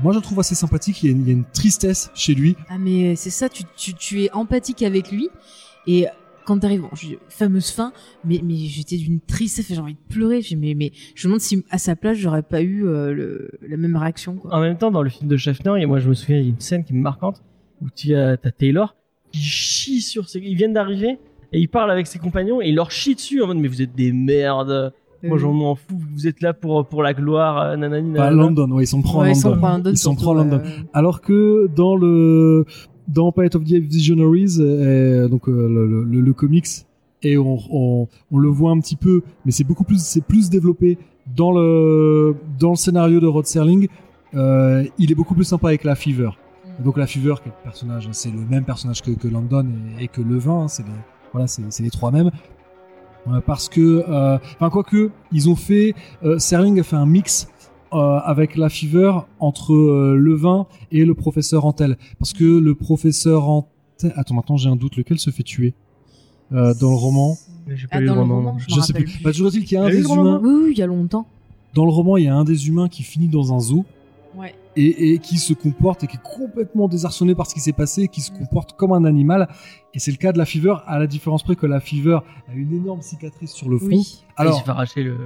[0.01, 1.03] moi je le trouve assez sympathique.
[1.03, 2.55] Il y a une, il y a une tristesse chez lui.
[2.69, 5.29] Ah mais c'est ça, tu, tu, tu es empathique avec lui
[5.87, 6.05] et
[6.45, 7.93] quand t'arrives, bon, je- fameuse fin,
[8.25, 10.41] mais, mais j'étais d'une tristesse, j'ai envie de pleurer.
[10.41, 13.51] J'ai mais, mais je me demande si à sa place j'aurais pas eu euh, le,
[13.65, 14.35] la même réaction.
[14.35, 14.53] Quoi.
[14.53, 16.45] En même temps, dans le film de Schaffner, et moi je me souviens, il y
[16.47, 17.41] a une scène qui est marquante
[17.81, 18.95] où tu as t'as Taylor
[19.33, 21.17] qui chie sur ses, ils viennent d'arriver
[21.51, 23.81] et il parle avec ses compagnons et il leur chie dessus en mode mais vous
[23.81, 24.93] êtes des merdes.
[25.25, 28.09] Moi Euh, j'en m'en fous, vous êtes là pour pour la gloire, euh, nanani.
[28.09, 28.31] Nanana.
[28.31, 29.89] London, ouais, ils s'en prend ouais, à ils s'en London.
[29.91, 30.61] Ils s'en à London.
[30.93, 32.65] Alors que dans le
[33.07, 36.67] dans Planet of the Visionaries, euh, donc euh, le, le- le comics,
[37.21, 40.49] et on, on, on le voit un petit peu, mais c'est beaucoup plus c'est plus
[40.49, 40.97] développé
[41.35, 43.87] dans le dans le scénario de Rod Serling.
[44.35, 46.31] Euh, il est beaucoup plus sympa avec la Fever.
[46.83, 49.65] Donc la Fever, le personnage, c'est le même personnage que, que London
[49.99, 50.89] et, et que Levin, hein, c'est les
[51.31, 52.31] voilà, c'est c'est les trois mêmes.
[53.27, 55.93] Euh, parce que, euh, enfin quoi que, ils ont fait,
[56.23, 57.47] euh, Serling a fait un mix
[57.93, 61.97] euh, avec la Fever entre euh, Levin et le professeur Antel.
[62.19, 65.73] Parce que le professeur Antel, attends maintenant j'ai un doute, lequel se fait tuer
[66.51, 67.37] euh, dans le roman?
[67.65, 68.57] Mais j'ai pas Ah, lu dans le roman.
[68.59, 69.05] je Je sais plus.
[69.05, 69.23] plus.
[69.23, 71.25] Bah, toujours est-il qu'il y a un des humains Oui, oui, il y a longtemps.
[71.73, 73.85] dans le roman, il y a un des humains qui finit dans un zoo.
[74.75, 78.07] Et, et qui se comporte et qui est complètement désarçonné par ce qui s'est passé,
[78.07, 79.47] qui se comporte comme un animal.
[79.93, 82.19] Et c'est le cas de la Fever, à la différence près que la Fever
[82.49, 83.87] a une énorme cicatrice sur le front.
[83.87, 84.23] Oui.
[84.35, 85.17] Alors, il se arracher le.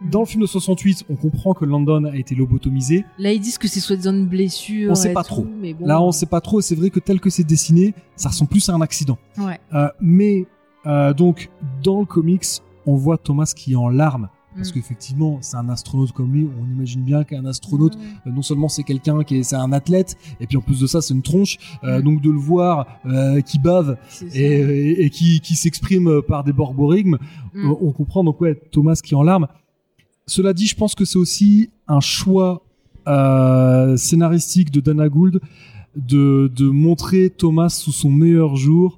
[0.00, 3.04] dans le film de 68, on comprend que Landon a été lobotomisé.
[3.18, 4.92] Là, ils disent que c'est soi-disant une blessure.
[4.92, 5.46] On sait et pas tout, trop.
[5.60, 5.86] Mais bon.
[5.86, 8.50] Là, on sait pas trop, et c'est vrai que tel que c'est dessiné, ça ressemble
[8.50, 9.18] plus à un accident.
[9.38, 9.58] Ouais.
[9.74, 10.46] Euh, mais
[10.86, 11.50] euh, donc
[11.82, 12.44] dans le comics,
[12.86, 14.28] on voit Thomas qui est en larmes
[14.58, 14.72] parce Mm.
[14.74, 16.46] qu'effectivement c'est un astronaute comme lui.
[16.60, 17.96] On imagine bien qu'un astronaute,
[18.26, 20.86] euh, non seulement c'est quelqu'un qui est, c'est un athlète, et puis en plus de
[20.86, 21.56] ça c'est une tronche.
[21.84, 22.02] Euh, Mm.
[22.02, 23.96] Donc de le voir euh, qui bave
[24.34, 27.16] et, et- et qui, qui s'exprime par des borborigmes,
[27.54, 27.70] Mm.
[27.80, 29.46] on comprend donc ouais Thomas qui est en larmes.
[30.26, 32.62] Cela dit, je pense que c'est aussi un choix
[33.96, 35.40] scénaristique de Dana Gould
[35.96, 38.97] de, de montrer Thomas sous son meilleur jour.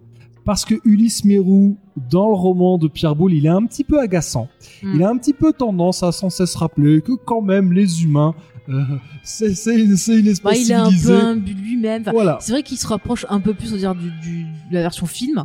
[0.50, 1.76] Parce que Ulysse Mérou,
[2.10, 4.48] dans le roman de Pierre Boulle, il est un petit peu agaçant.
[4.82, 4.92] Mm.
[4.96, 8.34] Il a un petit peu tendance à sans cesse rappeler que quand même les humains,
[8.68, 8.82] euh,
[9.22, 9.46] c'est
[9.78, 12.02] une, c'est une espèce Bah, il est un peu imbu lui-même.
[12.02, 12.38] Enfin, Voilà.
[12.40, 14.82] C'est vrai qu'il se rapproche un peu plus, on va dire, du, du- de la
[14.82, 15.44] version film.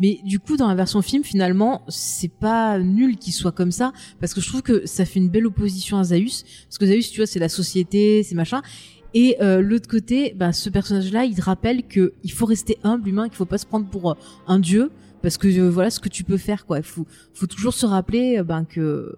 [0.00, 3.92] Mais du coup, dans la version film, finalement, c'est pas nul qu'il soit comme ça,
[4.20, 6.44] parce que je trouve que ça fait une belle opposition à Zaius.
[6.66, 8.62] Parce que Zaius, tu vois, c'est la société, c'est machin.
[9.14, 13.08] Et euh, l'autre côté, bah, ce personnage-là, il te rappelle que il faut rester humble,
[13.08, 14.14] humain, qu'il faut pas se prendre pour euh,
[14.46, 14.90] un dieu,
[15.22, 16.78] parce que euh, voilà ce que tu peux faire, quoi.
[16.78, 19.16] Il faut, faut toujours se rappeler, euh, ben que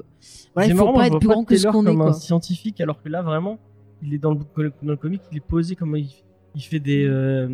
[0.55, 2.13] voilà, il faut marrant, pas être plus grand que ce qu'on est, comme un quoi.
[2.15, 3.59] scientifique, alors que là, vraiment,
[4.03, 4.39] il est dans le,
[4.83, 6.09] dans le comic, il est posé comme il,
[6.55, 7.05] il fait des.
[7.05, 7.49] euh,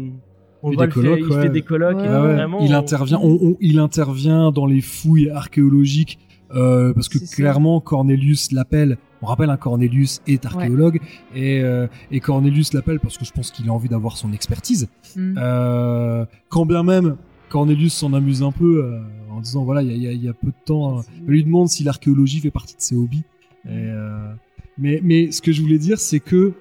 [0.62, 1.42] on Il voit fait des fait- colloques, il ouais.
[1.42, 2.58] fait des colloques, Ouais, et ouais, vraiment.
[2.60, 6.18] il on- intervient, on- on- il intervient dans les fouilles archéologiques
[6.54, 7.36] euh, parce que ça.
[7.36, 8.96] clairement Cornelius l'appelle.
[9.22, 11.00] On rappelle, un Cornelius est archéologue
[11.34, 14.88] et, euh, et Cornelius l'appelle parce que je pense qu'il a envie d'avoir son expertise.
[15.16, 15.34] Mm.
[15.38, 17.16] Euh, quand bien même
[17.48, 19.00] Cornelius s'en amuse un peu euh,
[19.30, 21.82] en disant voilà il y y y a peu de temps, il lui demande si
[21.82, 23.24] l'archéologie fait partie de ses hobbies.
[23.64, 24.32] Et, euh,
[24.76, 26.52] mais, mais ce que je voulais dire c'est que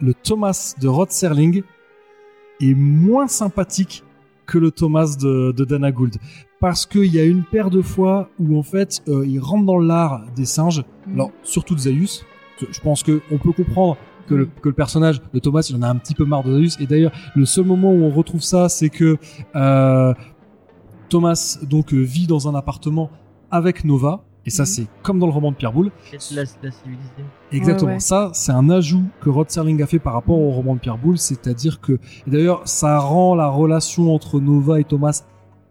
[0.00, 1.62] le Thomas de Rod Serling
[2.60, 4.04] est moins sympathique
[4.46, 6.16] que le Thomas de, de Dana Gould.
[6.60, 9.78] Parce qu'il y a une paire de fois où en fait euh, il rentre dans
[9.78, 12.24] l'art des singes, alors surtout de Zaius.
[12.58, 15.82] Je pense que on peut comprendre que le, que le personnage de Thomas il en
[15.82, 16.80] a un petit peu marre de Zaius.
[16.80, 19.18] Et d'ailleurs le seul moment où on retrouve ça c'est que
[19.54, 20.14] euh,
[21.08, 23.10] Thomas donc vit dans un appartement
[23.50, 24.24] avec Nova.
[24.46, 24.66] Et ça Mhm.
[24.66, 25.90] c'est comme dans le roman de Pierre Boulle.
[26.12, 26.70] La, la civilisée.
[27.52, 27.92] Exactement.
[27.94, 28.00] ouais.
[28.00, 30.98] Ça, c'est un ajout que Rod Serling a fait par rapport au roman de Pierre
[30.98, 35.24] Boulle, c'est-à-dire que, d'ailleurs, ça rend la relation entre Nova et Thomas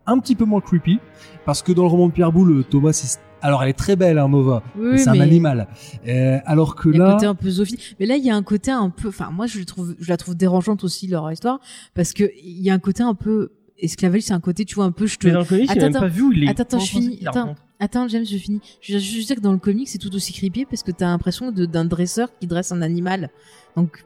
[0.07, 0.99] un petit peu moins creepy,
[1.45, 4.27] parce que dans le roman de Pierre Boulle, Thomas, alors elle est très belle, hein,
[4.29, 5.67] Nova, Oui, mais c'est un animal.
[6.07, 7.79] Euh, alors que Il y a un là, côté un peu zoophile.
[7.99, 10.17] Mais là, il y a un côté un peu, enfin, moi, je trouve, je la
[10.17, 11.59] trouve dérangeante aussi, leur histoire,
[11.95, 14.85] parce que il y a un côté un peu, esclavage, c'est un côté, tu vois,
[14.85, 16.43] un peu, je te, Mais dans le il Attends, a même pas vu où il
[16.43, 16.49] est.
[16.49, 17.19] Attends, attends, je finis.
[17.25, 17.55] Attends.
[17.79, 18.61] Attends, James, je finis.
[18.81, 21.07] Je veux juste dire que dans le comic, c'est tout aussi creepy parce que t'as
[21.07, 23.29] l'impression de- d'un dresseur qui dresse un animal.
[23.75, 24.05] Donc,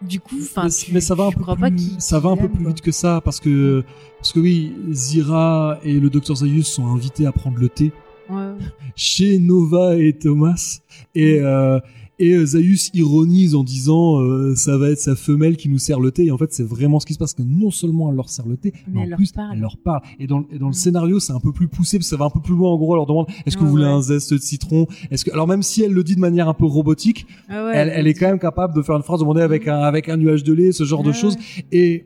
[0.00, 2.80] du coup, enfin, mais, ça va un peu plus, ça va un peu plus vite
[2.80, 3.84] que ça, parce que,
[4.18, 7.92] parce que oui, Zira et le docteur Zaius sont invités à prendre le thé.
[8.30, 8.52] Ouais.
[8.96, 10.80] chez Nova et Thomas
[11.14, 11.78] et euh,
[12.18, 15.98] et euh, Zaius ironise en disant euh, ça va être sa femelle qui nous sert
[15.98, 16.26] le thé.
[16.26, 18.46] Et en fait c'est vraiment ce qui se passe que non seulement elle leur sert
[18.46, 19.50] le thé mais, Mais en elle leur plus parle.
[19.54, 20.00] elle leur parle.
[20.20, 20.74] Et dans, et dans le Mm.
[20.74, 22.76] scénario c'est un peu plus poussé parce que ça va un peu plus loin en
[22.76, 23.90] gros elle leur demande est-ce que Ouais, vous voulez ouais.
[23.90, 24.86] un zeste de citron?
[25.10, 27.72] Est-ce que alors même si elle le dit de manière un peu robotique Ah ouais,
[27.74, 30.16] elle, elle est quand même capable de faire une phrase demander avec un avec un
[30.16, 31.36] nuage de lait ce genre de Ouais, choses.
[31.72, 32.04] Et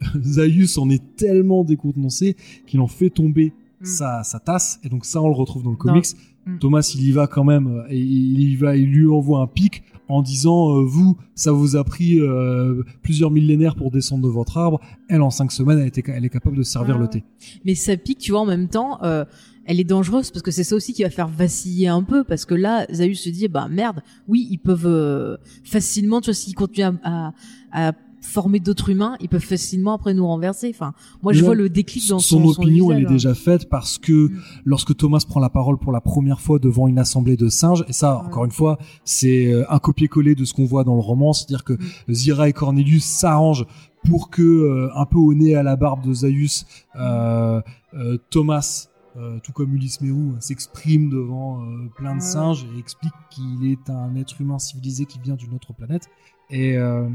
[0.22, 2.36] Zaius en est tellement décontenancé
[2.66, 3.52] qu'il en fait tomber
[3.84, 3.86] Mm.
[3.86, 6.06] sa, sa tasse et donc ça on le retrouve dans le comics
[6.46, 6.58] Mm.
[6.58, 9.82] Thomas il y va quand même et il y va il lui envoie un pic
[10.08, 14.58] en disant euh, vous ça vous a pris euh, plusieurs millénaires pour descendre de votre
[14.58, 14.78] arbre
[15.08, 17.10] elle en cinq semaines elle, était, elle est capable de servir Ah le ouais.
[17.10, 17.24] thé
[17.64, 19.24] Mais ça pique, tu vois, en même temps, euh,
[19.64, 22.44] elle est dangereuse parce que c'est ça aussi qui va faire vaciller un peu parce
[22.44, 26.54] que là, Zaius se dit, bah merde, oui, ils peuvent euh, facilement, tu vois, s'ils
[26.54, 27.32] continuent à,
[27.72, 27.92] à, à
[28.24, 30.70] former d'autres humains, ils peuvent facilement après nous renverser.
[30.74, 33.10] Enfin, moi, je Là, vois le déclic dans son, son, opinion son elle est hein.
[33.10, 34.40] déjà faite parce que Mm.
[34.64, 37.92] lorsque Thomas prend la parole pour la première fois devant une assemblée de singes et
[37.92, 38.26] ça Ouais.
[38.26, 41.64] encore une fois c'est euh, un copier-coller de ce qu'on voit dans le roman c'est-à-dire
[41.64, 42.12] que Mm.
[42.14, 43.66] Zira et Cornelius s'arrangent
[44.06, 46.66] pour que euh, un peu au nez à la barbe de Zaius
[46.96, 47.60] euh,
[47.94, 53.12] euh, Thomas euh, tout comme Ulysse Mérou s'exprime devant euh, plein de singes et explique
[53.30, 56.08] qu'il est un être humain civilisé qui vient d'une autre planète
[56.50, 57.08] et euh,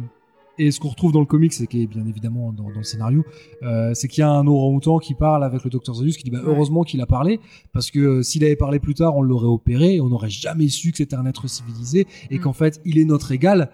[0.60, 2.84] et ce qu'on retrouve dans le comic, c'est qui est bien évidemment dans, dans le
[2.84, 3.24] scénario,
[3.64, 6.32] euh, c'est qu'il y a un orang-outan qui parle avec le docteur Zaius qui dit
[6.32, 7.40] bah, heureusement qu'il a parlé
[7.74, 10.68] parce que euh, s'il avait parlé plus tard, on l'aurait opéré et on n'aurait jamais
[10.68, 12.42] su que c'était un être civilisé et Mm.
[12.42, 13.72] qu'en fait il est notre égal.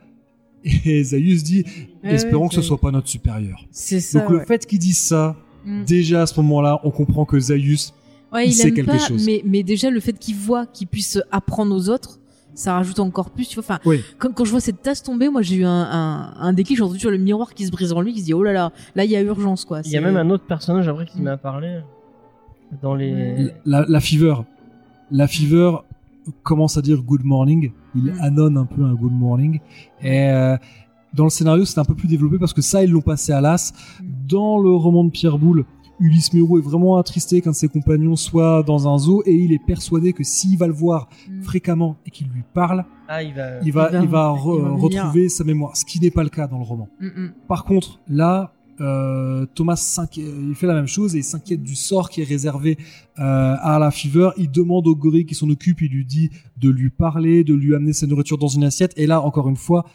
[0.85, 1.63] Et Zaius dit
[2.03, 3.67] espérons que ce soit pas notre supérieur.
[3.71, 4.21] C'est ça.
[4.21, 5.83] Donc le fait qu'il dise ça, Mm.
[5.85, 7.93] déjà à ce moment-là, on comprend que Zaius
[8.33, 9.25] Ouais, il il, sait quelque pas, chose.
[9.25, 12.19] mais, mais déjà le fait qu'il voit qu'il puisse apprendre aux autres,
[12.55, 13.47] ça rajoute encore plus.
[13.47, 14.01] Tu vois, enfin, Oui.
[14.17, 16.83] quand, quand je vois cette tasse tomber, moi j'ai eu un, un, un déclic, j'ai
[16.83, 18.71] entendu sur le miroir qui se brise en lui, qui se dit oh là là,
[18.95, 19.81] là il y a urgence quoi.
[19.85, 21.79] Il y a C'est- même un autre personnage après qui m'a parlé
[22.81, 23.49] dans les.
[23.65, 24.35] La, la Fever.
[25.11, 25.71] La Fever
[26.43, 27.71] commence à dire good morning.
[27.95, 28.17] Il Mm.
[28.21, 29.59] annonce un peu un good morning.
[30.01, 30.57] Et euh,
[31.13, 33.41] dans le scénario, c'est un peu plus développé parce que ça, ils l'ont passé à
[33.41, 33.71] l'as.
[34.01, 34.05] Mm.
[34.27, 35.65] Dans le roman de Pierre Boulle,
[35.99, 39.53] Ulysse Miro est vraiment attristé qu'un de ses compagnons soit dans un zoo et il
[39.53, 41.41] est persuadé que s'il va le voir Mm.
[41.43, 43.61] fréquemment et qu'il lui parle, Ah, il va.
[43.63, 44.81] il va, Il va- il va, il re- va venir.
[44.81, 45.75] retrouver sa mémoire.
[45.77, 46.87] Ce qui n'est pas le cas dans le roman.
[46.99, 47.33] Mm, mm.
[47.47, 52.09] Par contre, là, euh, Thomas il fait la même chose et il s'inquiète du sort
[52.09, 52.77] qui est réservé
[53.19, 54.31] euh, à la Fever.
[54.37, 57.73] Il demande au gorille qui s'en occupe, il lui dit de lui parler, de lui
[57.73, 58.91] amener sa nourriture dans une assiette.
[58.97, 59.85] Et là, encore une fois,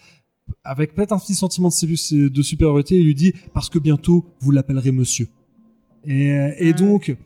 [0.65, 4.51] avec peut-être un petit sentiment de, de supériorité, il lui dit parce que bientôt vous
[4.51, 5.29] l'appellerez monsieur.
[6.05, 7.17] Et, euh, et donc,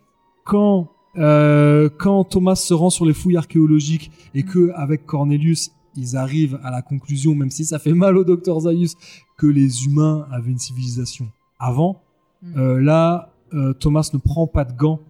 [0.45, 6.17] quand euh, quand Thomas se rend sur les fouilles archéologiques et que avec Cornelius ils
[6.17, 8.97] arrivent à la conclusion, même si ça fait mal au docteur Zaius,
[9.39, 12.03] que les humains avaient une civilisation avant.
[12.43, 12.59] Mm.
[12.59, 15.01] Euh, là, euh, Thomas ne prend pas de gants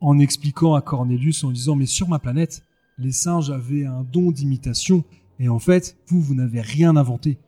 [0.00, 2.62] en expliquant à Cornelius en disant mais sur ma planète,
[2.96, 5.04] les singes avaient un don d'imitation
[5.38, 7.38] et en fait, vous, vous n'avez rien inventé.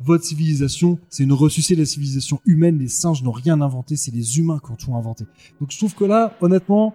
[0.00, 2.78] Votre civilisation, c'est une ressucée de la civilisation humaine.
[2.78, 5.24] Les singes n'ont rien inventé, c'est les humains qui ont tout inventé.
[5.60, 6.94] Donc je trouve que là, honnêtement,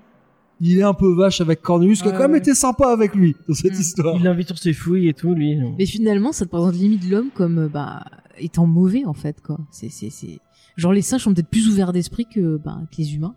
[0.61, 2.37] il est un peu vache avec Cornelius, qui a Ouais, quand même ouais.
[2.37, 3.81] été sympa avec lui dans cette Mm.
[3.81, 4.15] histoire.
[4.15, 5.57] Il l'invite sur ses fouilles et tout, lui.
[5.77, 8.05] Mais finalement, ça te présente limite l'homme comme euh, bah
[8.39, 9.59] étant mauvais en fait quoi.
[9.69, 10.39] C'est c'est c'est
[10.77, 13.35] genre les singes sont peut-être plus ouverts d'esprit que bah que les humains.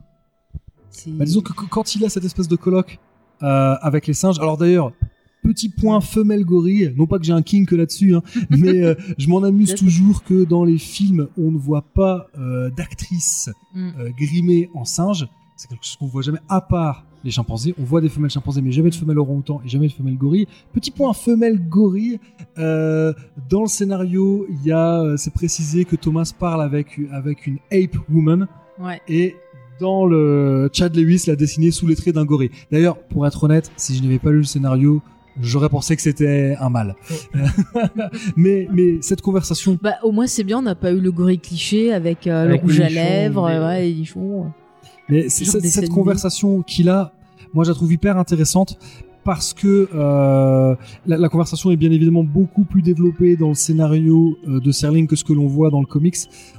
[0.91, 2.99] C'est Bah, disons que qu- quand il a cette espèce de colloque
[3.43, 4.93] euh, avec les singes, alors d'ailleurs,
[5.47, 9.29] petit point femelle gorille, non pas que j'ai un kink là-dessus, hein, mais euh, je
[9.29, 13.89] m'en amuse toujours que dans les films, on ne voit pas euh, d'actrices Mm.
[13.99, 15.29] euh, grimées en singe.
[15.57, 17.75] C'est quelque chose qu'on voit jamais à part les chimpanzés.
[17.79, 20.47] On voit des femelles chimpanzés, mais jamais de femelles orang-outan et jamais de femelles gorilles.
[20.73, 22.19] Petit point femelle gorille.
[22.59, 23.13] Euh,
[23.49, 27.97] dans le scénario, il y a, c'est précisé que Thomas parle avec avec une ape
[28.11, 28.49] woman.
[28.81, 29.01] ouais.
[29.09, 29.37] Et
[29.81, 32.51] dans le Chad Lewis l'a dessiné sous les traits d'un gorille.
[32.73, 35.03] D'ailleurs, pour être honnête, si je n'avais pas lu le scénario,
[35.41, 36.95] j'aurais pensé que c'était un mâle.
[38.37, 41.39] mais, mais cette conversation, Bah au moins c'est bien, on n'a pas eu le gorille
[41.39, 44.53] cliché avec, euh, Avec le rouge à lèvres, les- ouais, les nichons.
[45.09, 47.13] mais c'est- Genre cette, conversation qu'il a,
[47.55, 48.79] moi je la trouve hyper intéressante
[49.25, 50.77] parce que euh,
[51.07, 55.09] la, la conversation est bien évidemment beaucoup plus développée dans le scénario euh, de Serling
[55.09, 56.17] que ce que l'on voit dans le comics.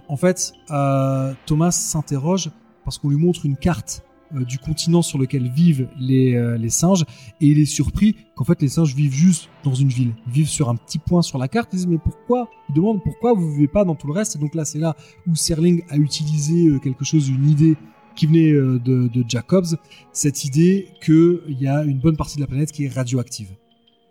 [0.09, 2.49] En fait, euh, Thomas s'interroge
[2.84, 6.69] parce qu'on lui montre une carte euh, du continent sur lequel vivent les, euh, les
[6.69, 7.03] singes
[7.41, 10.13] et il est surpris qu'en fait les singes vivent juste dans une ville.
[10.28, 11.69] Vivent sur un petit point sur la carte.
[11.73, 12.49] Ils disent mais pourquoi?
[12.69, 14.36] Ils demandent pourquoi vous vivez pas dans tout le reste.
[14.36, 14.95] Et donc là c'est là
[15.28, 17.75] où Serling a utilisé euh, quelque chose, une idée
[18.15, 19.78] qui venait euh, de, de Jacobs,
[20.11, 23.51] cette idée qu'il y a une bonne partie de la planète qui est radioactive.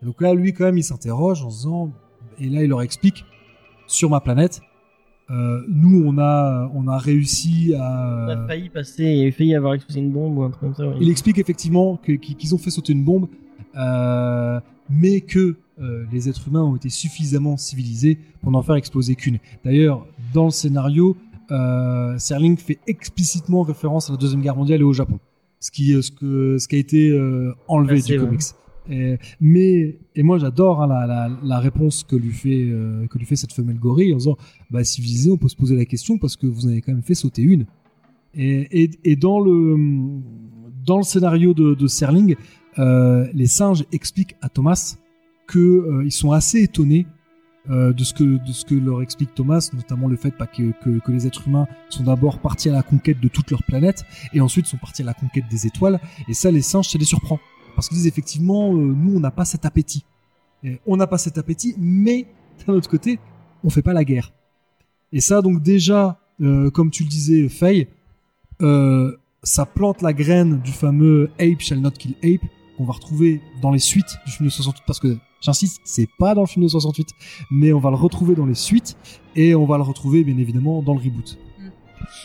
[0.00, 1.92] Et donc là, lui, quand même, il s'interroge en se disant,
[2.38, 3.24] et là, il leur explique,
[3.86, 4.60] sur ma planète,
[5.30, 8.26] euh, nous, on a, on a réussi On à...
[8.44, 10.86] a failli passer, il a failli avoir explosé une bombe ou un truc comme ça.
[10.86, 10.96] ouais.
[11.00, 13.28] Il explique effectivement qu'ils ont fait sauter une bombe,
[13.76, 19.14] euh, mais que euh, les êtres humains ont été suffisamment civilisés pour n'en faire exploser
[19.16, 19.38] qu'une.
[19.64, 21.16] D'ailleurs, dans le scénario,
[21.50, 25.18] euh, Serling fait explicitement référence à la Deuxième Guerre mondiale et au Japon,
[25.60, 28.18] ce qui, ce que, ce qui a été euh, enlevé du ouais.
[28.18, 28.42] comics.
[28.90, 30.86] Et, mais et moi j'adore hein,
[31.42, 34.36] la, réponse que lui fait euh, que lui fait cette femelle gorille en disant
[34.70, 37.02] bah civilisé on peut se poser la question parce que vous en avez quand même
[37.02, 37.66] fait sauter une
[38.38, 39.76] et, et, dans le
[40.84, 42.36] dans le scénario de, Serling
[42.78, 44.96] euh, les singes expliquent à Thomas
[45.46, 47.06] que euh, ils sont assez étonnés
[47.70, 50.72] euh, de ce que de ce que leur explique Thomas, notamment le fait pas que,
[50.84, 54.04] que, que les êtres humains sont d'abord partis à la conquête de toute leur planète
[54.32, 55.98] et ensuite sont partis à la conquête des étoiles.
[56.28, 57.40] Et ça, les singes, ça les surprend
[57.76, 60.04] parce qu'ils disent effectivement, euh, nous, on n'a pas cet appétit.
[60.84, 62.26] On n'a pas cet appétit, mais
[62.66, 63.20] d'un autre côté,
[63.62, 64.32] on fait pas la guerre.
[65.12, 67.86] Et ça, donc déjà, euh, comme tu le disais, Faye,
[68.62, 72.44] euh, ça plante la graine du fameux Ape shall not kill Ape
[72.76, 76.34] qu'on va retrouver dans les suites du film de 68 parce que j'insiste c'est pas
[76.34, 77.08] dans le film de 68
[77.50, 78.96] mais on va le retrouver dans les suites
[79.34, 81.38] et on va le retrouver bien évidemment dans le reboot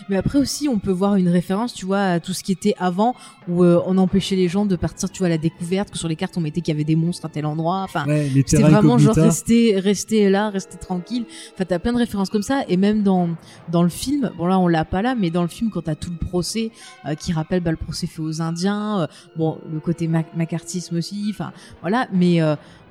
[0.10, 2.76] Mais après aussi, on peut voir une référence, tu vois, à tout ce qui était
[2.77, 3.15] avant,
[3.48, 6.07] où euh, on empêchait les gens de partir, tu vois, à la découverte, que sur
[6.07, 7.81] les cartes on mettait qu'il y avait des monstres à tel endroit.
[7.84, 11.26] Enfin, ouais, c'était vraiment genre rester, rester là, rester tranquille.
[11.53, 13.30] Enfin, t'as plein de références comme ça, et même dans
[13.69, 15.95] dans le film, bon là on l'a pas là, mais dans le film quand t'as
[15.95, 16.72] tout le procès
[17.06, 20.98] euh, qui rappelle bah, le procès fait aux Indiens, euh, bon le côté mac macartisme
[20.98, 22.39] aussi, enfin voilà, mais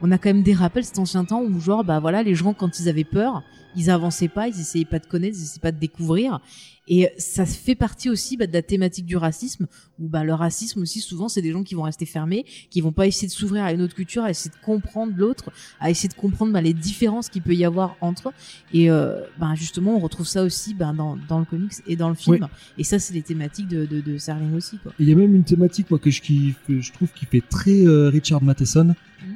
[0.02, 2.54] on a quand même des rappels cet ancien temps où genre bah voilà les gens
[2.54, 3.42] quand ils avaient peur
[3.76, 6.40] ils avançaient pas ils essayaient pas de connaître ils essayaient pas de découvrir
[6.88, 9.66] et ça fait partie aussi bah, de la thématique du racisme
[9.98, 12.92] où bah le racisme aussi souvent c'est des gens qui vont rester fermés qui vont
[12.92, 16.08] pas essayer de s'ouvrir à une autre culture à essayer de comprendre l'autre à essayer
[16.08, 18.32] de comprendre bah, les différences qu'il peut y avoir entre
[18.72, 22.08] et euh, bah, justement on retrouve ça aussi bah, dans, dans le comics et dans
[22.08, 22.48] le film.
[22.78, 24.92] Et ça c'est les thématiques de, de, de Serling aussi quoi.
[24.98, 27.42] Il y a même une thématique moi que je, qui, que je trouve qui fait
[27.48, 28.94] très euh, Richard Matheson.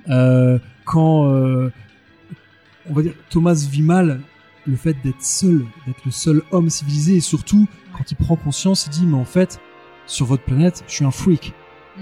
[0.09, 1.27] Euh, quand
[2.87, 4.21] on va dire Thomas vit mal
[4.67, 7.67] le fait d'être seul, d'être le seul homme civilisé et surtout
[7.97, 9.61] quand il prend conscience, il dit mais en fait
[10.07, 11.53] sur votre planète, je suis un freak.
[11.97, 12.01] Mm.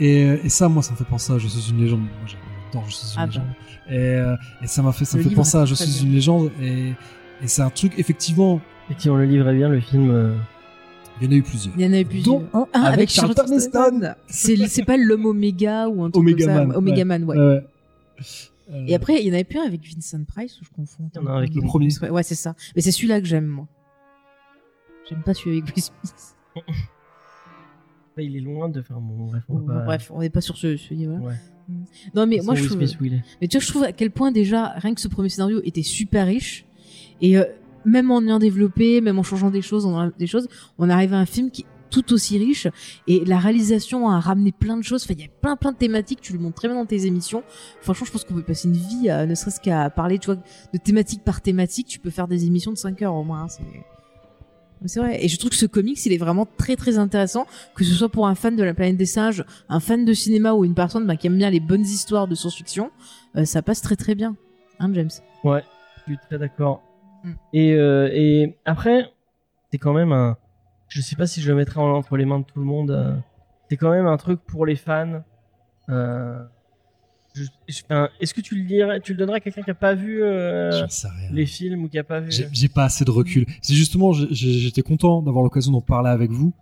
[0.00, 2.00] Et, et ça, moi, ça me fait penser à Je suis une légende.
[2.00, 3.32] Moi, j'adore Je suis une Ah bah.
[3.32, 3.46] légende.
[3.88, 6.02] Et, euh, et ça m'a fait, ça me fait penser à Je suis bien.
[6.08, 6.50] une légende.
[6.62, 6.88] Et,
[7.42, 10.10] et c'est un truc, effectivement, Effectivement, le livre est bien, le film.
[10.10, 10.34] euh,
[11.20, 11.74] il y en a eu plusieurs.
[11.76, 14.14] il y en avait plusieurs Dont un Un avec Charlton Heston.
[14.28, 17.04] c'est c'est pas l'homme Oméga ou un truc Omega comme ça Man, Omega ouais.
[17.04, 17.60] Man ouais Euh,
[18.20, 18.22] euh,
[18.72, 21.08] Et après, il y en avait plus un avec Vincent Price, ou je confonds.
[21.14, 21.88] Il y en a un avec le premier.
[22.10, 22.54] Ouais, c'est ça.
[22.74, 23.68] Mais c'est celui-là que j'aime, moi.
[25.08, 26.36] J'aime pas celui avec Will Smith.
[28.18, 29.26] il est loin de faire mon.
[29.26, 31.18] Bref, on pas- Bref, on n'est pas sur ce, ce niveau-là.
[31.20, 31.34] Ouais.
[32.14, 32.86] Non, mais moi, je trouve, mais
[33.48, 36.26] tu vois, je trouve à quel point déjà, rien que ce premier scénario était super
[36.26, 36.64] riche.
[37.20, 37.44] Et euh,
[37.84, 40.48] même en ayant développé, même en changeant des choses, en des choses,
[40.78, 42.68] on arrive à un film qui tout aussi riche.
[43.06, 45.04] Et la réalisation a ramené plein de choses.
[45.04, 46.20] Enfin, il y a plein, plein de thématiques.
[46.20, 47.42] Tu le montres très bien dans tes émissions.
[47.80, 50.36] Franchement, je pense qu'on peut passer une vie, à, ne serait-ce qu'à parler, tu vois,
[50.36, 51.86] de thématique par thématique.
[51.86, 53.42] Tu peux faire des émissions de 5 heures au moins.
[53.44, 53.62] hein, c'est...
[54.96, 55.24] Vrai.
[55.24, 58.10] Et je trouve que ce comics, il est vraiment très très intéressant, que ce soit
[58.10, 61.06] pour un fan de la planète des singes, un fan de cinéma ou une personne
[61.06, 62.90] bah, qui aime bien les bonnes histoires de science-fiction,
[63.36, 64.36] euh, ça passe très très bien.
[64.78, 65.10] Hein, James?
[65.44, 65.64] Ouais,
[65.96, 66.82] je suis très d'accord.
[67.24, 67.32] Mm.
[67.54, 69.10] Et, euh, et après,
[69.72, 70.36] c'est quand même un.
[70.88, 72.90] Je sais pas si je le mettrai en- entre les mains de tout le monde.
[72.90, 73.14] euh,
[73.68, 75.22] c'est quand même un truc pour les fans.
[75.88, 76.38] Euh,
[77.34, 79.74] je- je- enfin, Est-ce que tu le dirais, tu le donnerais à quelqu'un qui a
[79.74, 80.70] pas vu euh,
[81.32, 83.44] les films ou qui a pas vu J'ai j'ai pas assez de recul.
[83.62, 86.52] C'est justement, j'étais content d'avoir l'occasion d'en parler avec vous.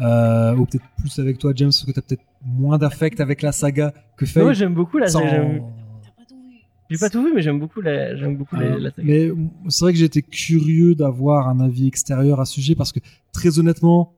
[0.00, 3.52] Euh, ou peut-être plus avec toi, James, parce que t'as peut-être moins d'affect avec la
[3.52, 4.42] saga que Faye.
[4.42, 5.62] Moi, j'aime beaucoup la Sans- j'aime-
[6.90, 9.02] J'ai pas tout vu, mais j'aime beaucoup la, j'aime beaucoup Euh, la saga.
[9.08, 9.30] mais
[9.68, 13.00] c'est vrai que j'étais curieux d'avoir un avis extérieur à ce sujet parce que
[13.32, 14.14] très honnêtement,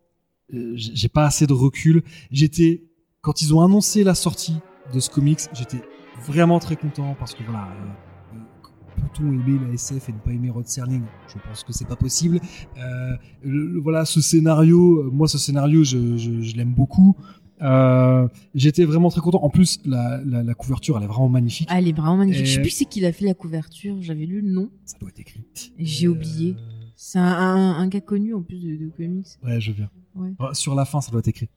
[0.55, 2.03] euh, j'ai pas assez de recul.
[2.31, 2.83] J'étais
[3.21, 4.57] quand ils ont annoncé la sortie
[4.93, 5.81] de ce comics, j'étais
[6.27, 7.69] vraiment très content parce que voilà.
[7.83, 8.39] euh,
[8.97, 11.03] Peut-on aimer la SF et ne pas aimer Rod Serling?
[11.29, 12.41] Je pense que c'est pas possible.
[12.77, 13.19] Le-
[13.75, 17.15] le- voilà, ce scénario, moi ce scénario, je, je, je l'aime beaucoup.
[17.63, 19.43] Euh, J'étais vraiment très content.
[19.43, 21.69] En plus, la, la, la couverture, elle est vraiment magnifique.
[21.71, 22.43] Ah, elle est vraiment magnifique.
[22.43, 24.71] Et- Je sais plus c'est qui a fait la couverture, j'avais lu le nom.
[24.85, 25.45] Ça doit être écrit.
[25.79, 26.57] J'ai Euh, oublié.
[26.97, 29.27] C'est un, un, un gars connu en plus de, de comics.
[29.45, 29.91] Ouais, je viens.
[30.15, 30.33] Ouais.
[30.39, 31.49] Ah, Sur la fin, ça doit être écrit.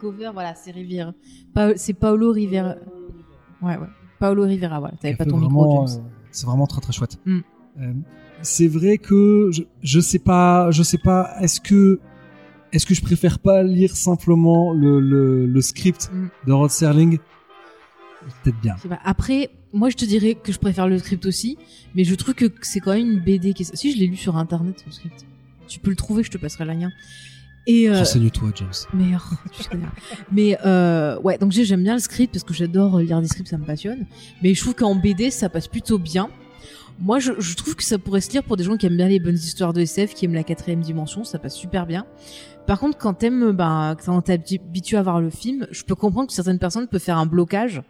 [0.00, 1.12] Cover, voilà, c'est Riviera.
[1.54, 2.74] Pa- c'est Paolo Rivera.
[3.62, 3.86] Ouais, ouais.
[4.18, 4.94] Paolo Rivera, voilà.
[5.00, 5.86] T'avais pas ton micro, euh,
[6.30, 7.18] C'est vraiment très très chouette.
[7.24, 7.38] Mm.
[7.80, 7.92] Euh,
[8.42, 11.34] c'est vrai que je, je sais pas, je sais pas.
[11.40, 12.00] Est-ce que
[12.72, 16.28] est-ce que je préfère pas lire simplement le, le, le script Mm.
[16.46, 17.18] de Rod Serling?
[18.42, 18.74] Peut-être bien.
[19.04, 21.56] Après, moi je te dirais que je préfère le script aussi,
[21.94, 23.76] mais je trouve que c'est quand même une BD qui est...
[23.76, 25.24] Si je l'ai lu sur internet, ce script.
[25.68, 26.90] Tu peux le trouver, je te passerai le lien.
[27.68, 28.70] Et euh, Renseigne-toi, James.
[28.94, 29.76] mais, oh,
[30.32, 33.48] mais euh, ouais, donc j'ai- j'aime bien le script parce que j'adore lire des scripts,
[33.48, 34.06] ça me passionne.
[34.42, 36.28] Mais je trouve qu'en BD, ça passe plutôt bien.
[36.98, 39.08] Moi, je, je trouve que ça pourrait se lire pour des gens qui aiment bien
[39.08, 42.06] les bonnes histoires de SF, qui aiment la quatrième dimension, ça passe super bien.
[42.66, 46.28] Par contre, quand t'aimes, ben, quand t'es habitué à voir le film, je peux comprendre
[46.28, 47.82] que certaines personnes peuvent faire un blocage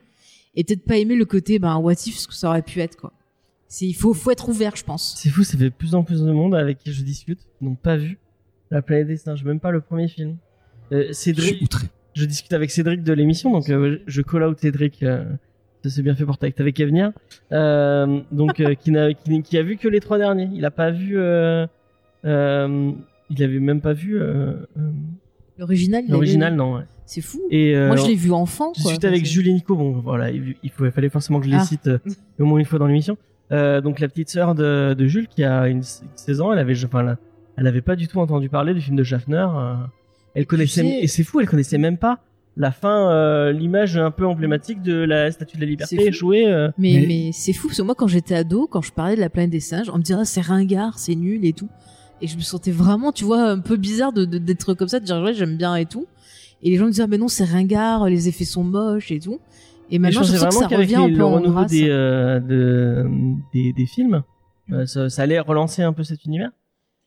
[0.55, 2.97] et peut-être pas aimer le côté, ben, what if, ce que ça aurait pu être,
[2.97, 3.13] quoi.
[3.69, 5.15] C'est, il faut, faut être ouvert, je pense.
[5.17, 7.65] C'est fou, ça fait de plus en plus de monde avec qui je discute qui
[7.65, 8.19] n'ont pas vu
[8.71, 10.37] La planète des singes, même pas le premier film.
[10.93, 11.87] Euh, Je Cédric, outré.
[12.15, 15.03] je discute avec Cédric de l'émission, donc euh, je call out Cédric.
[15.03, 15.25] Euh,
[15.89, 17.13] ça s'est bien fait pour avec avec Avenir.
[17.53, 20.49] Euh, donc euh, qui, n'a, qui, qui a vu que les trois derniers.
[20.53, 21.15] Il a pas vu.
[21.19, 21.67] Euh,
[22.25, 24.21] il avait même pas vu
[25.59, 26.77] L'original, l'original, non.
[26.77, 26.83] Ouais.
[27.07, 27.41] C'est fou.
[27.51, 28.91] Et euh, Moi, je l'ai vu enfant, je quoi.
[28.91, 29.75] discutais avec Julie et Nico.
[29.75, 31.65] Bon, voilà, il, fallait forcément que je les Ah.
[31.65, 31.99] cite euh,
[32.39, 33.17] au moins une fois dans l'émission.
[33.53, 36.85] Euh, donc la petite sœur de, de Jules qui a une, 16 ans, elle avait,
[36.85, 37.17] enfin, elle,
[37.57, 39.47] elle avait pas du tout entendu parler du film de Schaffner.
[40.35, 42.19] elle connaissait, et c'est fou, elle connaissait même pas
[42.57, 46.47] la fin, euh, l'image un peu emblématique de la Statue de la Liberté jouée.
[46.47, 49.15] euh, Mais, Mais- mais c'est fou, parce que moi, quand j'étais ado, quand je parlais
[49.17, 51.69] de la planète des singes, on me dirait, ah, c'est ringard, c'est nul et tout.
[52.23, 55.01] Et je me sentais vraiment, tu vois, un peu bizarre de, de- d'être comme ça,
[55.01, 56.07] de dire, ouais, j'aime bien et tout.
[56.63, 59.21] Et les gens me disaient, ah, mais non, c'est ringard, les effets sont moches et
[59.21, 59.39] tout.
[59.91, 61.71] Et je maintenant, je sens que ça revient un peu le en renouveau grâce.
[61.71, 63.07] des, euh, de-
[63.53, 64.23] des, des films,
[64.73, 66.51] euh, ça, ça allait relancer un peu cet univers.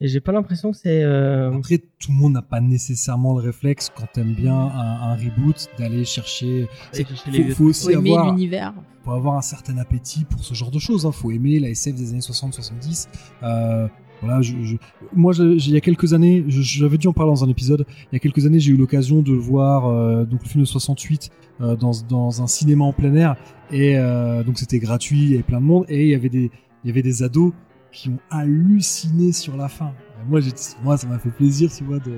[0.01, 1.03] Et j'ai pas l'impression que c'est.
[1.03, 5.15] euh, Après, tout le monde n'a pas nécessairement le réflexe quand t'aimes bien un, un
[5.15, 6.67] reboot d'aller chercher.
[7.31, 8.73] Les faut, faut aussi Faut aimer avoir, l'univers.
[9.03, 11.05] faut avoir un certain appétit pour ce genre de choses.
[11.05, 11.11] Hein.
[11.11, 13.07] Faut aimer la SF des années 60-70.
[13.43, 13.87] Euh,
[14.21, 14.77] voilà, je, je-
[15.13, 17.85] moi, je- il y a quelques années, je- j'avais dû en parler dans un épisode.
[18.11, 20.67] Il y a quelques années, j'ai eu l'occasion de voir euh, donc le film de
[20.67, 23.35] 68 euh, dans, dans un cinéma en plein air,
[23.71, 26.29] et euh, donc c'était gratuit, il y avait plein de monde, et il y avait
[26.29, 26.51] des,
[26.83, 27.51] il y avait des ados
[27.91, 29.91] qui ont halluciné sur la fin.
[30.27, 30.41] Moi,
[30.83, 32.11] moi, ça m'a fait plaisir, tu vois, de,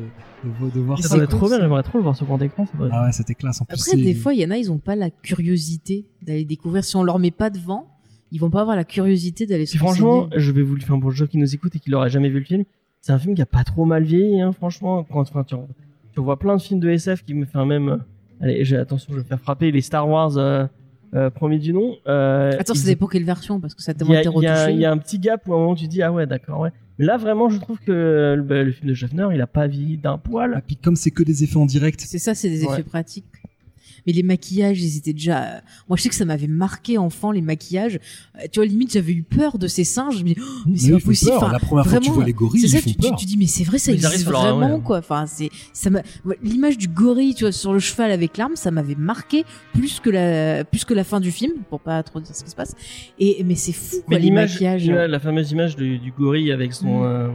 [0.43, 1.15] de, de voir Ça ça.
[1.15, 2.65] doit être trop bien, j'aimerais trop le voir sur grand écran.
[2.91, 3.61] Ah ouais, c'était classe.
[3.61, 6.45] En plus, Après, des fois, il y en a, ils ont pas la curiosité d'aller
[6.45, 6.83] découvrir.
[6.83, 7.87] Si on leur met pas devant,
[8.31, 10.41] ils vont pas avoir la curiosité d'aller se franchement, renseigner.
[10.41, 12.29] je vais vous le faire pour le jeu qui nous écoute et qui n'aurait jamais
[12.29, 12.63] vu le film.
[13.01, 15.03] C'est un film qui a pas trop mal vieilli, hein, franchement.
[15.03, 15.55] Quand, enfin, tu,
[16.13, 17.89] tu vois plein de films de SF qui me font même.
[17.89, 17.97] euh,
[18.41, 20.65] allez, attention, je vais me faire frapper les Star Wars euh,
[21.13, 21.95] euh, premier du nom.
[22.07, 24.53] Euh, Attends, ça dépend quelle version, parce que ça y, a, été il y a-
[24.55, 24.73] retouché.
[24.73, 26.59] il y a un petit gap où à un moment tu dis ah ouais d'accord
[26.61, 26.69] ouais.
[26.99, 29.67] Mais là vraiment je trouve que le, bah, le film de Schaffner il a pas
[29.67, 30.61] vieilli d'un Ah, poil.
[30.65, 32.73] puis comme c'est que des effets en direct, C'est ça, c'est des Ouais.
[32.73, 33.25] effets pratiques.
[34.07, 35.43] Mais les maquillages, ils étaient déjà.
[35.43, 35.59] euh,
[35.89, 37.99] Moi, je sais que ça m'avait marqué enfant les maquillages.
[38.37, 40.17] Euh, Tu vois, limite, j'avais eu peur de ces singes.
[40.17, 41.31] Je me dis, oh, mais c'est pas possible.
[41.35, 43.09] Enfin, la première fois que tu vraiment, vois les gorilles, c'est ça, ils font tu,
[43.09, 43.15] peur.
[43.17, 44.81] tu dis, mais c'est vrai, ça Ils existe vraiment, ouais.
[44.81, 44.97] quoi.
[44.99, 45.89] Enfin, c'est, ça
[46.43, 49.43] l'image du gorille, tu vois, sur le cheval avec l'arme, ça m'avait marqué
[49.73, 52.49] plus que la, plus que la fin du film, pour pas trop dire ce qui
[52.49, 52.75] se passe.
[53.19, 54.87] Et, mais c'est fou, quoi, Mais les l'image, maquillages.
[54.87, 57.03] la, la fameuse image du, du gorille avec son Mm.
[57.03, 57.27] euh,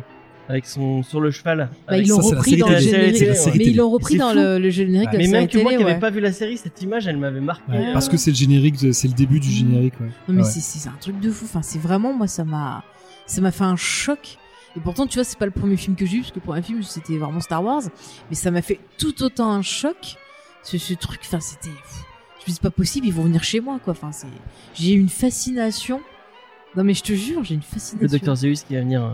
[0.48, 1.70] avec son sur le cheval.
[1.88, 3.22] Bah, ils l'ont repris dans le générique.
[3.56, 5.94] Mais ils l'ont repris dans le, le générique de mais même que moi qui n'avais
[5.94, 5.98] ouais.
[5.98, 7.70] pas vu la série, cette image elle m'avait marqué.
[7.72, 9.98] Ouais, parce que c'est le générique, c'est le début du générique.
[10.00, 10.06] Ouais.
[10.28, 10.50] Non mais Ouais.
[10.50, 11.44] c'est un truc de fou.
[11.46, 12.84] Enfin c'est vraiment moi ça m'a
[13.26, 14.38] ça m'a fait un choc.
[14.76, 16.44] Et pourtant tu vois c'est pas le premier film que j'ai eu parce que le
[16.44, 17.82] premier film c'était vraiment Star Wars.
[18.30, 20.16] Mais ça m'a fait tout autant un choc.
[20.62, 21.20] Ce, ce truc.
[21.24, 21.68] Enfin c'était.
[21.70, 23.92] Je me dis c'est pas possible ils vont venir chez moi quoi.
[23.92, 24.26] Enfin c'est.
[24.74, 26.00] J'ai eu une fascination.
[26.76, 27.98] Non mais je te jure j'ai une fascination.
[28.02, 29.02] le docteur Zeus qui va venir.
[29.02, 29.10] euh,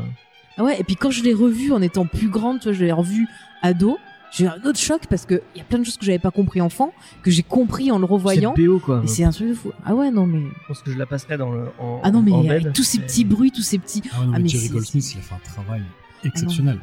[0.58, 2.92] ouais et puis quand je l'ai revu en étant plus grande tu vois je l'ai
[2.92, 3.26] revu
[3.62, 3.98] ado.
[4.34, 6.18] J'ai eu un autre choc parce que il y a plein de choses que j'avais
[6.18, 8.54] pas compris enfant que j'ai compris en le revoyant.
[8.56, 9.02] C'est BO quoi.
[9.04, 9.72] Et c'est un truc de fou.
[9.84, 10.40] Ah ouais non mais.
[10.40, 12.72] Je pense que je la passerai dans le en, Ah non mais en avec bed.
[12.72, 14.00] tous ces Et- petits bruits tous ces petits.
[14.10, 15.82] Ah non, Ah, mais mais Jerry Goldsmith, il a fait un travail
[16.24, 16.76] exceptionnel.
[16.76, 16.80] Ouais.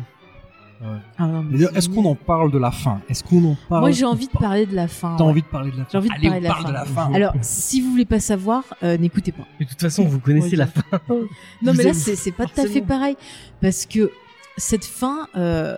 [1.17, 3.01] Ah mais Mais Est-ce qu'on en parle de la fin?
[3.09, 5.15] Est-ce qu'on en parle Moi, j'ai envie de parler de la fin.
[5.17, 5.29] T'as ouais.
[5.29, 6.69] envie de parler de la fin J'ai envie de Allez, parler de la parle fin.
[6.69, 7.13] de la fin.
[7.13, 9.43] Alors, si vous voulez pas savoir, euh, n'écoutez pas.
[9.59, 10.81] De toute façon, vous connaissez Ouais, la fin.
[11.09, 13.15] Non, Vous mais là, c'est pas tout à fait pareil.
[13.61, 14.11] Parce que
[14.57, 15.77] cette fin, euh,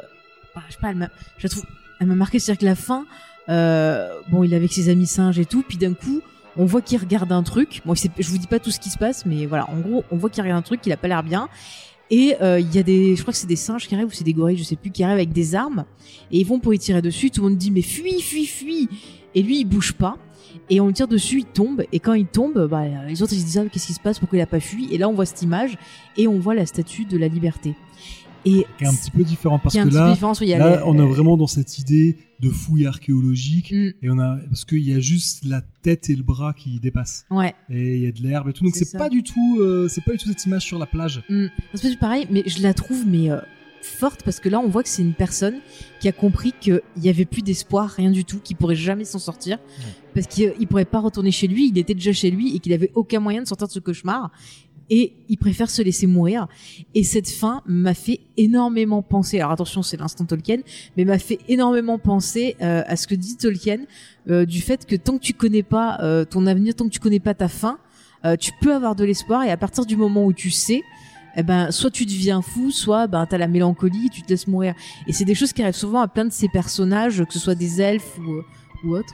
[0.56, 1.66] bah, je sais pas, elle m'a, je la trouve,
[2.00, 2.40] elle m'a marqué.
[2.40, 3.06] C'est-à-dire que la fin,
[3.50, 6.22] euh, bon, il est avec ses amis singes et tout, puis d'un coup,
[6.58, 7.82] on voit qu'il regarde un truc.
[7.86, 10.18] Bon, je vous dis pas tout ce qui se passe, mais voilà, en gros, on
[10.18, 11.48] voit qu'il regarde un truc, il a pas l'air bien.
[12.14, 14.12] Et euh, il y a des, je crois que c'est des singes qui arrivent ou
[14.12, 15.86] c'est des gorilles, je sais plus, qui arrivent avec des armes
[16.32, 17.32] et ils vont pour y tirer dessus.
[17.32, 18.90] Tout le monde dit mais fuis, fuis, fuis.
[19.34, 20.18] Et lui, il bouge pas.
[20.70, 21.84] Et on le tire dessus, il tombe.
[21.94, 24.20] Et quand il tombe, bah, les autres ils se disent ah, qu'est-ce qui se passe,
[24.20, 24.94] pourquoi il a pas fui?
[24.94, 25.78] Et là, on voit cette image
[26.18, 27.76] et on voit la statue de la liberté.
[28.44, 30.08] Et Qui est un petit peu différent parce que là,
[30.60, 34.38] là, les- on est vraiment dans cette idée de fouille archéologique Mm, et on a
[34.50, 37.26] parce qu'il y a juste la tête et le bras qui dépassent.
[37.30, 37.54] Ouais.
[37.70, 38.64] et il y a de l'herbe et tout.
[38.64, 41.24] Donc C'est pas du tout euh, c'est pas du tout cette image sur la plage.
[41.30, 41.48] Mm.
[41.74, 43.40] C'est pas du pareil, mais je la trouve mais euh,
[43.82, 45.56] forte parce que là on voit que c'est une personne
[46.00, 49.20] qui a compris qu'il y avait plus d'espoir, rien du tout, qu'il pourrait jamais s'en
[49.20, 49.58] sortir.
[50.14, 52.74] Parce qu'il il pourrait pas retourner chez lui, il était déjà chez lui et qu'il
[52.74, 54.32] avait aucun moyen de sortir de ce cauchemar
[54.92, 56.48] et il préfère se laisser mourir.
[56.94, 59.40] Et cette fin m'a fait énormément penser.
[59.40, 60.58] Alors attention, c'est l'instant Tolkien,
[60.96, 63.80] mais m'a fait énormément penser euh, à ce que dit Tolkien
[64.30, 67.00] euh, du fait que tant que tu connais pas euh, ton avenir, tant que tu
[67.00, 67.80] connais pas ta fin,
[68.26, 70.84] euh, tu peux avoir de l'espoir et à partir du moment où tu sais
[71.36, 74.76] eh ben soit tu deviens fou, soit ben t'as la mélancolie, tu te laisses mourir.
[75.08, 77.56] Et c'est des choses qui arrivent souvent à plein de ces personnages, que ce soit
[77.56, 78.46] des elfes ou euh,
[78.84, 79.14] ou autres.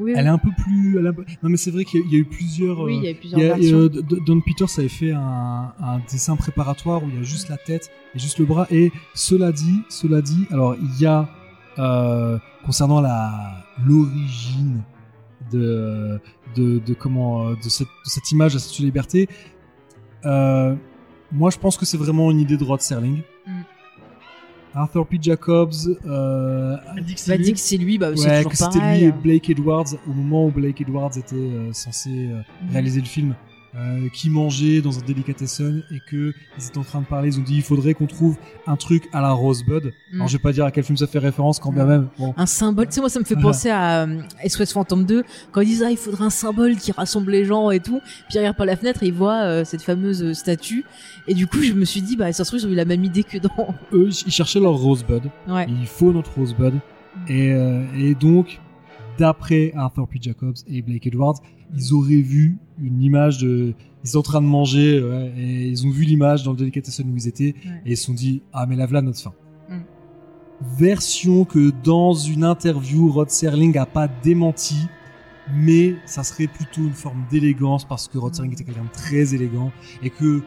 [0.00, 1.04] Oui, Elle est un peu plus elle
[1.42, 3.04] non mais c'est vrai qu'il y, a- il y a eu plusieurs oui, euh, il
[3.04, 3.78] y a plusieurs il y a- versions.
[3.78, 7.22] euh, D- D- Don Peters avait fait un, un dessin préparatoire où il y a
[7.22, 8.66] juste la tête et juste le bras.
[8.70, 11.28] Et cela dit, cela dit, alors il y a
[11.78, 14.82] euh, concernant la l'origine
[15.52, 16.20] de,
[16.56, 19.28] de de comment euh, de cette, de cette image de la Statue de Liberté.
[20.24, 20.74] euh,
[21.32, 23.18] moi, je pense que c'est vraiment une idée de Rod Serling.
[23.46, 23.50] Mm.
[24.74, 25.18] Arthur P.
[25.20, 25.72] Jacobs
[26.06, 27.52] euh, Elle dit que Bah, c'est dit lui.
[27.52, 30.50] que c'est lui, bah, Ouais, toujours que c'était lui et Blake Edwards au moment où
[30.50, 32.72] Blake Edwards était euh, censé euh, Mhm.
[32.72, 33.34] réaliser le film,
[33.76, 37.28] euh, qui mangeait dans un delicatessen et que ils étaient en train de parler.
[37.28, 38.36] Ils ont dit il faudrait qu'on trouve
[38.66, 39.92] un truc à la Rosebud.
[40.12, 40.16] Mm.
[40.16, 41.88] Alors je vais pas dire à quel film ça fait référence quand bien Mm.
[41.88, 42.08] même.
[42.18, 42.86] Bon, un symbole.
[42.88, 45.22] Tu sais, moi, ça me fait penser à euh, SOS Phantom 2,
[45.52, 48.00] quand ils disent, ah, il faudrait un symbole qui rassemble les gens et tout.
[48.00, 50.84] Puis il regarde par la fenêtre et il voit euh, cette fameuse euh, statue.
[51.28, 52.84] Et du coup, je me suis dit, bah, ça se trouve, ils ont eu la
[52.84, 53.50] même idée que dans.
[53.92, 55.22] eux ils cherchaient leur Rosebud.
[55.48, 55.66] Ouais.
[55.68, 56.74] Il faut notre Rosebud.
[57.28, 58.60] Et, euh, et donc
[59.18, 60.18] d'après Arthur P.
[60.20, 61.40] Jacobs et Blake Edwards,
[61.76, 63.74] ils auraient vu une image de,
[64.04, 67.10] ils sont en train de manger ouais, et ils ont vu l'image dans le delicatessen
[67.10, 67.82] où ils étaient Ouais.
[67.86, 69.32] et ils se sont dit ah mais là voilà notre fin.
[69.68, 69.80] Mm.
[70.78, 74.76] Version que dans une interview Rod Serling a pas démenti,
[75.54, 79.34] mais ça serait plutôt une forme d'élégance parce que Rod Serling était quelqu'un de très
[79.34, 79.72] élégant
[80.02, 80.42] et que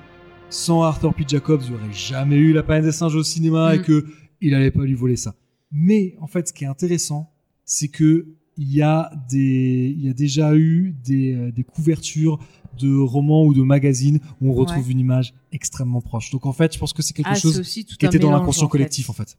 [0.50, 1.24] sans Arthur P.
[1.28, 3.84] Jacobs, il n'y aurait jamais eu la planète des singes au cinéma et Mm.
[3.84, 4.06] que
[4.40, 5.34] il allait pas lui voler ça.
[5.72, 7.32] Mais en fait, ce qui est intéressant,
[7.66, 8.28] c'est que
[8.58, 12.40] il y a des, il y a déjà eu des, euh, des couvertures
[12.80, 14.92] de romans ou de magazines où on retrouve Ouais.
[14.92, 16.32] une image extrêmement proche.
[16.32, 18.68] Donc en fait, je pense que c'est quelque Ah, chose qui était dans l'inconscient en
[18.68, 18.72] fait.
[18.72, 19.38] collectif en fait.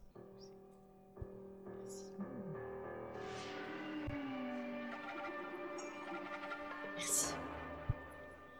[6.97, 7.33] Merci.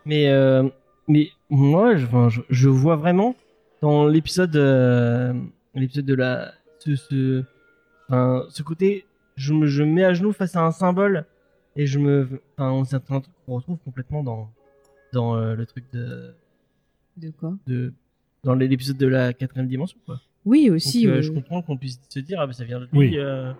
[0.06, 0.68] Mais, euh,
[1.08, 3.36] mais moi, je, enfin, je, je vois vraiment
[3.82, 5.34] dans l'épisode, euh,
[5.74, 7.44] l'épisode de la, ce, ce,
[8.10, 11.26] enfin, ce côté, je me, je me mets à genoux face à un symbole
[11.76, 14.50] et je me, enfin, c'est un truc qu'on retrouve complètement dans,
[15.14, 16.34] dans euh, le truc de,
[17.18, 17.54] De quoi?
[17.68, 17.94] de,
[18.44, 20.22] dans l'épisode de la quatrième dimension, quoi.
[20.46, 21.08] Oui, Donc, aussi.
[21.08, 21.22] euh, ouais.
[21.24, 22.98] je comprends qu'on puisse se dire, ah, bah, ça vient de lui.
[22.98, 23.18] Oui.
[23.18, 23.52] euh,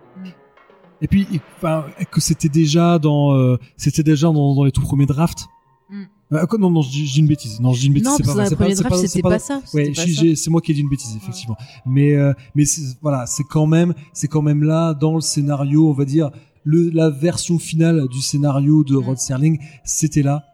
[1.02, 4.80] Et puis, et- enfin, que c'était déjà dans, euh, c'était déjà dans, dans les tout
[4.82, 5.46] premiers drafts?
[5.90, 6.04] Mm.
[6.32, 7.60] Euh, quoi, non, non, je dis, une bêtise.
[7.60, 8.08] Non, je dis une bêtise.
[8.08, 9.62] Non, c'est parce pas que pas- ça.
[9.72, 11.56] Ouais, c'est moi qui ai dit une bêtise, effectivement.
[11.84, 12.64] Mais, euh, mais
[13.00, 16.30] voilà, c'est quand même, c'est quand même là dans le scénario, on va dire,
[16.64, 20.44] le, la version finale du scénario de Rod Serling, c'était là.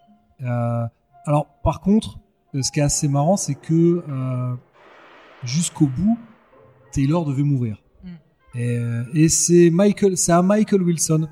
[0.42, 0.84] Euh,
[1.24, 2.18] alors, par contre,
[2.60, 4.54] ce qui est assez marrant, c'est que euh,
[5.42, 6.18] jusqu'au bout,
[6.92, 7.82] Taylor devait mourir.
[8.04, 8.08] Mm.
[8.58, 8.78] Et,
[9.14, 11.28] et c'est Michael, c'est à Michael Wilson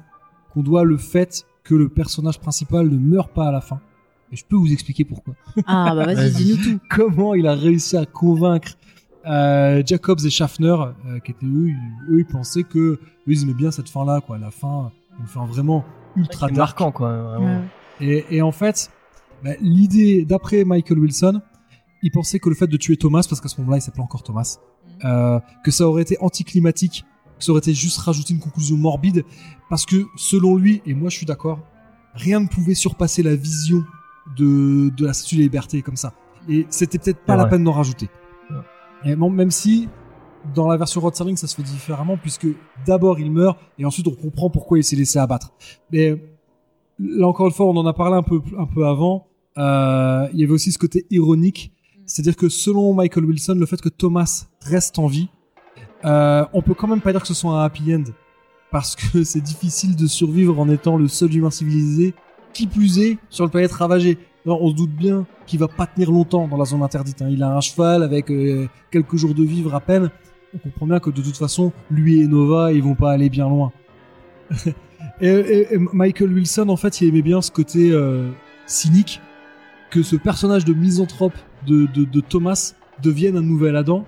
[0.54, 3.80] qu'on doit le fait que le personnage principal ne meurt pas à la fin.
[4.32, 5.34] Et je peux vous expliquer pourquoi
[5.66, 6.80] Ah, bah vas-y, dis-nous tout.
[6.88, 8.72] comment il a réussi à convaincre
[9.26, 10.76] euh, Jacobs et Schaffner,
[11.06, 14.20] euh, qui étaient eux, ils, eux, ils pensaient que eux, ils aimaient bien cette fin-là,
[14.20, 14.38] quoi.
[14.38, 15.84] La fin, une fin vraiment
[16.16, 16.56] ultra dark.
[16.58, 17.22] marquant, quoi.
[17.22, 17.58] Vraiment.
[18.00, 18.16] Ouais.
[18.30, 18.90] Et, et en fait,
[19.44, 21.40] bah, l'idée, d'après Michael Wilson,
[22.02, 24.22] il pensait que le fait de tuer Thomas, parce qu'à ce moment-là, il s'appelait encore
[24.22, 24.58] Thomas,
[25.04, 27.04] euh, que ça aurait été anticlimatique,
[27.38, 29.24] que ça aurait été juste rajouter une conclusion morbide,
[29.68, 31.60] parce que selon lui, et moi je suis d'accord,
[32.14, 33.84] rien ne pouvait surpasser la vision
[34.36, 36.12] de, de la statue de la liberté comme ça.
[36.48, 38.08] Et c'était peut-être pas la peine d'en rajouter.
[38.50, 38.56] Ouais.
[39.04, 39.88] Et bon, même si
[40.54, 42.46] dans la version Rod Serling ça se fait différemment, puisque
[42.86, 45.52] d'abord il meurt et ensuite on comprend pourquoi il s'est laissé abattre.
[45.90, 46.16] Mais
[46.98, 49.26] là encore une fois, on en a parlé un peu, un peu avant.
[49.58, 51.72] Euh, il y avait aussi ce côté ironique,
[52.06, 55.28] c'est-à-dire que selon Michael Wilson, le fait que Thomas reste en vie,
[56.04, 58.04] euh, on peut quand même pas dire que ce soit un happy end,
[58.70, 62.14] parce que c'est difficile de survivre en étant le seul humain civilisé,
[62.52, 64.18] qui plus est sur le planète ravagé.
[64.46, 67.20] Alors, on se doute bien qu'il va pas tenir longtemps dans la zone interdite.
[67.22, 67.28] hein.
[67.30, 70.10] Il a un cheval avec euh, quelques jours de vivre à peine.
[70.54, 73.48] On comprend bien que de toute façon, lui et Nova, ils vont pas aller bien
[73.48, 73.70] loin.
[75.20, 78.30] et, et- et Michael Wilson, en fait, il aimait bien ce côté euh,
[78.66, 79.20] cynique,
[79.90, 81.34] que ce personnage de misanthrope
[81.66, 84.04] de, de, de Thomas devienne un nouvel Adam.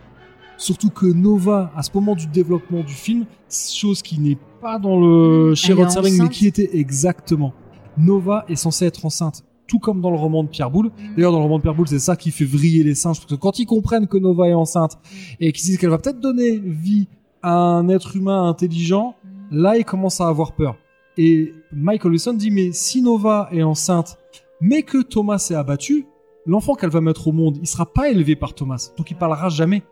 [0.56, 4.98] Surtout que Nova, à ce moment du développement du film, chose qui n'est pas dans
[5.00, 7.52] le chez Rod Serling, mais qui était exactement.
[7.98, 10.90] Nova est censée être enceinte, tout comme dans le roman de Pierre Boulle.
[11.16, 13.30] D'ailleurs, dans le roman de Pierre Boulle, c'est ça qui fait vriller les singes, parce
[13.30, 14.98] que quand ils comprennent que Nova est enceinte
[15.40, 17.08] et qu'ils disent qu'elle va peut-être donner vie
[17.42, 19.14] à un être humain intelligent,
[19.50, 20.76] là, ils commencent à avoir peur.
[21.18, 24.18] Et Michael Wilson dit, mais si Nova est enceinte,
[24.60, 26.06] mais que Thomas est abattu,
[26.46, 29.48] l'enfant qu'elle va mettre au monde, il sera pas élevé par Thomas, donc il parlera
[29.48, 29.82] jamais.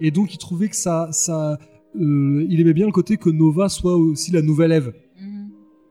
[0.00, 1.58] Et donc, il trouvait que ça, ça,
[2.00, 4.92] euh, il aimait bien le côté que Nova soit aussi la nouvelle Ève.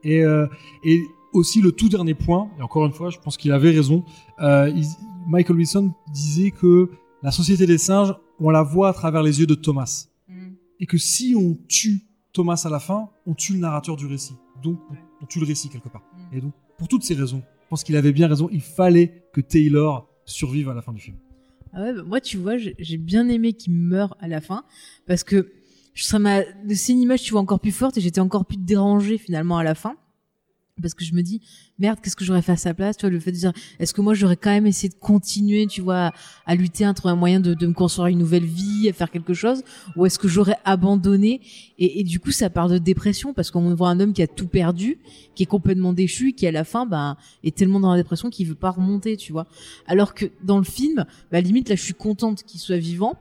[0.02, 0.46] Et, euh,
[0.84, 1.00] et
[1.34, 4.04] aussi le tout dernier point, et encore une fois, je pense qu'il avait raison,
[4.40, 4.86] euh, il-
[5.26, 6.90] Michael Wilson disait que
[7.22, 10.08] la société des singes, on la voit à travers les yeux de Thomas.
[10.28, 10.54] Mhm.
[10.80, 12.02] Et que si on tue
[12.32, 14.34] Thomas à la fin, on tue le narrateur du récit.
[14.62, 16.02] Donc, on, on tue le récit quelque part.
[16.32, 19.40] Et donc, pour toutes ces raisons, je pense qu'il avait bien raison, il fallait que
[19.40, 21.16] Taylor survive à la fin du film.
[21.72, 24.64] Ah ouais, bah moi, tu vois, j'ai bien aimé qu'il meure à la fin
[25.06, 25.50] parce que
[25.94, 26.40] ça m'a
[26.74, 29.62] c'est une image tu vois encore plus forte et j'étais encore plus dérangée finalement à
[29.64, 29.94] la fin
[30.80, 31.40] parce que je me dis
[31.78, 33.94] merde qu'est-ce que j'aurais fait à sa place tu vois le fait de dire est-ce
[33.94, 36.12] que moi j'aurais quand même essayé de continuer tu vois
[36.46, 39.34] à, lutter à trouver un moyen de, me construire une nouvelle vie à faire quelque
[39.34, 39.62] chose
[39.96, 41.40] ou est-ce que j'aurais abandonné?
[41.78, 44.26] Et, et du coup ça part de dépression parce qu'on voit un homme qui a
[44.26, 44.98] tout perdu
[45.36, 48.48] qui est complètement déchu qui à la fin bah est tellement dans la dépression qu'il
[48.48, 49.46] veut pas remonter tu vois.
[49.86, 53.16] Alors que dans le film bah limite là je suis contente qu'il soit vivant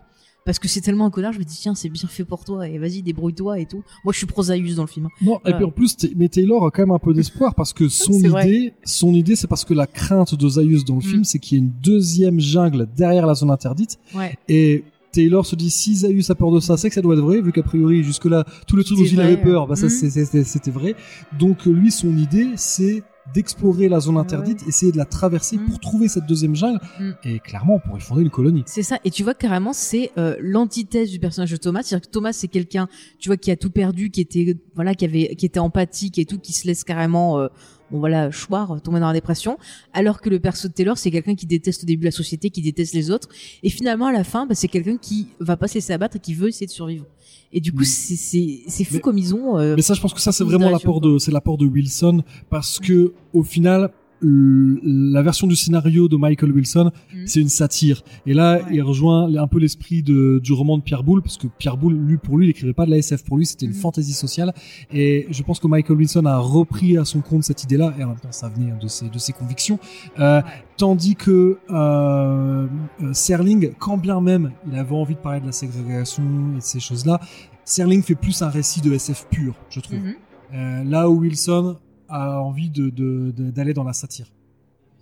[0.45, 2.67] parce que c'est tellement un connard je me dis tiens c'est bien fait pour toi
[2.67, 5.57] et vas-y débrouille-toi et tout moi je suis prosaïus dans le film Non, et Voilà.
[5.57, 8.47] puis en plus, mais Taylor a quand même un peu d'espoir parce que son vrai.
[8.49, 11.03] idée, son idée, c'est parce que la crainte d'Osiris dans le Mm.
[11.03, 15.45] film, c'est qu'il y ait une deuxième jungle derrière la zone interdite ouais Et Taylor
[15.45, 17.51] se dit si Zaius a peur de ça, c'est que ça doit être vrai, vu
[17.51, 20.09] qu'a priori jusque-là tous les trucs dont il avait peur, bah ça c'est-
[20.43, 20.95] c'était vrai.
[21.39, 24.21] Donc lui son idée c'est d'explorer la zone Ouais.
[24.21, 25.65] interdite, essayer de la traverser Mhm.
[25.65, 27.15] pour trouver cette deuxième jungle Mhm.
[27.23, 28.63] et clairement on pourrait fonder une colonie.
[28.65, 28.97] C'est ça.
[29.05, 31.81] Et tu vois carrément, c'est euh, l'antithèse du personnage de Thomas.
[31.83, 32.87] C'est-à-dire que Thomas, c'est quelqu'un,
[33.19, 36.25] tu vois, qui a tout perdu, qui était, voilà, qui avait, qui était empathique et
[36.25, 37.47] tout, qui se laisse carrément, euh,
[37.93, 39.57] bon voilà, choir, tomber dans la dépression.
[39.93, 42.61] Alors que le perso de Taylor, c'est quelqu'un qui déteste au début la société, qui
[42.61, 43.29] déteste les autres.
[43.61, 46.19] Et finalement, à la fin, bah, c'est quelqu'un qui va pas se laisser abattre et
[46.19, 47.05] qui veut essayer de survivre.
[47.53, 47.85] Et du coup, Mhm.
[47.85, 49.57] c'est, fou Mais- comme ils ont.
[49.59, 52.23] euh, Mais ça, je pense que ça, c'est vraiment l'apport de, c'est l'apport de Wilson,
[52.49, 53.91] parce que au final,
[54.23, 57.27] la version du scénario de Michael Wilson, Mhm.
[57.27, 58.01] c'est une satire.
[58.25, 58.63] Et là, Ouais.
[58.73, 62.17] il rejoint un peu l'esprit du roman de Pierre Boulle, parce que Pierre Boulle, lui,
[62.17, 63.23] pour lui, il écrivait pas de la SF.
[63.23, 63.77] Pour lui, c'était une Mhm.
[63.77, 64.53] fantaisie sociale.
[64.91, 68.07] Et je pense que Michael Wilson a repris à son compte cette idée-là, et en
[68.09, 69.79] même temps, ça venait de ses, de ses convictions.
[70.19, 70.41] Euh,
[70.75, 72.67] Tandis que euh,
[73.03, 76.23] euh, Serling, quand bien même il avait envie de parler de la ségrégation
[76.53, 77.19] et de ces choses-là,
[77.63, 79.99] Serling fait plus un récit de SF pur, je trouve.
[79.99, 80.13] mhm.
[80.55, 81.77] Euh, là où Wilson
[82.09, 84.27] a envie de, de- de- d'aller dans la satire.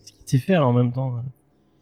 [0.03, 1.13] Ce qu'il sait faire en même temps.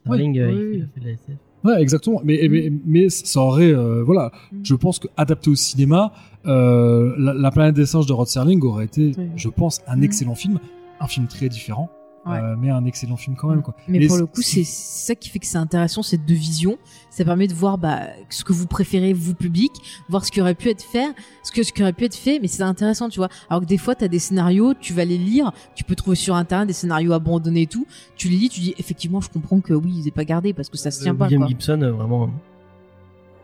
[0.05, 0.77] Starling, Oui, euh, oui.
[0.79, 1.37] il fait de la SF.
[1.63, 2.21] Ouais, exactement.
[2.23, 4.59] Mais, mais, mais ça aurait, euh, voilà, Mhm.
[4.65, 6.13] je pense que adapté au cinéma,
[6.45, 9.25] euh, la, La planète des singes de Rod Serling aurait été, Oui.
[9.35, 10.03] je pense, un Mhm.
[10.03, 10.59] excellent film,
[11.01, 11.89] un film très différent,
[12.25, 12.37] Ouais.
[12.37, 13.73] euh, mais un excellent film quand même, quoi.
[13.87, 16.77] Mais Mais pour le coup, c'est ça qui fait que c'est intéressant, ces deux visions.
[17.09, 19.71] Ça permet de voir bah, ce que vous préférez, vous public,
[20.09, 21.07] voir ce qui aurait pu être fait,
[21.43, 23.29] ce que ce qui aurait pu être fait, mais c'est intéressant, tu vois.
[23.49, 26.15] Alors que des fois, tu as des scénarios, tu vas les lire, tu peux trouver
[26.15, 27.87] sur internet des scénarios abandonnés et tout.
[28.15, 30.69] Tu les lis, tu dis effectivement, je comprends que oui, ils aient pas gardé parce
[30.69, 31.25] que ça se tient Euh, pas.
[31.25, 31.47] William Quoi.
[31.49, 32.29] Gibson, euh, vraiment.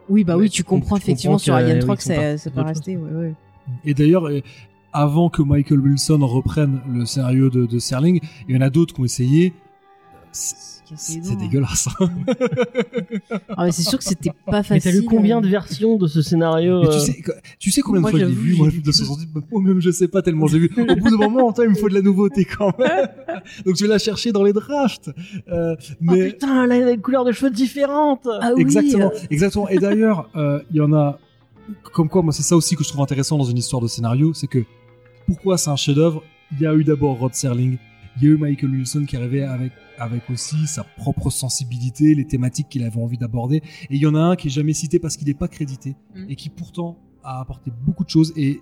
[0.09, 1.93] Oui, bah Ouais, oui, tu tu com- comprends tu effectivement comprends sur Alien euh, 3
[1.93, 2.49] oui, que ça, ça.
[2.55, 3.33] Ouais, ouais.
[3.83, 4.29] Et d'ailleurs,
[4.95, 8.93] avant que Michael Wilson reprenne le scénario de, de Serling, il y en a d'autres
[8.95, 9.53] qui ont essayé.
[10.31, 11.33] C'est dents.
[11.39, 11.87] dégueulasse.
[11.99, 12.09] hein.
[13.57, 14.83] Ah, mais c'est sûr que c'était pas Mais facile.
[14.83, 15.49] t'as lu combien de euh.
[15.49, 17.23] versions de ce scénario Mais tu euh, sais,
[17.57, 20.21] tu sais combien de fois j'avoue, vu, moi, j'ai de 68 Moi-même, je sais pas
[20.21, 20.69] tellement j'ai vu.
[20.77, 23.07] Au bout d'un moment, toi, il me faut de la nouveauté quand même.
[23.65, 25.09] Donc, je vais la chercher dans les drafts.
[25.49, 29.27] Euh, Oh mais putain, elle a une couleur de cheveux différente Ah oui, exactement, euh,
[29.31, 29.67] exactement.
[29.69, 31.17] Et d'ailleurs, euh, il y en a.
[31.93, 34.33] Comme quoi, moi, c'est ça aussi que je trouve intéressant dans une histoire de scénario,
[34.35, 34.63] c'est que
[35.25, 36.23] pourquoi c'est un chef-d'œuvre?
[36.51, 37.77] Il y a eu d'abord Rod Serling,
[38.17, 42.25] il y a eu Michael Wilson qui arrivait avec avec aussi sa propre sensibilité, les
[42.27, 43.57] thématiques qu'il avait envie d'aborder.
[43.89, 45.95] Et il y en a un qui est jamais cité parce qu'il n'est pas crédité
[46.13, 46.25] Mm.
[46.29, 48.33] et qui pourtant a apporté beaucoup de choses.
[48.35, 48.59] Et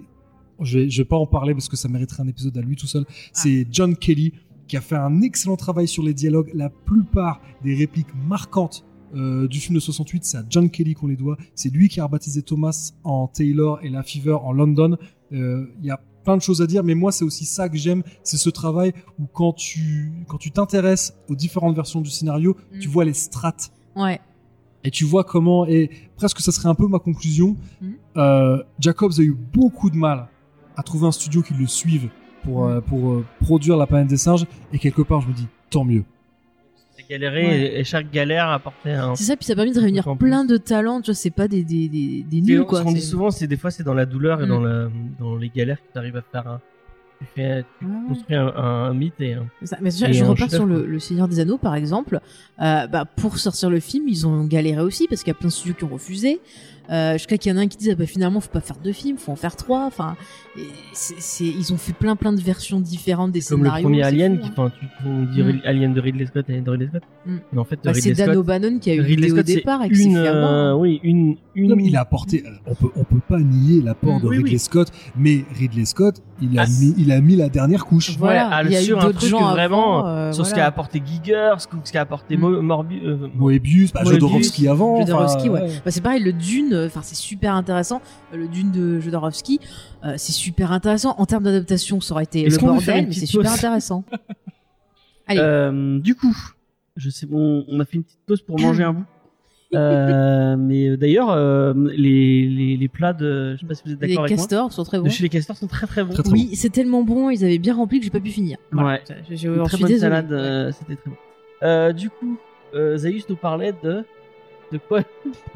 [0.61, 2.75] je vais, je vais pas en parler parce que ça mériterait un épisode à lui
[2.75, 3.05] tout seul.
[3.31, 4.33] C'est John Kelly
[4.67, 6.51] qui a fait un excellent travail sur les dialogues.
[6.53, 8.85] La plupart des répliques marquantes
[9.15, 11.37] euh, du film de 68, c'est à John Kelly qu'on les doit.
[11.55, 14.97] C'est lui qui a rebaptisé Thomas en Taylor et La Fever en London.
[15.31, 17.77] Euh, Il y a plein de choses à dire, mais moi c'est aussi ça que
[17.77, 22.55] j'aime, c'est ce travail où quand tu quand tu t'intéresses aux différentes versions du scénario,
[22.73, 22.79] Mm.
[22.79, 24.19] tu vois les strates Ouais.
[24.83, 27.55] et tu vois comment et presque ça serait un peu ma conclusion.
[27.81, 27.93] Mhm.
[28.17, 30.27] Euh, Jacobs a eu beaucoup de mal
[30.75, 32.09] à trouver un studio qui le suive
[32.43, 32.71] pour Mhm.
[32.71, 35.83] euh, pour euh, produire la planète des singes et quelque part je me dis tant
[35.85, 36.03] mieux.
[36.95, 37.59] C'est galéré Ouais.
[37.61, 39.15] et, et chaque galère apportait un.
[39.15, 41.47] C'est ça, puis ça a permis de réunir plein de talents, tu vois, c'est pas
[41.47, 42.83] des, des, des, nuls, Ce quoi.
[42.83, 44.49] qu'on dit souvent, c'est des fois c'est dans la douleur et Mm.
[44.49, 44.87] dans, la,
[45.19, 46.61] dans les galères que tu arrives à faire un.
[47.19, 47.91] Tu, fais, tu Ouais.
[48.09, 49.45] construis un, un, un mythe et un.
[49.61, 49.77] C'est ça.
[49.81, 52.19] Mais je, Et je un repars sur le Seigneur des Anneaux, par exemple.
[52.61, 55.47] Euh, bah, pour sortir le film, ils ont galéré aussi parce qu'il y a plein
[55.47, 56.41] de studios qui ont refusé.
[56.89, 58.75] Euh, jusqu'à qu'il y en a un qui dit ah bah, finalement faut pas faire
[58.83, 59.85] deux films, faut en faire trois.
[59.85, 60.17] Enfin,
[60.93, 63.83] c'est, c'est- ils ont fait plein plein de versions différentes des Comme le scénarios.
[63.87, 64.51] premier c'est Alien, fou, qui, hein.
[64.57, 65.61] enfin, tu on dit Mm.
[65.65, 67.03] Alien de Ridley Scott et de Ridley Scott.
[67.25, 67.37] Mm.
[67.53, 69.95] Mais en fait, Bah, c'est Dan O'Bannon qui a eu l'idée au départ et qui
[69.95, 70.51] s'est une, fait avoir.
[70.51, 71.69] euh, oui, une, une.
[71.69, 72.43] Non, mais il a apporté.
[72.65, 74.21] On peut on peut pas nier l'apport Mm.
[74.21, 74.59] de Oui, Ridley oui.
[74.59, 78.17] Scott, mais Ridley Scott il a Ah, mis il a mis la dernière couche.
[78.17, 80.49] Voilà, il y a eu sur un d'autres truc gens vraiment, avant, euh, sur ce
[80.51, 80.63] voilà.
[80.63, 82.39] qu'a apporté Giger, ce ce qu'a apporté Mm.
[82.41, 84.99] Mo- Morbi- euh, Moebius, bah, Moebius, Jodorowsky avant.
[84.99, 85.67] Jodorowsky, ouais.
[85.85, 88.01] Bah, c'est pareil, le Dune, euh, enfin c'est super intéressant.
[88.33, 89.59] Euh, Le Dune de Jodorowsky,
[90.05, 91.15] euh, c'est super intéressant.
[91.17, 94.03] En termes d'adaptation, ça aurait été le bordel, mais c'est super intéressant.
[95.27, 95.39] Allez.
[95.39, 96.35] Euh, du coup,
[96.97, 99.05] je sais, on, on a fait une petite pause pour manger un bout.
[99.75, 103.91] Euh, mais euh, d'ailleurs, euh, les, les, les plats de, je sais pas si vous
[103.93, 105.09] êtes les d'accord avec moi, castors sont très de bons.
[105.09, 106.13] chez les castors sont très très bons.
[106.13, 108.57] Très, très Oui, c'est tellement bon, ils avaient bien rempli que j'ai pas pu finir.
[108.71, 108.89] Voilà.
[108.89, 109.01] Ouais.
[109.29, 109.99] Je, je- Une très bonne désolée.
[109.99, 111.15] salade, euh, c'était très bon.
[111.63, 112.37] Euh, du coup,
[112.75, 114.03] euh, Zaius nous parlait de
[114.71, 115.01] de quoi?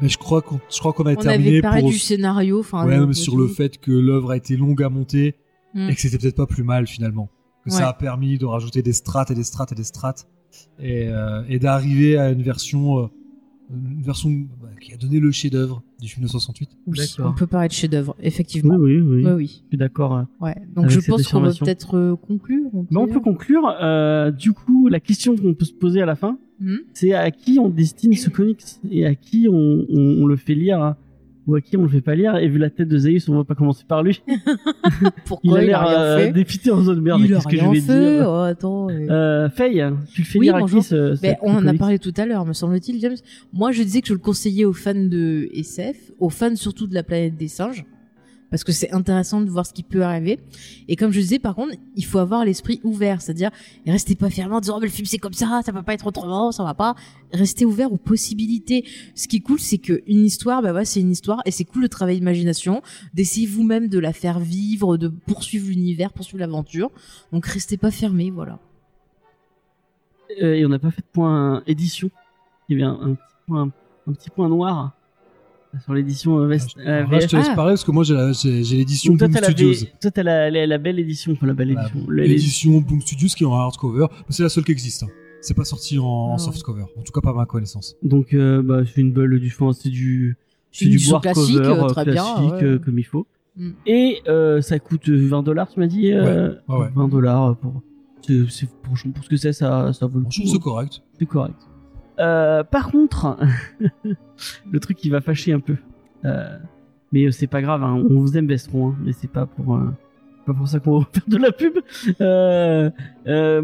[0.00, 2.60] Mais je crois qu'on je crois qu'on a On terminé avait parlé pour du scénario,
[2.60, 2.86] enfin.
[2.86, 5.34] ouais, mais sur le fait que l'œuvre a été longue à monter
[5.74, 5.90] Mm.
[5.90, 7.28] et que c'était peut-être pas plus mal finalement.
[7.66, 7.76] Que Ouais.
[7.76, 10.26] ça a permis de rajouter des strates et des strates et des strates
[10.80, 13.06] et, euh, et d'arriver à une version, euh,
[13.70, 14.30] une version
[14.62, 16.70] bah, qui a donné le chef-d'œuvre du film de 68.
[16.86, 18.76] Oui, on peut parler de chef-d'œuvre, effectivement.
[18.76, 19.46] oui, oui, oui.
[19.64, 20.16] je suis d'accord.
[20.16, 20.22] euh.
[20.40, 20.54] Ouais.
[20.74, 21.66] Donc Avec je cette pense qu'on affirmation.
[21.66, 22.70] peut-être euh, conclure.
[22.90, 23.68] Mais on peut conclure.
[23.82, 27.30] Euh, du coup, la question qu'on peut se poser à la fin, Hmm c'est à
[27.30, 30.96] qui on destine ce comics et à qui on, on- on le fait lire hein,
[31.48, 32.36] ou à qui on le fait pas lire.
[32.36, 34.22] Et vu la tête de Zaius, on va pas commencer par lui.
[34.28, 37.20] Il Pourquoi a il, l'air a rien euh, fait dépité en zone merde.
[37.22, 38.16] Il Qu'est-ce que je vais fait.
[38.18, 38.26] dire?
[38.28, 38.88] Oh, attends.
[38.90, 39.48] euh.
[39.50, 41.98] Faye, tu le fais Oui, lire à qui ce, ce- Ben, on en a parlé
[41.98, 43.16] tout à l'heure, me semble-t-il, James.
[43.52, 46.94] Moi, je disais que je le conseillais aux fans de SF, aux fans surtout de
[46.94, 47.84] la planète des singes,
[48.50, 50.40] parce que c'est intéressant de voir ce qui peut arriver.
[50.88, 53.50] Et comme je disais, par contre, il faut avoir l'esprit ouvert, c'est-à-dire
[53.86, 56.06] restez pas fermé en disant mais le film c'est comme ça, ça peut pas être
[56.06, 56.94] autrement, ça va pas.
[57.32, 58.84] Restez ouvert aux possibilités.
[59.14, 61.64] Ce qui est cool, c'est que une histoire, bah ouais, c'est une histoire, et c'est
[61.64, 62.82] cool le travail d'imagination,
[63.14, 66.90] d'essayer vous-même de la faire vivre, de poursuivre l'univers, poursuivre l'aventure.
[67.32, 68.58] Donc restez pas fermé, voilà.
[70.42, 72.10] Euh, et on n'a pas fait de point édition.
[72.68, 73.52] Il y avait un, petit,
[74.06, 74.92] un petit point noir
[75.84, 76.70] sur l'édition euh, Vest.
[76.78, 77.54] euh, Alors là, je te laisse Ah.
[77.54, 78.14] parler parce que moi j'ai
[78.76, 79.72] l'édition Boom t'as la, Studios.
[79.72, 82.06] V- toi, t'as la, la, la belle édition, enfin la belle édition.
[82.10, 84.06] L'édition Boom Studios qui est en hardcover.
[84.28, 85.02] C'est la seule qui existe.
[85.04, 85.08] hein.
[85.40, 86.38] C'est pas sorti en, en Ah ouais.
[86.38, 86.82] softcover.
[86.96, 87.94] En tout cas, pas à ma connaissance.
[88.02, 90.36] Donc, euh, bah, c'est une belle du fond, c'est du,
[90.72, 92.64] C'est c'est du board classique, cover euh, euh, très bien, classique, ouais.
[92.64, 93.26] euh, comme il faut.
[93.56, 93.70] Mm.
[93.86, 96.10] Et euh, ça coûte 20 dollars, tu m'as dit.
[96.12, 96.88] euh, Ouais, ouais, ouais.
[96.94, 97.82] 20 dollars pour,
[98.26, 100.30] c'est, c'est- pour, pour ce que c'est, ça, ça vaut le coup.
[100.32, 101.02] c'est correct.
[101.18, 101.54] C'est correct.
[102.18, 103.36] Euh, par contre,
[104.70, 105.76] le truc qui va fâcher un peu,
[106.24, 106.56] euh,
[107.12, 109.76] mais euh, c'est pas grave, hein, on vous aime Vestron, hein, mais c'est pas pour
[109.76, 109.90] euh,
[110.46, 111.74] pas pour ça qu'on va faire de la pub.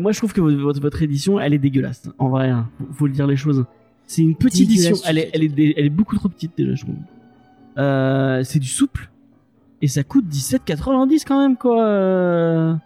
[0.01, 2.09] Moi, je trouve que votre, votre édition, elle est dégueulasse.
[2.18, 3.64] En vrai, hein, faut, faut le dire les choses.
[4.06, 6.74] C'est une petite édition, elle est, elle est, dé- elle est beaucoup trop petite déjà,
[6.74, 8.44] je trouve.
[8.44, 9.10] C'est du souple
[9.82, 12.78] et ça coûte 17,90 quand même quoi.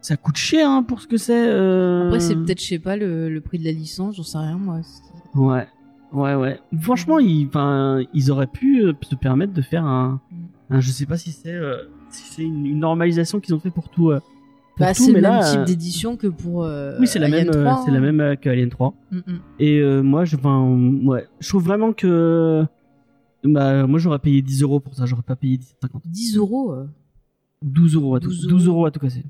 [0.00, 1.46] Ça coûte cher hein, pour ce que c'est.
[1.46, 2.06] euh.
[2.06, 4.56] Après, c'est peut-être, je sais pas, le, le prix de la licence, j'en sais rien,
[4.56, 4.80] moi.
[5.34, 5.66] Ouais,
[6.12, 6.60] ouais, ouais.
[6.80, 7.48] Franchement, ils,
[8.30, 10.74] auraient pu euh, se permettre de faire un, Mm.
[10.76, 13.70] un- je sais pas si c'est, euh, si c'est une, une normalisation qu'ils ont fait
[13.70, 14.10] pour tout.
[14.10, 14.20] euh,
[14.76, 16.64] pour Bah, tout, c'est le même là, type euh, d'édition que pour.
[16.64, 18.00] euh, oui, c'est la Alien même, euh, 3, c'est la hein.
[18.00, 18.94] même euh, que Alien 3.
[19.12, 19.22] Mm, mm.
[19.58, 20.64] Et euh, moi, je, enfin,
[21.04, 22.64] ouais, je trouve vraiment que,
[23.44, 25.06] bah, moi, j'aurais payé 10 euros pour ça.
[25.06, 26.00] J'aurais pas payé 17,50.
[26.06, 26.72] 10 euros.
[26.72, 26.86] euh.
[27.62, 28.76] 12 euros à tout, 12 12 euros.
[28.78, 29.24] euros à tout casser.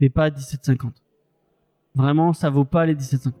[0.00, 0.90] Mais pas 17,50.
[1.94, 3.32] Vraiment, ça vaut pas les 17,50.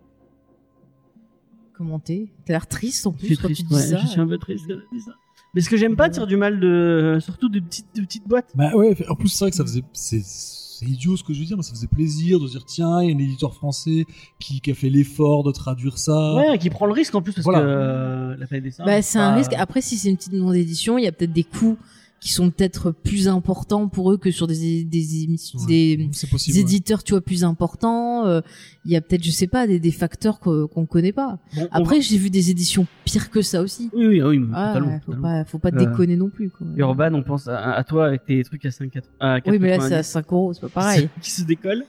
[1.76, 3.98] Comment t'es T'as l'air triste en Je plus suis quand triste, tu dis ouais, ça.
[3.98, 5.12] je suis un peu triste quand dis ça.
[5.54, 8.50] Mais ce que j'aime pas, dire du mal de, surtout de petites, de petites boîtes.
[8.54, 9.82] Bah ouais, en plus, c'est vrai que ça faisait.
[9.92, 13.00] C'est c'est idiot ce que je veux dire, mais ça faisait plaisir de dire tiens,
[13.00, 14.04] il y a un éditeur français
[14.40, 16.34] qui, qui a fait l'effort de traduire ça.
[16.34, 17.60] Ouais, qui prend le risque en plus parce Voilà.
[17.60, 18.84] que euh, la planète des singes.
[18.86, 19.52] Bah, c'est un pas- risque.
[19.56, 21.76] Après, si c'est une petite maison d'édition, il y a peut-être des coûts
[22.20, 26.30] qui sont peut-être plus importants pour eux que sur des, des émissions, Ouais, des, c'est
[26.30, 26.54] possible.
[26.54, 26.66] des ouais.
[26.70, 28.24] éditeurs, tu vois, plus importants.
[28.26, 28.40] euh,
[28.86, 31.38] Il y a peut-être, je sais pas, des, des facteurs qu'on connaît pas.
[31.54, 33.90] Bon, Après, va- j'ai vu des éditions pires que ça aussi.
[33.94, 34.98] oui, oui, oui, Ah, totalement.
[35.00, 35.22] faut totalement.
[35.28, 36.48] pas, faut pas Euh, déconner non plus.
[36.48, 36.66] Quoi.
[36.76, 39.80] Urban, on pense à, à toi avec tes trucs à 5 à oui, mais là,
[39.80, 40.02] c'est à 4,90.
[40.04, 41.10] 5 euros, c'est pas pareil.
[41.20, 41.84] qui se décolle.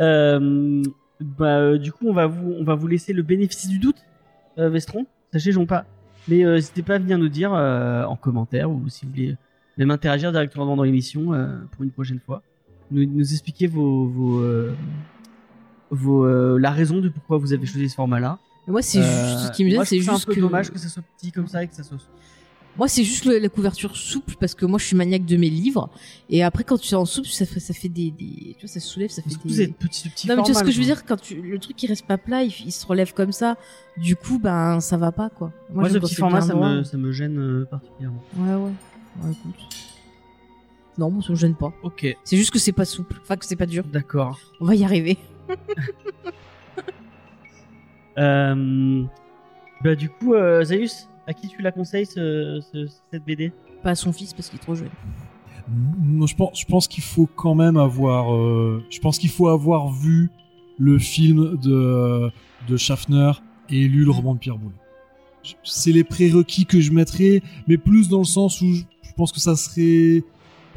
[0.00, 0.82] Euh,
[1.20, 3.96] bah, du coup, on va vous, on va vous laisser le bénéfice du doute,
[4.56, 5.06] Vestron.
[5.32, 5.84] Sachez, j'en pas.
[6.28, 9.36] Mais n'hésitez pas à venir nous dire en commentaire ou si vous voulez
[9.78, 12.42] même interagir directement dans l'émission euh, pour une prochaine fois.
[12.90, 14.72] Nous, nous expliquer vos, vos, euh,
[15.90, 18.38] vos euh, la raison de pourquoi vous avez choisi ce format-là.
[18.66, 20.40] Moi, c'est juste, ce qui me gêne, moi, c'est juste un peu que.
[20.40, 21.98] dommage que ça soit petit comme ça et que ça soit.
[22.76, 25.48] Moi, c'est juste le- la couverture souple parce que moi, je suis maniaque de mes
[25.50, 25.90] livres.
[26.28, 28.68] Et après, quand tu es en souple, ça fait, ça fait des, des, tu vois,
[28.68, 29.36] ça soulève, ça fait des.
[29.44, 31.40] vous êtes petit, petit non, mais tu vois ce que je veux dire quand tu,
[31.40, 33.56] le truc il reste pas plat, il, il se relève comme ça.
[33.96, 35.52] Du coup, ben, ça va pas, quoi.
[35.72, 38.22] Moi, ce j'aime quand petit format, ça me, ça me gêne particulièrement.
[38.38, 38.72] Ouais, ouais.
[39.22, 39.66] Ouais, écoute.
[40.98, 41.72] Non, moi, ça me gêne pas.
[41.82, 43.18] Ok, C'est juste que c'est pas souple.
[43.22, 43.84] Enfin, que c'est pas dur.
[43.84, 44.38] d'accord.
[44.60, 45.18] On va y arriver.
[48.16, 49.02] Euh,
[49.82, 53.90] bah du coup, euh, Zaius, à qui tu la conseilles ce, ce- cette BD Pas
[53.90, 54.88] à son fils parce qu'il est trop jeune.
[56.00, 58.32] Non, je pense, je pense qu'il faut quand même avoir.
[58.34, 60.30] euh, je pense qu'il faut avoir vu
[60.78, 62.30] le film de,
[62.68, 63.32] de Schaffner
[63.68, 64.74] et lu le roman de Pierre Boulle.
[65.42, 68.84] Je- C'est les prérequis que je mettrais, mais plus dans le sens où je
[69.16, 70.22] pense que ça serait.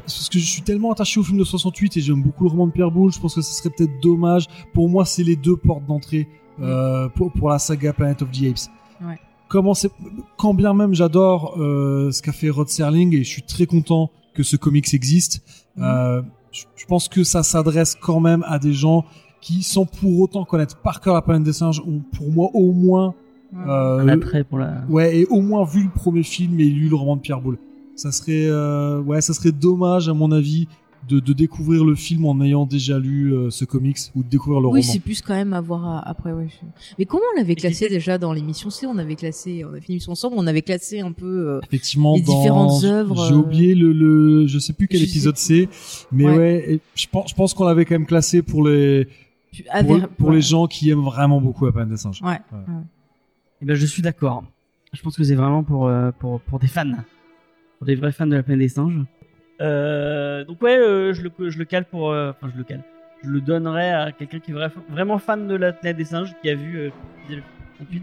[0.02, 2.66] Parce que je suis tellement attaché au film de 68 et j'aime beaucoup le roman
[2.66, 4.46] de Pierre Boulle, je pense que ce serait peut-être dommage.
[4.72, 6.26] Pour moi, c'est les deux portes d'entrée
[6.60, 8.70] euh, pour, pour la saga Planet of the Apes.
[9.06, 9.18] Ouais.
[9.48, 9.90] Comment c'est,
[10.38, 14.10] quand bien même j'adore euh, ce qu'a fait Rod Serling et je suis très content
[14.32, 15.42] que ce comics existe,
[15.78, 19.04] euh, je, je pense que ça s'adresse quand même à des gens
[19.40, 22.72] qui, sans pour autant connaître par cœur la planète des singes, ont pour moi au
[22.72, 23.14] moins,
[23.56, 24.84] euh, Un attrait pour la.
[24.88, 27.58] ouais, et au moins vu le premier film et lu le roman de Pierre Boulle.
[27.98, 30.68] Ça serait, euh, ouais, ça serait dommage à mon avis
[31.08, 34.60] de, de découvrir le film en ayant déjà lu euh, ce comics ou de découvrir
[34.60, 34.92] le Oui, roman.
[34.92, 36.32] c'est plus quand même à voir à- après.
[36.32, 36.48] Ouais.
[36.48, 36.66] je-
[36.98, 38.86] Mais comment on l'avait classé déjà dans l'émission C?
[38.86, 41.48] On avait classé, on a fait une émission ensemble, on avait classé un peu.
[41.48, 45.00] euh, Effectivement, les dans, différentes œuvres, J'ai euh, oublié le, le, je sais plus quel
[45.00, 45.68] je épisode c'est,
[46.12, 46.72] mais ouais, Ouais.
[46.74, 49.08] et je pense, je pense qu'on l'avait quand même classé pour les,
[49.80, 50.34] pour, ver- pour ouais.
[50.36, 52.20] les gens qui aiment vraiment beaucoup la planète des singes.
[52.22, 52.28] Ouais.
[52.28, 52.38] Ouais.
[52.52, 52.82] ouais.
[53.62, 54.44] Eh ben, je suis d'accord.
[54.92, 56.84] Je pense que c'est vraiment pour, euh, pour, pour des fans.
[57.78, 59.00] Pour des vrais fans de la planète des singes.
[59.60, 62.10] Euh, donc ouais, euh, je, le, je le cale pour...
[62.12, 62.82] euh, Enfin, je le cale.
[63.24, 66.32] Je le donnerais à quelqu'un qui est vra- vraiment fan de la planète des singes,
[66.42, 66.90] qui a vu euh,
[67.30, 67.42] le
[67.76, 68.02] 38.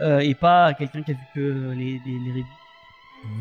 [0.00, 2.44] Euh, et pas à quelqu'un qui a vu que les, les, les reviews.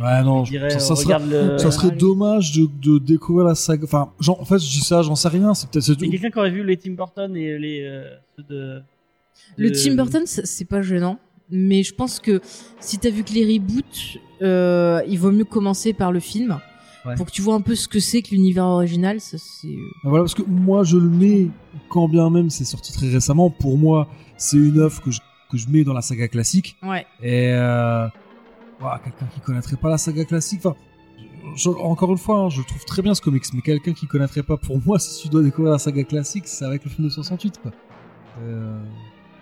[0.02, 1.58] Ouais, non, Je dirais, ça, ça serait, regarde le...
[1.58, 1.98] ça serait allez.
[1.98, 3.84] dommage de, de découvrir la saga.
[3.84, 5.54] Enfin, genre, en fait, je dis ça, j'en sais rien.
[5.54, 5.84] C'est peut-être.
[5.84, 8.16] c'est quelqu'un qui aurait vu les Tim Burton et les euh,
[8.50, 8.82] de,
[9.58, 11.20] Le Tim Burton, c'est c'est pas gênant.
[11.50, 12.42] Mais je pense que
[12.80, 16.60] si t'as vu que les reboots, euh, il vaut mieux commencer par le film.
[17.06, 17.16] Ouais.
[17.16, 19.20] Pour que tu vois un peu ce que c'est que l'univers original.
[19.20, 19.68] Ça, c'est...
[19.68, 21.50] euh, Voilà, parce que moi, je le mets,
[21.90, 24.08] quand bien même c'est sorti très récemment, pour moi,
[24.38, 25.20] c'est une œuvre que je,
[25.52, 26.78] que je mets dans la saga classique.
[26.82, 27.06] Ouais.
[27.22, 28.08] Et euh,
[28.80, 30.76] voilà, quelqu'un qui connaîtrait pas la saga classique, enfin,
[31.58, 34.44] je- encore une fois, hein, je trouve très bien ce comics, mais quelqu'un qui connaîtrait
[34.44, 37.12] pas, pour moi, si tu dois découvrir la saga classique, c'est avec le film de
[37.14, 37.72] 68, quoi.
[38.42, 38.82] Euh,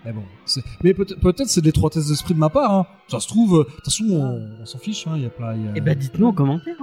[0.06, 2.74] mais bon, c'est- mais peut-être peut-être c'est de l'étroitesse d'esprit de ma part.
[2.74, 2.86] Hein.
[3.08, 5.06] Ça se trouve, euh, de toute façon, on, on s'en fiche.
[5.08, 6.76] hein, Il y a y a- Eh ben dites-nous en commentaire.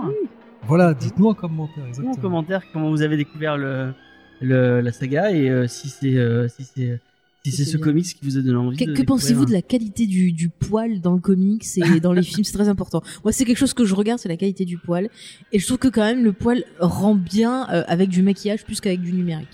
[0.67, 1.85] Voilà, dites-nous en commentaire.
[1.93, 3.93] Dites-nous en commentaire comment vous avez découvert le,
[4.41, 7.01] le la saga et euh, si c'est euh, si c'est
[7.45, 7.85] si c'est ce bien.
[7.87, 8.77] comics qui vous a donné envie.
[8.77, 12.13] Que, de que pensez-vous de la qualité du, du poil dans le comics et dans
[12.13, 12.45] les films?
[12.45, 13.01] C'est très important.
[13.25, 15.09] Moi, c'est quelque chose que je regarde, c'est la qualité du poil.
[15.53, 18.81] Et je trouve que quand même le poil rend bien euh, avec du maquillage plus
[18.81, 19.49] qu'avec du numérique.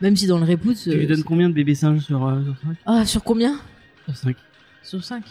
[0.00, 0.76] Même si dans le reboot...
[0.82, 3.24] Tu euh, lui donnes c'est- combien de bébés singes sur euh, sur 5 Ah, sur
[3.24, 3.58] combien?
[4.06, 4.36] Sur 5.
[4.82, 5.24] Sur 5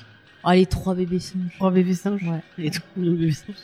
[0.43, 1.53] Allez, 3 bébés singes.
[1.57, 2.23] 3 bébés singes?
[2.23, 2.41] Ouais.
[2.65, 3.55] Et combien de bébés singes?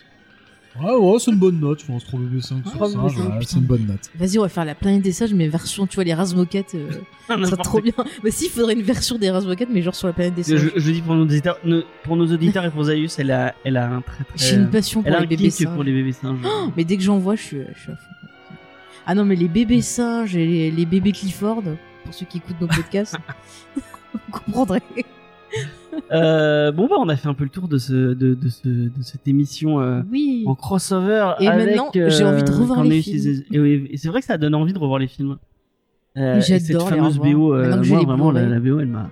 [0.82, 3.16] Ouais, ouais, c'est une bonne note, je pense, 3 BB 5 Trois sur BB 5,
[3.16, 3.46] cinq, ouais, putain.
[3.52, 4.10] c'est une bonne note.
[4.16, 6.74] Vas-y, on va faire la planète des singes, mais version, tu vois, les races moquettes.
[6.74, 6.90] Euh,
[7.28, 7.94] ça serait trop bien.
[7.96, 10.42] Bah si, il faudrait une version des races moquettes, mais genre sur la planète des
[10.42, 10.72] je, singes.
[10.76, 13.78] je dis pour nos auditeurs, ne- pour nos auditeurs et pour Zaius, elle a, elle
[13.78, 14.36] a un très très.
[14.36, 15.74] J'ai une passion pour elle a les un bébés singes.
[15.76, 16.40] pour les bébés singes.
[16.76, 18.23] Mais dès que j'en vois, je suis, je suis à fond.
[19.06, 21.62] Ah non, mais les bébés singes et les, les bébés Clifford,
[22.06, 23.18] pour ceux qui écoutent nos podcasts,
[23.76, 24.82] vous comprendrez.
[26.12, 28.68] Euh, bon bah on a fait un peu le tour de ce de, de ce
[28.68, 30.44] de cette émission euh, Oui.
[30.48, 31.34] en crossover.
[31.40, 33.20] Et avec, maintenant, j'ai envie de euh, revoir les films.
[33.20, 35.38] ces- Et, oui, et c'est vrai que ça donne envie de revoir les films.
[36.18, 37.18] Euh, J'adore cette fameuse.
[37.20, 39.10] BO, euh, moi vraiment la, BO elle m'a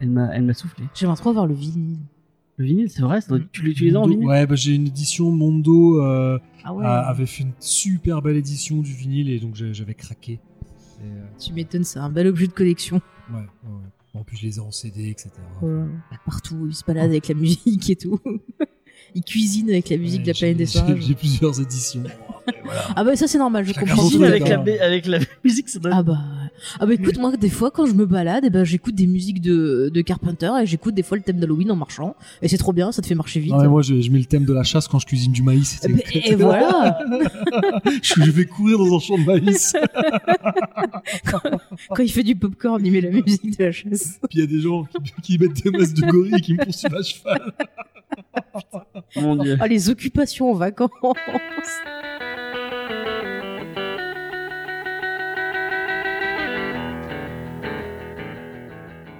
[0.00, 0.84] elle m'a elle m'a soufflé.
[0.94, 1.98] J'aimerais trop voir le vinyle.
[2.58, 4.26] Le vinyle c'est vrai, doit- tu l'utilises en vinyle?
[4.26, 6.84] Ouais, bah, j'ai une édition Mondo euh, Ah ouais.
[6.84, 10.32] a- avait fait une super belle édition du vinyle et donc j'avais craqué.
[10.32, 10.38] Et,
[11.04, 13.00] euh, Tu m'étonnes, c'est un bel objet de collection.
[13.30, 13.80] ouais, ouais, ouais.
[14.14, 15.28] En plus, je les ai en CD, etc.
[16.24, 18.18] Partout, il se balade avec la musique et tout.
[19.14, 21.00] il cuisine avec la musique de la planète des singes.
[21.02, 22.04] J'ai plusieurs éditions.
[22.94, 24.02] Ah bah ça c'est normal, je comprends.
[24.06, 26.18] en avec la avec la musique ça doit Ah bah,
[26.80, 29.40] ah bah écoute, moi des fois quand je me balade, eh ben, j'écoute des musiques
[29.40, 32.16] de, de Carpenter et j'écoute des fois le thème d'Halloween en marchant.
[32.42, 33.52] Et c'est trop bien, ça te fait marcher vite.
[33.52, 35.42] Non, mais moi, je, je mets le thème de la chasse quand je cuisine du
[35.42, 35.80] maïs.
[35.84, 36.98] Eh ben, et, et voilà,
[38.02, 39.74] je, je vais courir dans un champ de maïs.
[41.90, 44.18] quand il fait du popcorn, il met la musique de la chasse.
[44.28, 46.54] Puis il y a des gens qui, qui mettent des masses de gorilles et qui
[46.54, 47.52] me poursuivent à cheval.
[49.16, 49.56] Mon dieu.
[49.60, 50.90] Ah les occupations en vacances.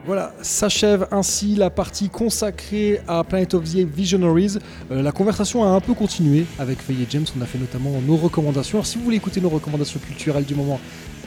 [0.06, 4.56] Voilà, s'achève ainsi la partie consacrée à Planet of the Visionaries.
[4.92, 7.24] Euh, la conversation a un peu continué avec Faye et James.
[7.36, 8.78] On a fait notamment nos recommandations.
[8.78, 10.78] Alors, si vous voulez écouter nos recommandations culturelles du moment,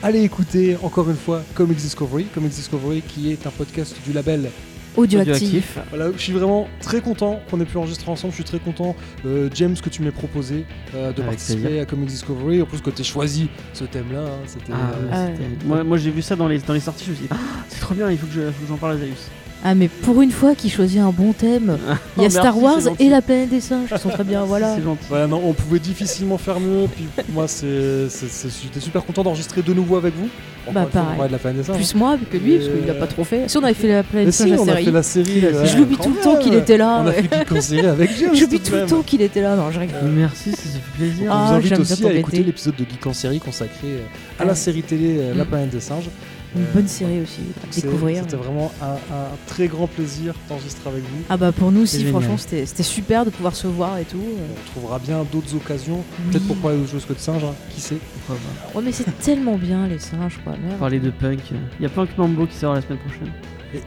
[0.01, 2.27] allez écouter encore une fois Comics Discovery.
[2.34, 4.49] Comics Discovery qui est un podcast du label
[4.98, 5.78] Audioactif.
[5.90, 8.32] Voilà, je suis vraiment très content qu'on ait pu enregistrer ensemble.
[8.32, 8.95] Je suis très content,
[9.26, 11.82] euh, James, que tu m'aies proposé euh, de Avec participer plaisir.
[11.82, 12.61] à Comics Discovery.
[12.61, 14.72] En plus, que tu aies choisi ce thème-là, hein, c'était.
[14.74, 15.28] Ah, euh, Ah
[15.66, 17.38] moi, moi j'ai vu ça dans les, dans les sorties, je me suis dit, Ah,
[17.70, 19.28] c'est trop bien, il faut que je- faut que j'en parle à Zaius.
[19.64, 21.77] Ah mais pour une fois qu'il choisit un bon thème,
[22.15, 24.23] il y a Oh, Star merci, Wars et la planète des singes qui sont très
[24.23, 24.77] bien, voilà.
[24.77, 26.88] Non, on pouvait difficilement faire mieux.
[26.95, 30.30] Puis moi, j'étais super content d'enregistrer de nouveau avec vous.
[30.72, 31.27] Bah, on pareil.
[31.27, 31.76] de la planète des singes.
[31.77, 33.49] Plus moi que lui, parce qu'il a pas trop fait.
[33.49, 35.03] Si on avait fait la planète des si, singes la on a série, fait la
[35.03, 35.41] série.
[35.41, 37.02] ouais, je l'oublie tout le temps qu'il était là.
[37.03, 38.10] On a fait Geek en série avec.
[38.34, 39.56] J'oublie tout le temps qu'il était là.
[39.56, 39.98] Non, je rigole.
[40.15, 41.26] Merci, ça fait plaisir.
[41.30, 43.99] On Ah, vous invite aussi à écouter l'épisode de Geek en série consacré euh,
[44.40, 44.56] à la Ouais.
[44.56, 46.10] série télé euh, La planète des singes.
[46.56, 48.24] Une Euh, bonne série aussi à découvrir.
[48.24, 51.22] C'était vraiment un, un très grand plaisir d'enregistrer avec vous.
[51.30, 54.18] Ah bah pour nous aussi, franchement, c'était c'était super de pouvoir se voir et tout.
[54.18, 55.98] On trouvera bien d'autres occasions.
[55.98, 56.32] Oui.
[56.32, 57.98] Peut-être pour parler d'autres choses que de singes, hein, qui sait?
[58.26, 58.42] Pourquoi
[58.74, 58.78] pas.
[58.80, 60.54] Ouais, mais c'est tellement bien les singes, quoi.
[60.64, 60.80] Merde.
[60.80, 61.40] Parler de punk.
[61.80, 63.32] Il y a Punk Mambo qui sort la semaine prochaine.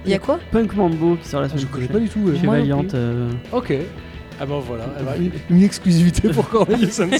[0.06, 0.38] Il y a quoi?
[0.52, 2.08] Punk Mambo qui sort la Ah, semaine Je connais pas prochaine.
[2.22, 2.38] du tout.
[2.40, 2.84] Chez Moi Valiant.
[2.94, 3.74] euh, Ok.
[4.40, 4.84] Ah ben voilà,
[5.18, 7.00] une, une exclusivité pour Cornelius.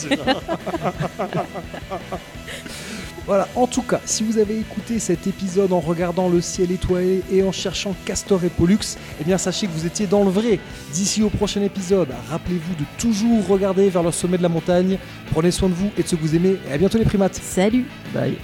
[3.27, 7.23] Voilà, en tout cas, si vous avez écouté cet épisode en regardant le ciel étoilé
[7.31, 10.59] et en cherchant Castor et Pollux, eh bien sachez que vous étiez dans le vrai.
[10.93, 14.99] D'ici au prochain épisode, rappelez-vous de toujours regarder vers le sommet de la montagne.
[15.31, 17.37] Prenez soin de vous et de ceux que vous aimez et à bientôt les primates.
[17.37, 18.37] Salut Bye.